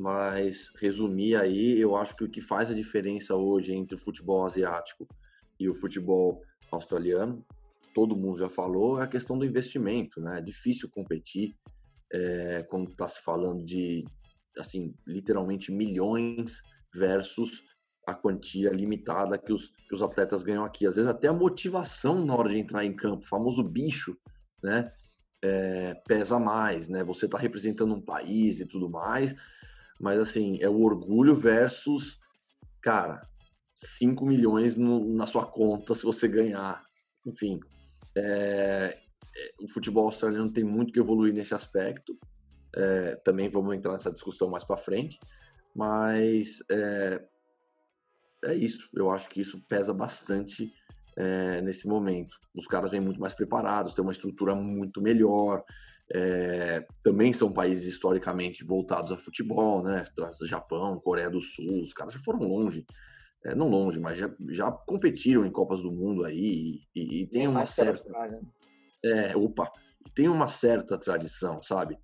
mas 0.00 0.72
resumir 0.80 1.36
aí, 1.36 1.78
eu 1.78 1.94
acho 1.94 2.16
que 2.16 2.24
o 2.24 2.30
que 2.30 2.40
faz 2.40 2.70
a 2.70 2.74
diferença 2.74 3.36
hoje 3.36 3.74
entre 3.74 3.96
o 3.96 3.98
futebol 3.98 4.46
asiático 4.46 5.06
e 5.58 5.68
o 5.68 5.74
futebol 5.74 6.42
australiano, 6.72 7.44
todo 7.94 8.16
mundo 8.16 8.38
já 8.38 8.48
falou, 8.48 8.98
é 8.98 9.02
a 9.04 9.06
questão 9.06 9.36
do 9.38 9.44
investimento, 9.44 10.18
né? 10.18 10.38
É 10.38 10.40
difícil 10.40 10.88
competir 10.88 11.54
é, 12.10 12.62
quando 12.70 12.90
está 12.90 13.06
se 13.06 13.20
falando 13.20 13.62
de, 13.62 14.02
assim, 14.56 14.94
literalmente 15.06 15.70
milhões 15.70 16.62
versus 16.94 17.62
a 18.06 18.14
quantia 18.14 18.70
limitada 18.70 19.36
que 19.36 19.52
os, 19.52 19.68
que 19.86 19.94
os 19.94 20.02
atletas 20.02 20.42
ganham 20.42 20.64
aqui. 20.64 20.86
Às 20.86 20.96
vezes 20.96 21.10
até 21.10 21.28
a 21.28 21.32
motivação 21.34 22.24
na 22.24 22.34
hora 22.34 22.48
de 22.48 22.58
entrar 22.58 22.86
em 22.86 22.96
campo, 22.96 23.22
o 23.22 23.28
famoso 23.28 23.62
bicho, 23.62 24.16
né? 24.62 24.90
É, 25.42 25.92
pesa 26.08 26.38
mais, 26.38 26.88
né? 26.88 27.04
Você 27.04 27.26
está 27.26 27.36
representando 27.36 27.94
um 27.94 28.00
país 28.00 28.60
e 28.60 28.66
tudo 28.66 28.88
mais, 28.88 29.36
mas 30.00 30.18
assim, 30.18 30.58
é 30.62 30.68
o 30.68 30.80
orgulho 30.80 31.36
versus, 31.36 32.18
cara, 32.82 33.22
5 33.74 34.24
milhões 34.24 34.74
no, 34.74 35.14
na 35.14 35.26
sua 35.26 35.44
conta 35.44 35.94
se 35.94 36.04
você 36.04 36.26
ganhar. 36.26 36.80
Enfim, 37.26 37.60
é, 38.16 38.98
o 39.60 39.68
futebol 39.68 40.06
australiano 40.06 40.50
tem 40.50 40.64
muito 40.64 40.92
que 40.92 40.98
evoluir 40.98 41.34
nesse 41.34 41.54
aspecto. 41.54 42.18
É, 42.74 43.16
também 43.16 43.50
vamos 43.50 43.74
entrar 43.74 43.92
nessa 43.92 44.10
discussão 44.12 44.48
mais 44.48 44.64
para 44.64 44.76
frente, 44.76 45.18
mas 45.74 46.62
é, 46.70 47.22
é, 48.44 48.54
isso. 48.54 48.88
Eu 48.94 49.10
acho 49.10 49.28
que 49.28 49.40
isso 49.40 49.62
pesa 49.68 49.92
bastante 49.92 50.72
é, 51.20 51.60
nesse 51.60 51.86
momento. 51.86 52.34
Os 52.54 52.66
caras 52.66 52.90
vêm 52.90 53.00
muito 53.00 53.20
mais 53.20 53.34
preparados, 53.34 53.94
têm 53.94 54.02
uma 54.02 54.12
estrutura 54.12 54.54
muito 54.54 55.02
melhor. 55.02 55.62
É, 56.12 56.84
também 57.02 57.32
são 57.32 57.52
países 57.52 57.86
historicamente 57.86 58.64
voltados 58.64 59.12
a 59.12 59.16
futebol, 59.16 59.82
né? 59.82 60.04
Japão, 60.42 60.98
Coreia 60.98 61.30
do 61.30 61.40
Sul, 61.40 61.82
os 61.82 61.92
caras 61.92 62.14
já 62.14 62.20
foram 62.20 62.40
longe. 62.40 62.84
É, 63.44 63.54
não 63.54 63.68
longe, 63.68 64.00
mas 64.00 64.18
já, 64.18 64.30
já 64.48 64.70
competiram 64.70 65.46
em 65.46 65.52
Copas 65.52 65.80
do 65.80 65.90
Mundo 65.90 66.24
aí 66.24 66.82
e, 66.94 67.00
e, 67.00 67.22
e 67.22 67.26
tem 67.26 67.46
uma 67.46 67.64
certa. 67.64 68.10
É, 69.02 69.36
opa, 69.36 69.70
tem 70.14 70.28
uma 70.28 70.48
certa 70.48 70.98
tradição, 70.98 71.62
sabe? 71.62 71.98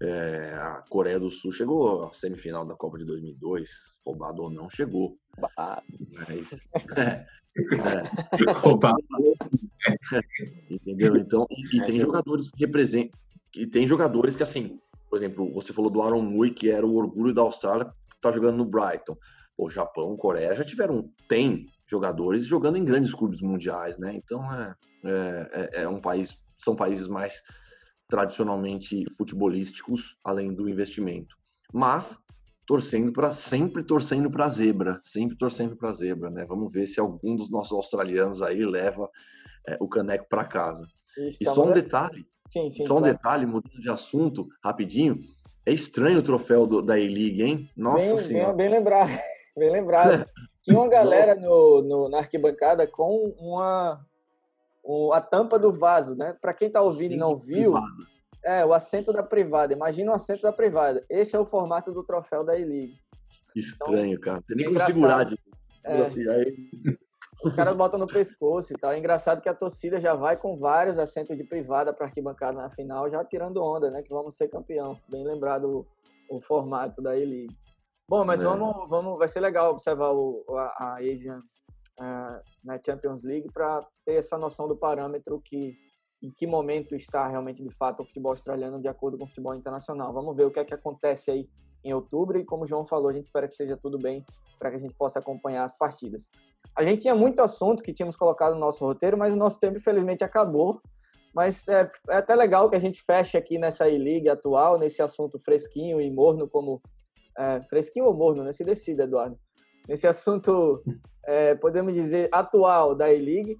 É, 0.00 0.54
a 0.54 0.84
Coreia 0.88 1.18
do 1.18 1.30
Sul 1.30 1.50
chegou 1.50 2.04
à 2.04 2.14
semifinal 2.14 2.64
da 2.64 2.76
Copa 2.76 2.98
de 2.98 3.04
2002, 3.04 3.68
roubado 4.06 4.42
ou 4.42 4.50
não, 4.50 4.70
chegou. 4.70 5.18
Mas, 5.36 6.46
é, 6.96 7.26
é, 8.46 8.52
roubado. 8.52 9.02
Entendeu? 10.70 11.16
Então, 11.16 11.46
e, 11.50 11.78
e 11.78 11.84
tem 11.84 11.98
jogadores 11.98 12.50
que 12.50 12.64
representam, 12.64 13.18
e 13.56 13.66
tem 13.66 13.86
jogadores 13.86 14.36
que, 14.36 14.42
assim, 14.42 14.78
por 15.08 15.18
exemplo, 15.18 15.52
você 15.52 15.72
falou 15.72 15.90
do 15.90 16.02
Aaron 16.02 16.22
Mui, 16.22 16.50
que 16.50 16.70
era 16.70 16.86
o 16.86 16.94
orgulho 16.94 17.34
da 17.34 17.42
Austrália, 17.42 17.92
tá 18.20 18.30
jogando 18.30 18.58
no 18.58 18.64
Brighton. 18.64 19.16
O 19.56 19.68
Japão, 19.68 20.16
Coreia 20.16 20.54
já 20.54 20.64
tiveram, 20.64 21.10
tem 21.28 21.66
jogadores 21.86 22.44
jogando 22.44 22.76
em 22.76 22.84
grandes 22.84 23.12
clubes 23.12 23.40
mundiais, 23.40 23.98
né? 23.98 24.14
Então 24.14 24.40
é, 24.52 24.74
é, 25.04 25.50
é, 25.52 25.82
é 25.82 25.88
um 25.88 26.00
país, 26.00 26.38
são 26.58 26.76
países 26.76 27.08
mais 27.08 27.42
tradicionalmente 28.08 29.04
futebolísticos, 29.16 30.16
além 30.24 30.52
do 30.54 30.68
investimento. 30.68 31.36
Mas 31.72 32.18
torcendo 32.68 33.12
para 33.12 33.30
sempre 33.30 33.82
torcendo 33.82 34.30
para 34.30 34.44
a 34.44 34.48
zebra, 34.50 35.00
sempre 35.02 35.36
torcendo 35.36 35.74
para 35.74 35.88
a 35.88 35.92
zebra, 35.92 36.28
né? 36.28 36.44
Vamos 36.46 36.70
ver 36.70 36.86
se 36.86 37.00
algum 37.00 37.34
dos 37.34 37.50
nossos 37.50 37.72
australianos 37.72 38.42
aí 38.42 38.64
leva 38.64 39.10
é, 39.66 39.78
o 39.80 39.88
caneco 39.88 40.26
para 40.28 40.44
casa. 40.44 40.86
E 41.40 41.44
só 41.46 41.64
um 41.64 41.72
detalhe, 41.72 42.26
sim, 42.46 42.68
sim, 42.68 42.86
só 42.86 42.98
um 42.98 43.02
detalhe, 43.02 43.46
mudando 43.46 43.80
de 43.80 43.90
assunto 43.90 44.46
rapidinho, 44.62 45.18
é 45.64 45.72
estranho 45.72 46.18
o 46.18 46.22
troféu 46.22 46.66
do, 46.66 46.82
da 46.82 46.98
E-League, 46.98 47.42
hein? 47.42 47.70
Nossa 47.74 48.04
bem, 48.04 48.18
senhora. 48.18 48.52
Bem, 48.52 48.68
bem 48.68 48.78
lembrado, 48.78 49.10
bem 49.56 49.72
lembrado. 49.72 50.30
Tinha 50.62 50.78
uma 50.78 50.88
galera 50.92 51.34
no, 51.34 51.82
no, 51.82 52.08
na 52.10 52.18
arquibancada 52.18 52.86
com 52.86 53.34
uma, 53.38 54.06
um, 54.88 55.12
a 55.12 55.20
tampa 55.20 55.58
do 55.58 55.70
vaso, 55.70 56.14
né? 56.16 56.34
Para 56.40 56.54
quem 56.54 56.68
está 56.68 56.80
ouvindo 56.80 57.12
e 57.12 57.16
não 57.16 57.36
viu, 57.36 57.74
é 58.42 58.64
o 58.64 58.72
assento 58.72 59.12
da 59.12 59.22
privada. 59.22 59.74
Imagina 59.74 60.10
o 60.10 60.14
assento 60.14 60.42
da 60.42 60.52
privada. 60.52 61.04
Esse 61.10 61.36
é 61.36 61.38
o 61.38 61.44
formato 61.44 61.92
do 61.92 62.02
troféu 62.02 62.42
da 62.42 62.58
E-League. 62.58 62.98
Estranho, 63.54 64.12
então, 64.14 64.20
cara. 64.20 64.42
Tem 64.48 64.56
nem 64.56 64.66
como 64.66 64.80
segurar 64.80 65.24
de 65.24 65.38
é. 65.84 66.00
assim, 66.00 66.26
aí. 66.26 66.70
Os 67.44 67.52
caras 67.52 67.76
botam 67.76 67.98
no 67.98 68.06
pescoço 68.06 68.72
e 68.72 68.76
tal. 68.76 68.90
É 68.90 68.98
engraçado 68.98 69.42
que 69.42 69.48
a 69.48 69.54
torcida 69.54 70.00
já 70.00 70.14
vai 70.14 70.36
com 70.36 70.56
vários 70.56 70.98
assentos 70.98 71.36
de 71.36 71.44
privada 71.44 71.92
para 71.92 72.06
arquibancada 72.06 72.60
na 72.60 72.70
final, 72.70 73.08
já 73.10 73.22
tirando 73.24 73.62
onda, 73.62 73.90
né? 73.90 74.02
Que 74.02 74.10
vamos 74.10 74.36
ser 74.36 74.48
campeão. 74.48 74.98
Bem 75.08 75.24
lembrado 75.24 75.86
o, 76.30 76.36
o 76.36 76.40
formato 76.40 77.02
da 77.02 77.16
E-League. 77.16 77.54
Bom, 78.08 78.24
mas 78.24 78.40
é. 78.40 78.44
vamos, 78.44 78.88
vamos, 78.88 79.18
vai 79.18 79.28
ser 79.28 79.40
legal 79.40 79.70
observar 79.70 80.12
o, 80.12 80.44
a, 80.56 80.62
a 80.78 80.98
Asian 80.98 81.42
na 82.64 82.78
Champions 82.84 83.22
League 83.22 83.48
para 83.52 83.86
ter 84.04 84.14
essa 84.14 84.38
noção 84.38 84.68
do 84.68 84.76
parâmetro 84.76 85.40
que 85.40 85.76
em 86.22 86.30
que 86.30 86.46
momento 86.46 86.94
está 86.94 87.28
realmente 87.28 87.62
de 87.62 87.70
fato 87.70 88.02
o 88.02 88.04
futebol 88.04 88.32
australiano 88.32 88.80
de 88.80 88.88
acordo 88.88 89.16
com 89.16 89.24
o 89.24 89.28
futebol 89.28 89.54
internacional. 89.54 90.12
Vamos 90.12 90.36
ver 90.36 90.46
o 90.46 90.50
que 90.50 90.58
é 90.58 90.64
que 90.64 90.74
acontece 90.74 91.30
aí 91.30 91.48
em 91.84 91.94
outubro 91.94 92.38
e 92.38 92.44
como 92.44 92.64
o 92.64 92.66
João 92.66 92.84
falou, 92.84 93.08
a 93.08 93.12
gente 93.12 93.24
espera 93.24 93.46
que 93.46 93.54
seja 93.54 93.76
tudo 93.76 93.98
bem 93.98 94.24
para 94.58 94.70
que 94.70 94.76
a 94.76 94.80
gente 94.80 94.94
possa 94.94 95.20
acompanhar 95.20 95.62
as 95.62 95.76
partidas. 95.76 96.30
A 96.76 96.82
gente 96.82 97.02
tinha 97.02 97.14
muito 97.14 97.40
assunto 97.40 97.82
que 97.82 97.92
tínhamos 97.92 98.16
colocado 98.16 98.54
no 98.54 98.60
nosso 98.60 98.84
roteiro, 98.84 99.16
mas 99.16 99.32
o 99.32 99.36
nosso 99.36 99.60
tempo 99.60 99.76
infelizmente 99.76 100.24
acabou. 100.24 100.80
Mas 101.34 101.68
é, 101.68 101.88
é 102.08 102.16
até 102.16 102.34
legal 102.34 102.68
que 102.68 102.74
a 102.74 102.80
gente 102.80 103.00
feche 103.00 103.36
aqui 103.36 103.58
nessa 103.58 103.88
E-League 103.88 104.28
atual, 104.28 104.76
nesse 104.76 105.00
assunto 105.02 105.38
fresquinho 105.38 106.00
e 106.00 106.10
morno, 106.10 106.48
como. 106.48 106.80
É, 107.38 107.62
fresquinho 107.62 108.06
ou 108.06 108.14
morno, 108.14 108.42
né? 108.42 108.52
Se 108.52 108.64
decida, 108.64 109.04
Eduardo. 109.04 109.38
Nesse 109.88 110.06
assunto, 110.06 110.82
é, 111.24 111.54
podemos 111.54 111.94
dizer, 111.94 112.28
atual 112.30 112.94
da 112.94 113.10
E-League, 113.10 113.58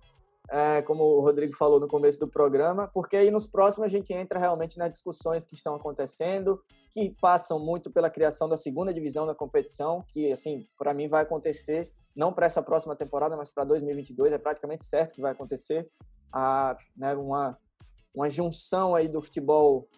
é, 0.50 0.82
como 0.82 1.02
o 1.02 1.20
Rodrigo 1.20 1.56
falou 1.56 1.80
no 1.80 1.88
começo 1.88 2.20
do 2.20 2.28
programa, 2.28 2.86
porque 2.92 3.16
aí 3.16 3.30
nos 3.30 3.46
próximos 3.46 3.86
a 3.86 3.88
gente 3.88 4.12
entra 4.12 4.38
realmente 4.38 4.76
nas 4.76 4.90
discussões 4.90 5.46
que 5.46 5.54
estão 5.54 5.74
acontecendo, 5.74 6.62
que 6.90 7.16
passam 7.18 7.58
muito 7.58 7.90
pela 7.90 8.10
criação 8.10 8.46
da 8.46 8.58
segunda 8.58 8.92
divisão 8.92 9.26
da 9.26 9.34
competição, 9.34 10.04
que, 10.06 10.30
assim, 10.30 10.66
para 10.76 10.92
mim 10.92 11.08
vai 11.08 11.22
acontecer, 11.22 11.90
não 12.14 12.30
para 12.30 12.44
essa 12.44 12.62
próxima 12.62 12.94
temporada, 12.94 13.34
mas 13.34 13.50
para 13.50 13.64
2022, 13.64 14.30
é 14.30 14.38
praticamente 14.38 14.84
certo 14.84 15.14
que 15.14 15.22
vai 15.22 15.32
acontecer 15.32 15.88
a, 16.30 16.76
né, 16.94 17.14
uma, 17.14 17.58
uma 18.14 18.28
junção 18.28 18.94
aí 18.94 19.08
do 19.08 19.22
futebol 19.22 19.88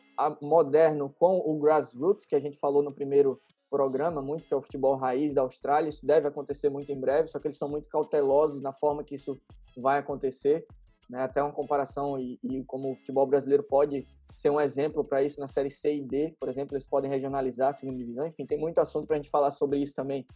moderno 0.40 1.12
com 1.18 1.38
o 1.38 1.58
grassroots, 1.58 2.24
que 2.24 2.36
a 2.36 2.40
gente 2.40 2.56
falou 2.56 2.84
no 2.84 2.92
primeiro 2.92 3.40
programa 3.70 4.20
muito, 4.20 4.46
que 4.46 4.52
é 4.52 4.56
o 4.56 4.62
futebol 4.62 4.96
raiz 4.96 5.32
da 5.32 5.42
Austrália. 5.42 5.88
Isso 5.88 6.04
deve 6.04 6.26
acontecer 6.26 6.68
muito 6.68 6.90
em 6.90 7.00
breve, 7.00 7.28
só 7.28 7.38
que 7.38 7.46
eles 7.46 7.56
são 7.56 7.68
muito 7.68 7.88
cautelosos 7.88 8.60
na 8.60 8.72
forma 8.72 9.04
que 9.04 9.14
isso 9.14 9.40
vai 9.76 9.98
acontecer. 9.98 10.66
Né? 11.08 11.22
Até 11.22 11.42
uma 11.42 11.52
comparação 11.52 12.18
e, 12.18 12.38
e 12.42 12.64
como 12.64 12.92
o 12.92 12.96
futebol 12.96 13.26
brasileiro 13.26 13.62
pode 13.62 14.06
ser 14.34 14.50
um 14.50 14.60
exemplo 14.60 15.04
para 15.04 15.22
isso 15.22 15.40
na 15.40 15.46
série 15.46 15.70
C 15.70 15.96
e 15.96 16.02
D, 16.02 16.34
por 16.38 16.48
exemplo, 16.48 16.74
eles 16.74 16.86
podem 16.86 17.10
regionalizar 17.10 17.70
a 17.70 17.72
segunda 17.72 17.98
divisão. 17.98 18.26
Enfim, 18.26 18.44
tem 18.44 18.58
muito 18.58 18.80
assunto 18.80 19.06
para 19.06 19.16
a 19.16 19.18
gente 19.20 19.30
falar 19.30 19.50
sobre 19.50 19.78
isso 19.78 19.94
também 19.94 20.26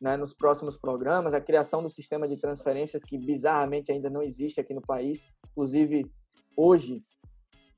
né, 0.00 0.16
nos 0.16 0.32
próximos 0.32 0.76
programas, 0.76 1.34
a 1.34 1.40
criação 1.40 1.82
do 1.82 1.88
sistema 1.88 2.28
de 2.28 2.36
transferências 2.36 3.02
que 3.02 3.18
bizarramente 3.18 3.90
ainda 3.90 4.08
não 4.08 4.22
existe 4.22 4.60
aqui 4.60 4.72
no 4.72 4.82
país. 4.82 5.28
Inclusive, 5.50 6.10
hoje, 6.56 7.02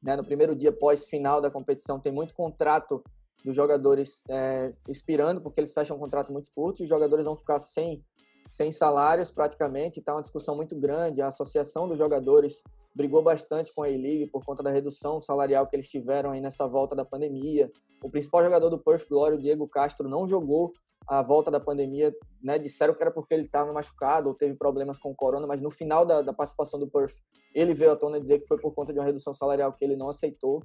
né, 0.02 0.16
no 0.16 0.24
primeiro 0.24 0.54
dia 0.54 0.72
pós-final 0.72 1.40
da 1.40 1.50
competição, 1.50 1.98
tem 1.98 2.12
muito 2.12 2.34
contrato 2.34 3.02
dos 3.44 3.54
jogadores 3.54 4.22
é, 4.28 4.70
expirando, 4.88 5.40
porque 5.40 5.60
eles 5.60 5.72
fecham 5.72 5.96
um 5.96 6.00
contrato 6.00 6.32
muito 6.32 6.50
curto 6.54 6.80
e 6.80 6.84
os 6.84 6.88
jogadores 6.88 7.24
vão 7.24 7.36
ficar 7.36 7.58
sem, 7.58 8.04
sem 8.48 8.70
salários 8.70 9.30
praticamente. 9.30 10.00
Está 10.00 10.14
uma 10.14 10.22
discussão 10.22 10.54
muito 10.54 10.78
grande. 10.78 11.22
A 11.22 11.28
associação 11.28 11.88
dos 11.88 11.98
jogadores 11.98 12.62
brigou 12.94 13.22
bastante 13.22 13.72
com 13.74 13.82
a 13.82 13.88
E-League 13.88 14.26
por 14.30 14.44
conta 14.44 14.62
da 14.62 14.70
redução 14.70 15.20
salarial 15.20 15.66
que 15.66 15.76
eles 15.76 15.88
tiveram 15.88 16.32
aí 16.32 16.40
nessa 16.40 16.66
volta 16.66 16.94
da 16.94 17.04
pandemia. 17.04 17.70
O 18.02 18.10
principal 18.10 18.42
jogador 18.42 18.70
do 18.70 18.78
Perth 18.78 19.08
Glory, 19.08 19.36
o 19.36 19.38
Diego 19.38 19.68
Castro, 19.68 20.08
não 20.08 20.26
jogou 20.26 20.72
a 21.06 21.22
volta 21.22 21.50
da 21.50 21.58
pandemia, 21.58 22.14
né, 22.42 22.58
disseram 22.58 22.94
que 22.94 23.02
era 23.02 23.10
porque 23.10 23.34
ele 23.34 23.44
estava 23.44 23.72
machucado 23.72 24.28
ou 24.28 24.34
teve 24.34 24.54
problemas 24.54 24.98
com 24.98 25.10
o 25.10 25.14
corona, 25.14 25.46
mas 25.46 25.60
no 25.60 25.70
final 25.70 26.04
da, 26.04 26.22
da, 26.22 26.32
participação 26.32 26.78
do 26.78 26.88
Perth, 26.88 27.14
ele 27.54 27.74
veio 27.74 27.92
à 27.92 27.96
tona 27.96 28.20
dizer 28.20 28.38
que 28.38 28.46
foi 28.46 28.58
por 28.58 28.72
conta 28.74 28.92
de 28.92 28.98
uma 28.98 29.04
redução 29.04 29.32
salarial 29.32 29.72
que 29.72 29.84
ele 29.84 29.96
não 29.96 30.08
aceitou. 30.08 30.62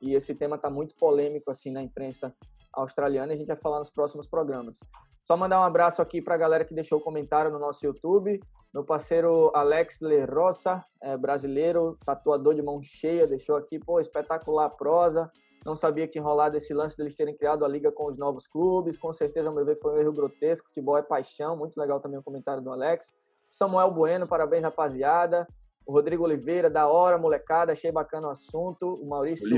E 0.00 0.14
esse 0.14 0.34
tema 0.34 0.56
está 0.56 0.68
muito 0.70 0.94
polêmico 0.96 1.50
assim 1.50 1.70
na 1.70 1.82
imprensa 1.82 2.34
australiana 2.72 3.32
e 3.32 3.34
a 3.34 3.38
gente 3.38 3.48
vai 3.48 3.56
falar 3.56 3.78
nos 3.78 3.90
próximos 3.90 4.26
programas. 4.26 4.80
Só 5.22 5.36
mandar 5.36 5.60
um 5.60 5.64
abraço 5.64 6.02
aqui 6.02 6.20
para 6.20 6.34
a 6.34 6.38
galera 6.38 6.64
que 6.64 6.74
deixou 6.74 7.00
comentário 7.00 7.50
no 7.50 7.58
nosso 7.58 7.84
YouTube. 7.86 8.40
Meu 8.74 8.84
parceiro 8.84 9.50
Alex 9.54 10.00
Le 10.02 10.24
Rosa, 10.24 10.84
é, 11.00 11.16
brasileiro, 11.16 11.96
tatuador 12.04 12.54
de 12.54 12.62
mão 12.62 12.82
cheia, 12.82 13.26
deixou 13.26 13.56
aqui, 13.56 13.78
pô, 13.78 14.00
espetacular 14.00 14.68
prosa. 14.70 15.30
Não 15.64 15.74
sabia 15.74 16.06
que 16.06 16.18
enrolado 16.18 16.58
esse 16.58 16.74
lance 16.74 16.96
deles 16.96 17.16
terem 17.16 17.34
criado 17.34 17.64
a 17.64 17.68
liga 17.68 17.90
com 17.90 18.06
os 18.06 18.18
novos 18.18 18.46
clubes. 18.46 18.98
Com 18.98 19.12
certeza, 19.12 19.48
ao 19.48 19.54
meu 19.54 19.64
ver, 19.64 19.76
foi 19.76 19.94
um 19.94 19.98
erro 19.98 20.12
grotesco. 20.12 20.68
Futebol 20.68 20.98
é 20.98 21.02
paixão. 21.02 21.56
Muito 21.56 21.78
legal 21.78 22.00
também 22.00 22.18
o 22.18 22.22
comentário 22.22 22.62
do 22.62 22.70
Alex. 22.70 23.14
Samuel 23.50 23.90
Bueno, 23.90 24.28
parabéns, 24.28 24.62
rapaziada. 24.62 25.46
O 25.86 25.92
Rodrigo 25.92 26.24
Oliveira, 26.24 26.70
da 26.70 26.88
hora, 26.88 27.18
molecada. 27.18 27.72
Achei 27.72 27.92
bacana 27.92 28.28
o 28.28 28.30
assunto. 28.30 28.94
O 28.94 29.08
Maurício 29.08 29.48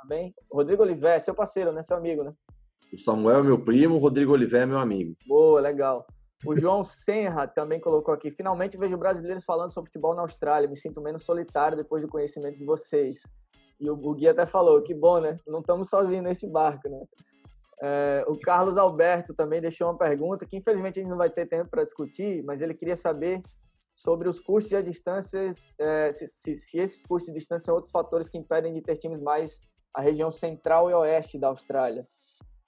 também. 0.00 0.34
O 0.50 0.56
Rodrigo 0.56 0.82
Oliveira, 0.82 1.20
seu 1.20 1.34
parceiro, 1.34 1.72
né? 1.72 1.82
Seu 1.82 1.96
amigo, 1.96 2.22
né? 2.22 2.32
O 2.92 2.98
Samuel 2.98 3.40
é 3.40 3.42
meu 3.42 3.58
primo, 3.58 3.96
o 3.96 3.98
Rodrigo 3.98 4.32
Oliveira 4.32 4.64
é 4.64 4.66
meu 4.66 4.78
amigo. 4.78 5.16
Boa, 5.26 5.60
legal. 5.60 6.06
O 6.46 6.56
João 6.56 6.84
Senra 6.84 7.46
também 7.48 7.80
colocou 7.80 8.12
aqui. 8.12 8.30
Finalmente 8.30 8.76
vejo 8.76 8.96
brasileiros 8.98 9.44
falando 9.44 9.72
sobre 9.72 9.90
futebol 9.90 10.14
na 10.14 10.22
Austrália. 10.22 10.68
Me 10.68 10.76
sinto 10.76 11.00
menos 11.00 11.24
solitário 11.24 11.76
depois 11.76 12.02
do 12.02 12.08
conhecimento 12.08 12.58
de 12.58 12.64
vocês. 12.64 13.22
E 13.80 13.90
o, 13.90 13.94
o 13.94 14.14
Gui 14.14 14.28
até 14.28 14.46
falou, 14.46 14.82
que 14.82 14.94
bom, 14.94 15.20
né? 15.20 15.38
Não 15.46 15.60
estamos 15.60 15.88
sozinhos 15.88 16.22
nesse 16.22 16.46
barco, 16.46 16.88
né? 16.88 17.00
É, 17.82 18.24
o 18.28 18.38
Carlos 18.38 18.76
Alberto 18.76 19.34
também 19.34 19.60
deixou 19.60 19.88
uma 19.88 19.98
pergunta 19.98 20.46
que 20.46 20.56
infelizmente 20.56 20.98
a 20.98 21.02
gente 21.02 21.10
não 21.10 21.18
vai 21.18 21.28
ter 21.28 21.46
tempo 21.46 21.68
para 21.68 21.82
discutir, 21.82 22.42
mas 22.44 22.62
ele 22.62 22.72
queria 22.74 22.94
saber 22.94 23.42
sobre 23.94 24.28
os 24.28 24.40
custos 24.40 24.72
e 24.72 24.76
as 24.76 24.84
distâncias, 24.84 25.74
é, 25.78 26.10
se, 26.12 26.26
se, 26.26 26.56
se, 26.56 26.78
esses 26.78 27.04
custos 27.04 27.32
de 27.32 27.38
distância 27.38 27.66
são 27.66 27.74
outros 27.74 27.92
fatores 27.92 28.28
que 28.28 28.36
impedem 28.36 28.74
de 28.74 28.82
ter 28.82 28.96
times 28.96 29.20
mais 29.20 29.60
a 29.94 30.02
região 30.02 30.30
central 30.30 30.90
e 30.90 30.94
oeste 30.94 31.38
da 31.38 31.48
Austrália. 31.48 32.06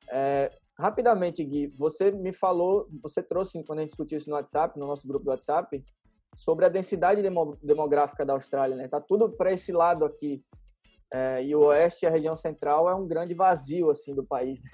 É, 0.09 0.49
rapidamente, 0.79 1.45
Gui, 1.45 1.74
você 1.77 2.12
me 2.12 2.33
falou, 2.33 2.89
você 3.03 3.20
trouxe 3.20 3.62
quando 3.64 3.81
a 3.81 3.83
gente 3.83 3.91
discutiu 3.91 4.16
isso 4.16 4.31
no 4.31 4.37
WhatsApp, 4.37 4.79
no 4.79 4.87
nosso 4.87 5.07
grupo 5.09 5.24
do 5.24 5.31
WhatsApp, 5.31 5.85
sobre 6.35 6.64
a 6.64 6.68
densidade 6.68 7.20
demográfica 7.62 8.24
da 8.24 8.35
Austrália, 8.35 8.77
né? 8.77 8.87
Tá 8.87 9.01
tudo 9.01 9.31
para 9.31 9.53
esse 9.53 9.72
lado 9.72 10.05
aqui 10.05 10.45
é, 11.12 11.43
e 11.45 11.55
o 11.55 11.61
oeste, 11.61 12.07
a 12.07 12.11
região 12.11 12.37
central, 12.37 12.89
é 12.89 12.95
um 12.95 13.07
grande 13.07 13.35
vazio 13.35 13.91
assim 13.91 14.14
do 14.14 14.24
país. 14.24 14.61
Né? 14.62 14.70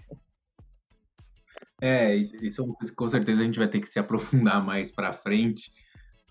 É, 1.80 2.14
isso 2.14 2.62
é 2.62 2.94
com 2.94 3.08
certeza 3.08 3.42
a 3.42 3.44
gente 3.44 3.58
vai 3.58 3.68
ter 3.68 3.80
que 3.80 3.88
se 3.88 3.98
aprofundar 3.98 4.64
mais 4.64 4.90
para 4.90 5.12
frente, 5.12 5.72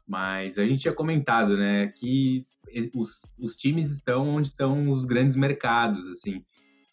mas 0.07 0.57
a 0.57 0.65
gente 0.65 0.81
tinha 0.81 0.93
comentado, 0.93 1.57
né, 1.57 1.87
que 1.87 2.45
os, 2.93 3.21
os 3.37 3.55
times 3.55 3.91
estão 3.91 4.27
onde 4.27 4.49
estão 4.49 4.89
os 4.89 5.05
grandes 5.05 5.35
mercados, 5.35 6.07
assim, 6.07 6.43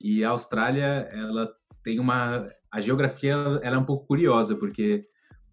e 0.00 0.24
a 0.24 0.30
Austrália, 0.30 1.09
ela 1.12 1.52
tem 1.82 1.98
uma, 1.98 2.48
a 2.70 2.80
geografia, 2.80 3.32
ela 3.62 3.76
é 3.76 3.78
um 3.78 3.84
pouco 3.84 4.06
curiosa, 4.06 4.54
porque 4.54 5.06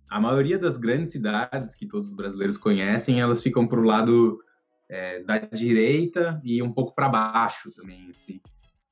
a 0.09 0.19
maioria 0.19 0.59
das 0.59 0.77
grandes 0.77 1.11
cidades 1.11 1.75
que 1.75 1.87
todos 1.87 2.09
os 2.09 2.13
brasileiros 2.13 2.57
conhecem, 2.57 3.19
elas 3.19 3.41
ficam 3.41 3.67
para 3.67 3.79
o 3.79 3.83
lado 3.83 4.39
é, 4.87 5.23
da 5.23 5.39
direita 5.39 6.39
e 6.43 6.61
um 6.61 6.71
pouco 6.71 6.93
para 6.93 7.09
baixo 7.09 7.71
também, 7.75 8.09
assim. 8.11 8.39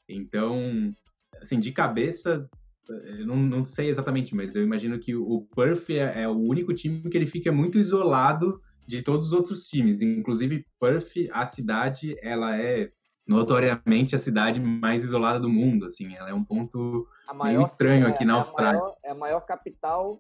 Então, 0.09 0.93
assim, 1.41 1.59
de 1.59 1.71
cabeça, 1.71 2.49
eu 2.89 3.25
não, 3.25 3.35
não 3.35 3.65
sei 3.65 3.89
exatamente, 3.89 4.35
mas 4.35 4.55
eu 4.55 4.63
imagino 4.63 4.99
que 4.99 5.15
o 5.15 5.47
Perth 5.55 5.89
é, 5.89 6.23
é, 6.23 6.27
o 6.27 6.37
único 6.37 6.73
time 6.73 7.09
que 7.09 7.17
ele 7.17 7.25
fica 7.25 7.51
muito 7.51 7.77
isolado 7.77 8.61
de 8.87 9.01
todos 9.01 9.27
os 9.27 9.33
outros 9.33 9.67
times. 9.67 10.01
Inclusive, 10.01 10.65
Perth, 10.79 11.13
a 11.31 11.45
cidade, 11.45 12.15
ela 12.21 12.57
é 12.57 12.91
notoriamente 13.25 14.15
a 14.15 14.17
cidade 14.17 14.59
mais 14.59 15.03
isolada 15.03 15.39
do 15.39 15.49
mundo, 15.49 15.85
assim. 15.85 16.13
Ela 16.15 16.29
é 16.29 16.33
um 16.33 16.43
ponto 16.43 17.07
meio 17.43 17.61
estranho 17.61 18.07
aqui 18.07 18.25
na 18.25 18.33
é 18.33 18.37
Austrália. 18.37 18.79
Maior, 18.79 18.97
é 19.03 19.11
a 19.11 19.15
maior 19.15 19.41
capital 19.41 20.19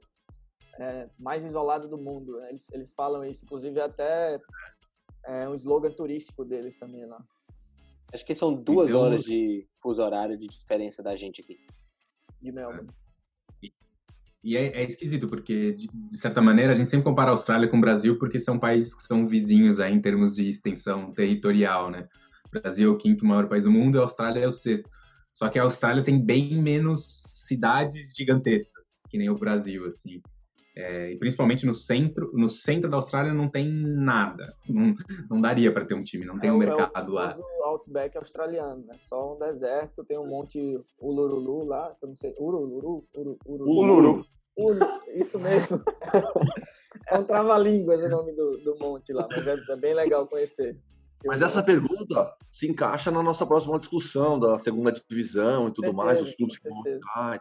é, 0.79 1.09
mais 1.19 1.43
isolada 1.43 1.87
do 1.87 1.97
mundo. 1.97 2.39
Né? 2.39 2.49
Eles, 2.49 2.71
eles 2.71 2.93
falam 2.93 3.25
isso, 3.25 3.43
inclusive 3.43 3.79
até 3.81 4.39
é 5.25 5.47
um 5.47 5.53
slogan 5.55 5.91
turístico 5.91 6.43
deles 6.43 6.77
também 6.77 7.05
lá. 7.05 7.21
Acho 8.13 8.25
que 8.25 8.35
são 8.35 8.53
duas 8.53 8.89
então, 8.89 9.01
horas 9.01 9.23
de 9.23 9.67
fuso 9.81 10.01
horário 10.01 10.37
de 10.37 10.47
diferença 10.47 11.01
da 11.01 11.15
gente 11.15 11.41
aqui. 11.41 11.57
De 12.43 12.51
Melbourne. 12.51 12.89
É. 13.63 13.69
E 14.43 14.57
é, 14.57 14.81
é, 14.81 14.83
esquisito, 14.83 15.29
porque, 15.29 15.71
de, 15.71 15.87
de, 15.87 16.17
certa 16.17 16.41
maneira, 16.41 16.73
a 16.73 16.75
gente 16.75 16.91
sempre 16.91 17.05
compara 17.05 17.29
a 17.29 17.31
Austrália 17.31 17.69
com 17.69 17.77
o 17.77 17.81
Brasil, 17.81 18.19
porque 18.19 18.37
são 18.37 18.59
países 18.59 18.93
que 18.93 19.03
são 19.03 19.25
vizinhos 19.25 19.79
aí, 19.79 19.93
em 19.93 20.01
termos 20.01 20.35
de 20.35 20.49
extensão 20.49 21.13
territorial, 21.13 21.89
né? 21.89 22.09
O 22.47 22.59
Brasil 22.59 22.91
é 22.91 22.93
o 22.93 22.97
quinto 22.97 23.25
maior 23.25 23.47
país 23.47 23.63
do 23.63 23.71
mundo 23.71 23.97
a 23.97 24.01
Austrália 24.01 24.41
é 24.41 24.47
o 24.47 24.51
sexto. 24.51 24.89
Só 25.33 25.47
que 25.47 25.57
a 25.57 25.63
Austrália 25.63 26.03
tem 26.03 26.23
bem 26.23 26.61
menos 26.61 27.23
cidades 27.25 28.13
gigantescas, 28.13 28.93
que 29.09 29.17
nem 29.17 29.29
o 29.29 29.37
Brasil, 29.37 29.85
assim. 29.85 30.21
É, 30.75 31.11
e 31.11 31.17
principalmente 31.17 31.67
no 31.67 31.73
centro, 31.73 32.31
no 32.33 32.49
centro 32.49 32.89
da 32.89 32.97
Austrália 32.97 33.33
não 33.33 33.47
tem 33.47 33.71
nada. 33.71 34.55
Não, 34.67 34.95
não 35.29 35.39
daria 35.39 35.71
para 35.71 35.85
ter 35.85 35.93
um 35.93 36.03
time, 36.03 36.25
não 36.25 36.39
tem 36.39 36.49
é, 36.49 36.53
um 36.53 36.57
mercado 36.57 37.09
é 37.09 37.11
o 37.11 37.13
lá. 37.13 37.37
O 37.37 37.63
outback 37.65 38.17
australiano, 38.17 38.83
né? 38.85 38.95
Só 38.99 39.35
um 39.35 39.39
deserto, 39.39 40.03
tem 40.03 40.17
um 40.17 40.27
monte 40.27 40.79
Uluru 40.99 41.63
lá, 41.65 41.95
que 41.99 42.03
eu 42.03 42.09
não 42.09 42.15
sei, 42.15 42.33
Uruluru, 42.39 43.05
Uru, 43.15 43.37
Uru, 43.45 43.65
Uluru. 43.65 44.25
Uru, 44.57 44.79
isso 45.13 45.39
mesmo. 45.39 45.81
é 47.07 47.19
um 47.19 47.23
trava-línguas 47.23 48.03
o 48.03 48.09
nome 48.09 48.33
do, 48.33 48.57
do 48.57 48.75
monte 48.79 49.13
lá, 49.13 49.27
mas 49.29 49.45
é, 49.45 49.55
é 49.69 49.75
bem 49.75 49.93
legal 49.93 50.27
conhecer. 50.27 50.75
Mas 51.25 51.41
essa 51.41 51.63
pergunta 51.63 52.35
se 52.51 52.69
encaixa 52.69 53.09
na 53.09 53.23
nossa 53.23 53.45
próxima 53.45 53.79
discussão 53.79 54.37
da 54.37 54.59
segunda 54.59 54.91
divisão 54.91 55.67
e 55.67 55.71
tudo 55.71 55.85
certeza, 55.85 56.03
mais, 56.03 56.21
os 56.21 56.35
clubes 56.35 56.57
que 56.57 56.67
vão 56.67 56.79
entrar. 56.79 57.39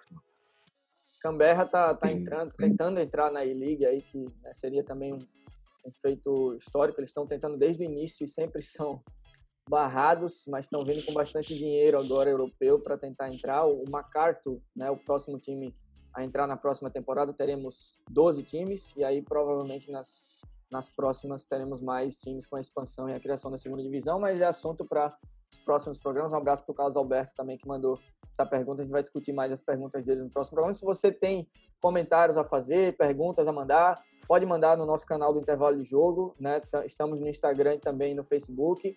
Canberra 1.23 1.65
tá, 1.65 1.95
tá 1.95 2.11
entrando, 2.11 2.53
tentando 2.53 2.99
entrar 2.99 3.31
na 3.31 3.45
E-League 3.45 3.87
aí, 3.87 4.03
que 4.03 4.25
né, 4.43 4.53
seria 4.53 4.83
também 4.83 5.13
um, 5.13 5.19
um 5.87 5.93
feito 6.03 6.55
histórico. 6.57 6.99
Eles 6.99 7.11
estão 7.11 7.27
tentando 7.27 7.57
desde 7.57 7.83
o 7.83 7.87
início 7.87 8.25
e 8.25 8.29
sempre 8.29 8.61
são 8.63 9.01
barrados, 9.71 10.45
mas 10.49 10.65
estão 10.65 10.85
vindo 10.85 11.05
com 11.07 11.13
bastante 11.13 11.57
dinheiro 11.57 11.97
agora 11.97 12.29
europeu 12.29 12.81
para 12.81 12.99
tentar 12.99 13.33
entrar. 13.33 13.65
O 13.65 13.85
MacArthur, 13.89 14.61
né, 14.75 14.91
o 14.91 14.97
próximo 14.97 15.39
time 15.39 15.73
a 16.13 16.25
entrar 16.25 16.49
na 16.49 16.57
próxima 16.57 16.91
temporada, 16.91 17.33
teremos 17.33 17.99
12 18.11 18.43
times 18.43 18.93
e 18.97 19.05
aí 19.05 19.23
provavelmente 19.23 19.91
nas, 19.91 20.25
nas 20.71 20.91
próximas 20.91 21.47
teremos 21.47 21.81
mais 21.81 22.19
times 22.19 22.47
com 22.47 22.57
a 22.57 22.61
expansão 22.61 23.09
e 23.09 23.15
a 23.15 23.21
criação 23.21 23.51
da 23.51 23.57
segunda 23.57 23.83
divisão, 23.83 24.19
mas 24.19 24.41
é 24.41 24.45
assunto 24.45 24.85
para 24.85 25.17
os 25.53 25.61
próximos 25.61 25.99
programas. 25.99 26.33
Um 26.33 26.37
abraço 26.37 26.65
para 26.65 26.73
o 26.73 26.75
Carlos 26.75 26.97
Alberto 26.97 27.35
também 27.37 27.59
que 27.59 27.69
mandou 27.69 27.99
essa 28.33 28.47
pergunta. 28.47 28.81
A 28.81 28.85
gente 28.85 28.93
vai 28.93 29.03
discutir 29.03 29.33
mais 29.33 29.53
as 29.53 29.61
perguntas 29.61 30.05
dele 30.05 30.23
no 30.23 30.31
próximo 30.31 30.55
programa. 30.55 30.75
Se 30.75 30.85
você 30.85 31.13
tem 31.13 31.47
comentários 31.81 32.39
a 32.39 32.45
fazer, 32.45 32.97
perguntas 32.97 33.47
a 33.47 33.53
mandar, 33.53 34.03
pode 34.27 34.47
mandar 34.47 34.77
no 34.77 34.87
nosso 34.87 35.05
canal 35.07 35.33
do 35.33 35.41
Intervalo 35.41 35.77
de 35.77 35.85
Jogo. 35.85 36.35
Né? 36.41 36.61
Estamos 36.85 37.21
no 37.21 37.29
Instagram 37.29 37.75
e 37.75 37.79
também 37.79 38.15
no 38.15 38.25
Facebook. 38.25 38.97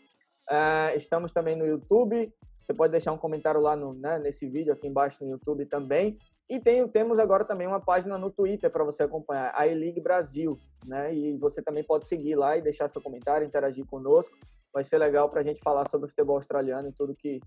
Uh, 0.49 0.95
estamos 0.95 1.31
também 1.31 1.55
no 1.55 1.65
YouTube. 1.65 2.33
Você 2.65 2.73
pode 2.73 2.91
deixar 2.91 3.11
um 3.11 3.17
comentário 3.17 3.61
lá 3.61 3.75
no, 3.75 3.93
né, 3.93 4.17
nesse 4.17 4.49
vídeo 4.49 4.73
aqui 4.73 4.87
embaixo 4.87 5.23
no 5.23 5.29
YouTube 5.29 5.65
também. 5.65 6.17
E 6.49 6.59
tem, 6.59 6.87
temos 6.87 7.19
agora 7.19 7.43
também 7.43 7.67
uma 7.67 7.79
página 7.79 8.17
no 8.17 8.31
Twitter 8.31 8.71
para 8.71 8.83
você 8.83 9.03
acompanhar, 9.03 9.51
a 9.55 9.67
E-League 9.67 9.99
Brasil. 9.99 10.57
Né? 10.85 11.13
E 11.13 11.37
você 11.37 11.61
também 11.61 11.83
pode 11.83 12.07
seguir 12.07 12.35
lá 12.35 12.57
e 12.57 12.61
deixar 12.61 12.87
seu 12.87 13.01
comentário, 13.01 13.45
interagir 13.45 13.85
conosco. 13.85 14.35
Vai 14.75 14.83
ser 14.83 14.97
legal 14.97 15.29
para 15.29 15.39
a 15.39 15.43
gente 15.43 15.61
falar 15.61 15.87
sobre 15.87 16.07
o 16.07 16.09
futebol 16.09 16.35
australiano 16.35 16.89
e 16.89 16.91
tudo 16.91 17.15
que, 17.15 17.39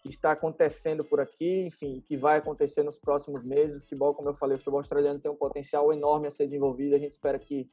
que 0.00 0.08
está 0.08 0.32
acontecendo 0.32 1.04
por 1.04 1.20
aqui, 1.20 1.66
enfim, 1.66 2.00
que 2.00 2.16
vai 2.16 2.38
acontecer 2.38 2.82
nos 2.82 2.96
próximos 2.96 3.44
meses. 3.44 3.76
O 3.76 3.80
futebol, 3.82 4.14
como 4.14 4.30
eu 4.30 4.34
falei, 4.34 4.54
o 4.54 4.58
futebol 4.58 4.80
australiano 4.80 5.20
tem 5.20 5.30
um 5.30 5.36
potencial 5.36 5.92
enorme 5.92 6.26
a 6.26 6.30
ser 6.30 6.46
desenvolvido. 6.46 6.94
A 6.94 6.98
gente 6.98 7.10
espera 7.10 7.38
que 7.38 7.68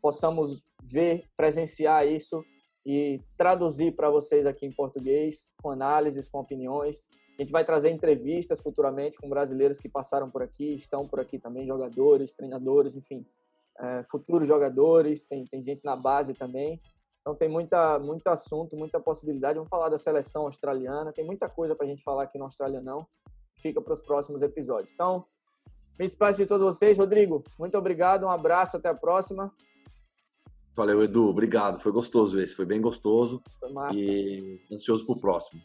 possamos 0.00 0.64
ver, 0.82 1.26
presenciar 1.36 2.08
isso 2.08 2.42
e 2.86 3.20
traduzir 3.36 3.94
para 3.94 4.08
vocês 4.08 4.46
aqui 4.46 4.64
em 4.64 4.72
português, 4.72 5.52
com 5.62 5.70
análises, 5.70 6.26
com 6.26 6.38
opiniões. 6.38 7.10
A 7.38 7.42
gente 7.42 7.52
vai 7.52 7.62
trazer 7.62 7.90
entrevistas 7.90 8.58
futuramente 8.58 9.18
com 9.18 9.28
brasileiros 9.28 9.78
que 9.78 9.88
passaram 9.90 10.30
por 10.30 10.42
aqui, 10.42 10.72
estão 10.72 11.06
por 11.06 11.20
aqui 11.20 11.38
também, 11.38 11.66
jogadores, 11.66 12.34
treinadores, 12.34 12.96
enfim, 12.96 13.26
é, 13.78 14.02
futuros 14.04 14.48
jogadores, 14.48 15.26
tem, 15.26 15.44
tem 15.44 15.60
gente 15.60 15.84
na 15.84 15.94
base 15.94 16.32
também. 16.32 16.80
Então 17.26 17.34
tem 17.34 17.48
muita, 17.48 17.98
muito 17.98 18.28
assunto, 18.28 18.76
muita 18.76 19.00
possibilidade. 19.00 19.56
Vamos 19.56 19.68
falar 19.68 19.88
da 19.88 19.98
seleção 19.98 20.42
australiana, 20.42 21.12
tem 21.12 21.26
muita 21.26 21.48
coisa 21.48 21.74
para 21.74 21.84
a 21.84 21.88
gente 21.88 22.00
falar 22.00 22.22
aqui 22.22 22.38
no 22.38 22.44
Austrália 22.44 22.80
não. 22.80 23.04
Fica 23.60 23.82
para 23.82 23.94
os 23.94 24.00
próximos 24.00 24.42
episódios. 24.42 24.92
Então, 24.92 25.24
me 25.98 26.06
despeço 26.06 26.38
de 26.38 26.46
todos 26.46 26.64
vocês. 26.64 26.96
Rodrigo, 26.96 27.42
muito 27.58 27.76
obrigado, 27.76 28.26
um 28.26 28.30
abraço, 28.30 28.76
até 28.76 28.90
a 28.90 28.94
próxima. 28.94 29.52
Valeu, 30.76 31.02
Edu. 31.02 31.28
Obrigado. 31.28 31.80
Foi 31.80 31.90
gostoso 31.90 32.38
esse. 32.38 32.54
Foi 32.54 32.64
bem 32.64 32.80
gostoso. 32.80 33.42
Foi 33.58 33.72
massa. 33.72 33.98
E 33.98 34.60
ansioso 34.70 35.04
pro 35.04 35.18
próximo. 35.18 35.60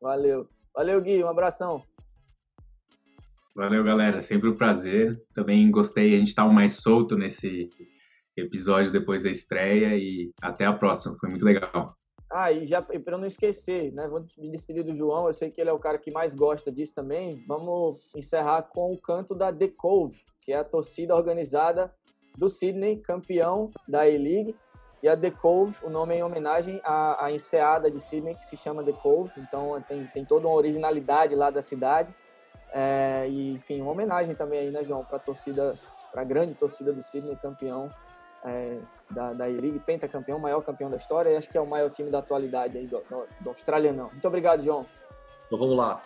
Valeu. 0.00 0.46
Valeu, 0.72 1.00
Gui. 1.00 1.24
Um 1.24 1.28
abração. 1.28 1.82
Valeu, 3.56 3.82
galera. 3.82 4.22
Sempre 4.22 4.50
um 4.50 4.54
prazer. 4.54 5.20
Também 5.34 5.68
gostei. 5.68 6.14
A 6.14 6.18
gente 6.18 6.28
estava 6.28 6.52
mais 6.52 6.74
solto 6.74 7.16
nesse 7.16 7.70
episódio 8.36 8.92
depois 8.92 9.22
da 9.22 9.30
estreia 9.30 9.96
e 9.96 10.32
até 10.40 10.64
a 10.64 10.72
próxima. 10.72 11.16
Foi 11.18 11.28
muito 11.28 11.44
legal. 11.44 11.96
Ah, 12.30 12.50
e 12.50 12.66
já 12.66 12.80
para 12.80 13.18
não 13.18 13.26
esquecer, 13.26 13.92
né? 13.92 14.08
Vou 14.08 14.24
me 14.38 14.50
despedir 14.50 14.82
do 14.82 14.94
João. 14.94 15.26
Eu 15.26 15.34
sei 15.34 15.50
que 15.50 15.60
ele 15.60 15.68
é 15.68 15.72
o 15.72 15.78
cara 15.78 15.98
que 15.98 16.10
mais 16.10 16.34
gosta 16.34 16.72
disso 16.72 16.94
também. 16.94 17.44
Vamos 17.46 18.14
encerrar 18.16 18.62
com 18.62 18.90
o 18.90 18.98
canto 18.98 19.34
da 19.34 19.52
The 19.52 19.68
Cove, 19.68 20.24
que 20.40 20.52
é 20.52 20.56
a 20.56 20.64
torcida 20.64 21.14
organizada 21.14 21.92
do 22.36 22.48
Sydney, 22.48 22.96
campeão 22.96 23.70
da 23.86 24.00
A-League, 24.00 24.56
e 25.02 25.08
a 25.08 25.16
The 25.16 25.30
Cove, 25.30 25.76
o 25.82 25.90
nome 25.90 26.14
é 26.14 26.18
em 26.18 26.22
homenagem 26.22 26.80
à, 26.84 27.26
à 27.26 27.32
enseada 27.32 27.90
de 27.90 28.00
Sydney, 28.00 28.34
que 28.34 28.44
se 28.44 28.56
chama 28.56 28.84
The 28.84 28.92
Cove, 28.92 29.32
então 29.36 29.82
tem, 29.82 30.06
tem 30.06 30.24
toda 30.24 30.46
uma 30.46 30.56
originalidade 30.56 31.34
lá 31.34 31.50
da 31.50 31.60
cidade, 31.60 32.14
é, 32.72 33.26
e 33.28 33.52
enfim, 33.52 33.80
uma 33.80 33.90
homenagem 33.90 34.34
também 34.34 34.60
aí, 34.60 34.70
né, 34.70 34.84
João, 34.84 35.04
para 35.04 35.16
a 35.16 35.20
torcida, 35.20 35.78
para 36.10 36.22
a 36.22 36.24
grande 36.24 36.54
torcida 36.54 36.92
do 36.92 37.02
Sydney, 37.02 37.36
campeão 37.36 37.90
é, 38.44 38.78
da, 39.10 39.32
da 39.32 39.48
E-League, 39.48 39.78
pentacampeão, 39.80 40.38
maior 40.38 40.62
campeão 40.62 40.90
da 40.90 40.96
história, 40.96 41.30
e 41.30 41.36
acho 41.36 41.48
que 41.48 41.58
é 41.58 41.60
o 41.60 41.66
maior 41.66 41.90
time 41.90 42.10
da 42.10 42.18
atualidade 42.18 42.78
aí 42.78 42.86
do, 42.86 42.98
do, 42.98 43.26
do 43.40 43.50
Australianão. 43.50 44.08
Muito 44.10 44.26
obrigado, 44.26 44.64
João. 44.64 44.86
Então 45.46 45.58
vamos 45.58 45.76
lá. 45.76 46.02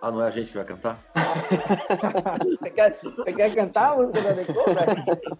Ah, 0.00 0.10
não 0.10 0.22
é 0.22 0.28
a 0.28 0.30
gente 0.30 0.50
que 0.50 0.56
vai 0.56 0.66
cantar? 0.66 0.98
você, 2.46 2.70
quer, 2.70 2.98
você 3.02 3.32
quer 3.32 3.54
cantar 3.54 3.92
a 3.92 3.96
música 3.96 4.22
da 4.22 4.44
Cove? 4.44 5.38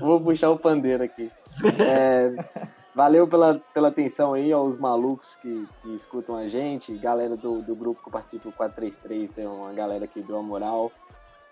Vou 0.00 0.20
puxar 0.20 0.50
o 0.50 0.58
pandeiro 0.58 1.04
aqui. 1.04 1.30
É, 1.78 2.32
valeu 2.94 3.28
pela, 3.28 3.60
pela 3.74 3.88
atenção 3.88 4.32
aí 4.32 4.50
aos 4.50 4.78
malucos 4.78 5.36
que, 5.36 5.68
que 5.82 5.94
escutam 5.94 6.36
a 6.36 6.48
gente, 6.48 6.96
galera 6.96 7.36
do, 7.36 7.60
do 7.60 7.76
grupo 7.76 8.02
que 8.02 8.10
participa 8.10 8.48
do 8.48 8.52
433, 8.52 9.30
tem 9.30 9.46
uma 9.46 9.72
galera 9.74 10.06
que 10.06 10.22
deu 10.22 10.38
a 10.38 10.42
moral. 10.42 10.90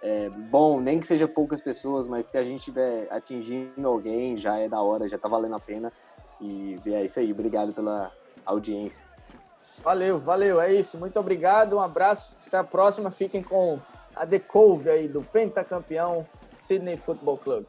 É, 0.02 0.28
bom, 0.28 0.80
nem 0.80 1.00
que 1.00 1.06
seja 1.06 1.26
poucas 1.26 1.60
pessoas, 1.60 2.06
mas 2.06 2.26
se 2.26 2.38
a 2.38 2.42
gente 2.42 2.58
estiver 2.58 3.08
atingindo 3.10 3.88
alguém, 3.88 4.36
já 4.36 4.58
é 4.58 4.68
da 4.68 4.80
hora, 4.80 5.08
já 5.08 5.18
tá 5.18 5.28
valendo 5.28 5.56
a 5.56 5.60
pena. 5.60 5.92
E 6.40 6.78
é 6.86 7.04
isso 7.04 7.18
aí, 7.18 7.32
obrigado 7.32 7.72
pela 7.72 8.12
audiência. 8.44 9.02
Valeu, 9.82 10.18
valeu, 10.18 10.60
é 10.60 10.72
isso. 10.72 10.98
Muito 10.98 11.18
obrigado, 11.18 11.76
um 11.76 11.80
abraço, 11.80 12.34
até 12.46 12.58
a 12.58 12.64
próxima. 12.64 13.10
Fiquem 13.10 13.42
com 13.42 13.78
a 14.14 14.26
The 14.26 14.38
Cove 14.38 14.90
aí 14.90 15.08
do 15.08 15.22
pentacampeão 15.22 16.26
Sydney 16.58 16.96
Football 16.96 17.38
Club. 17.38 17.64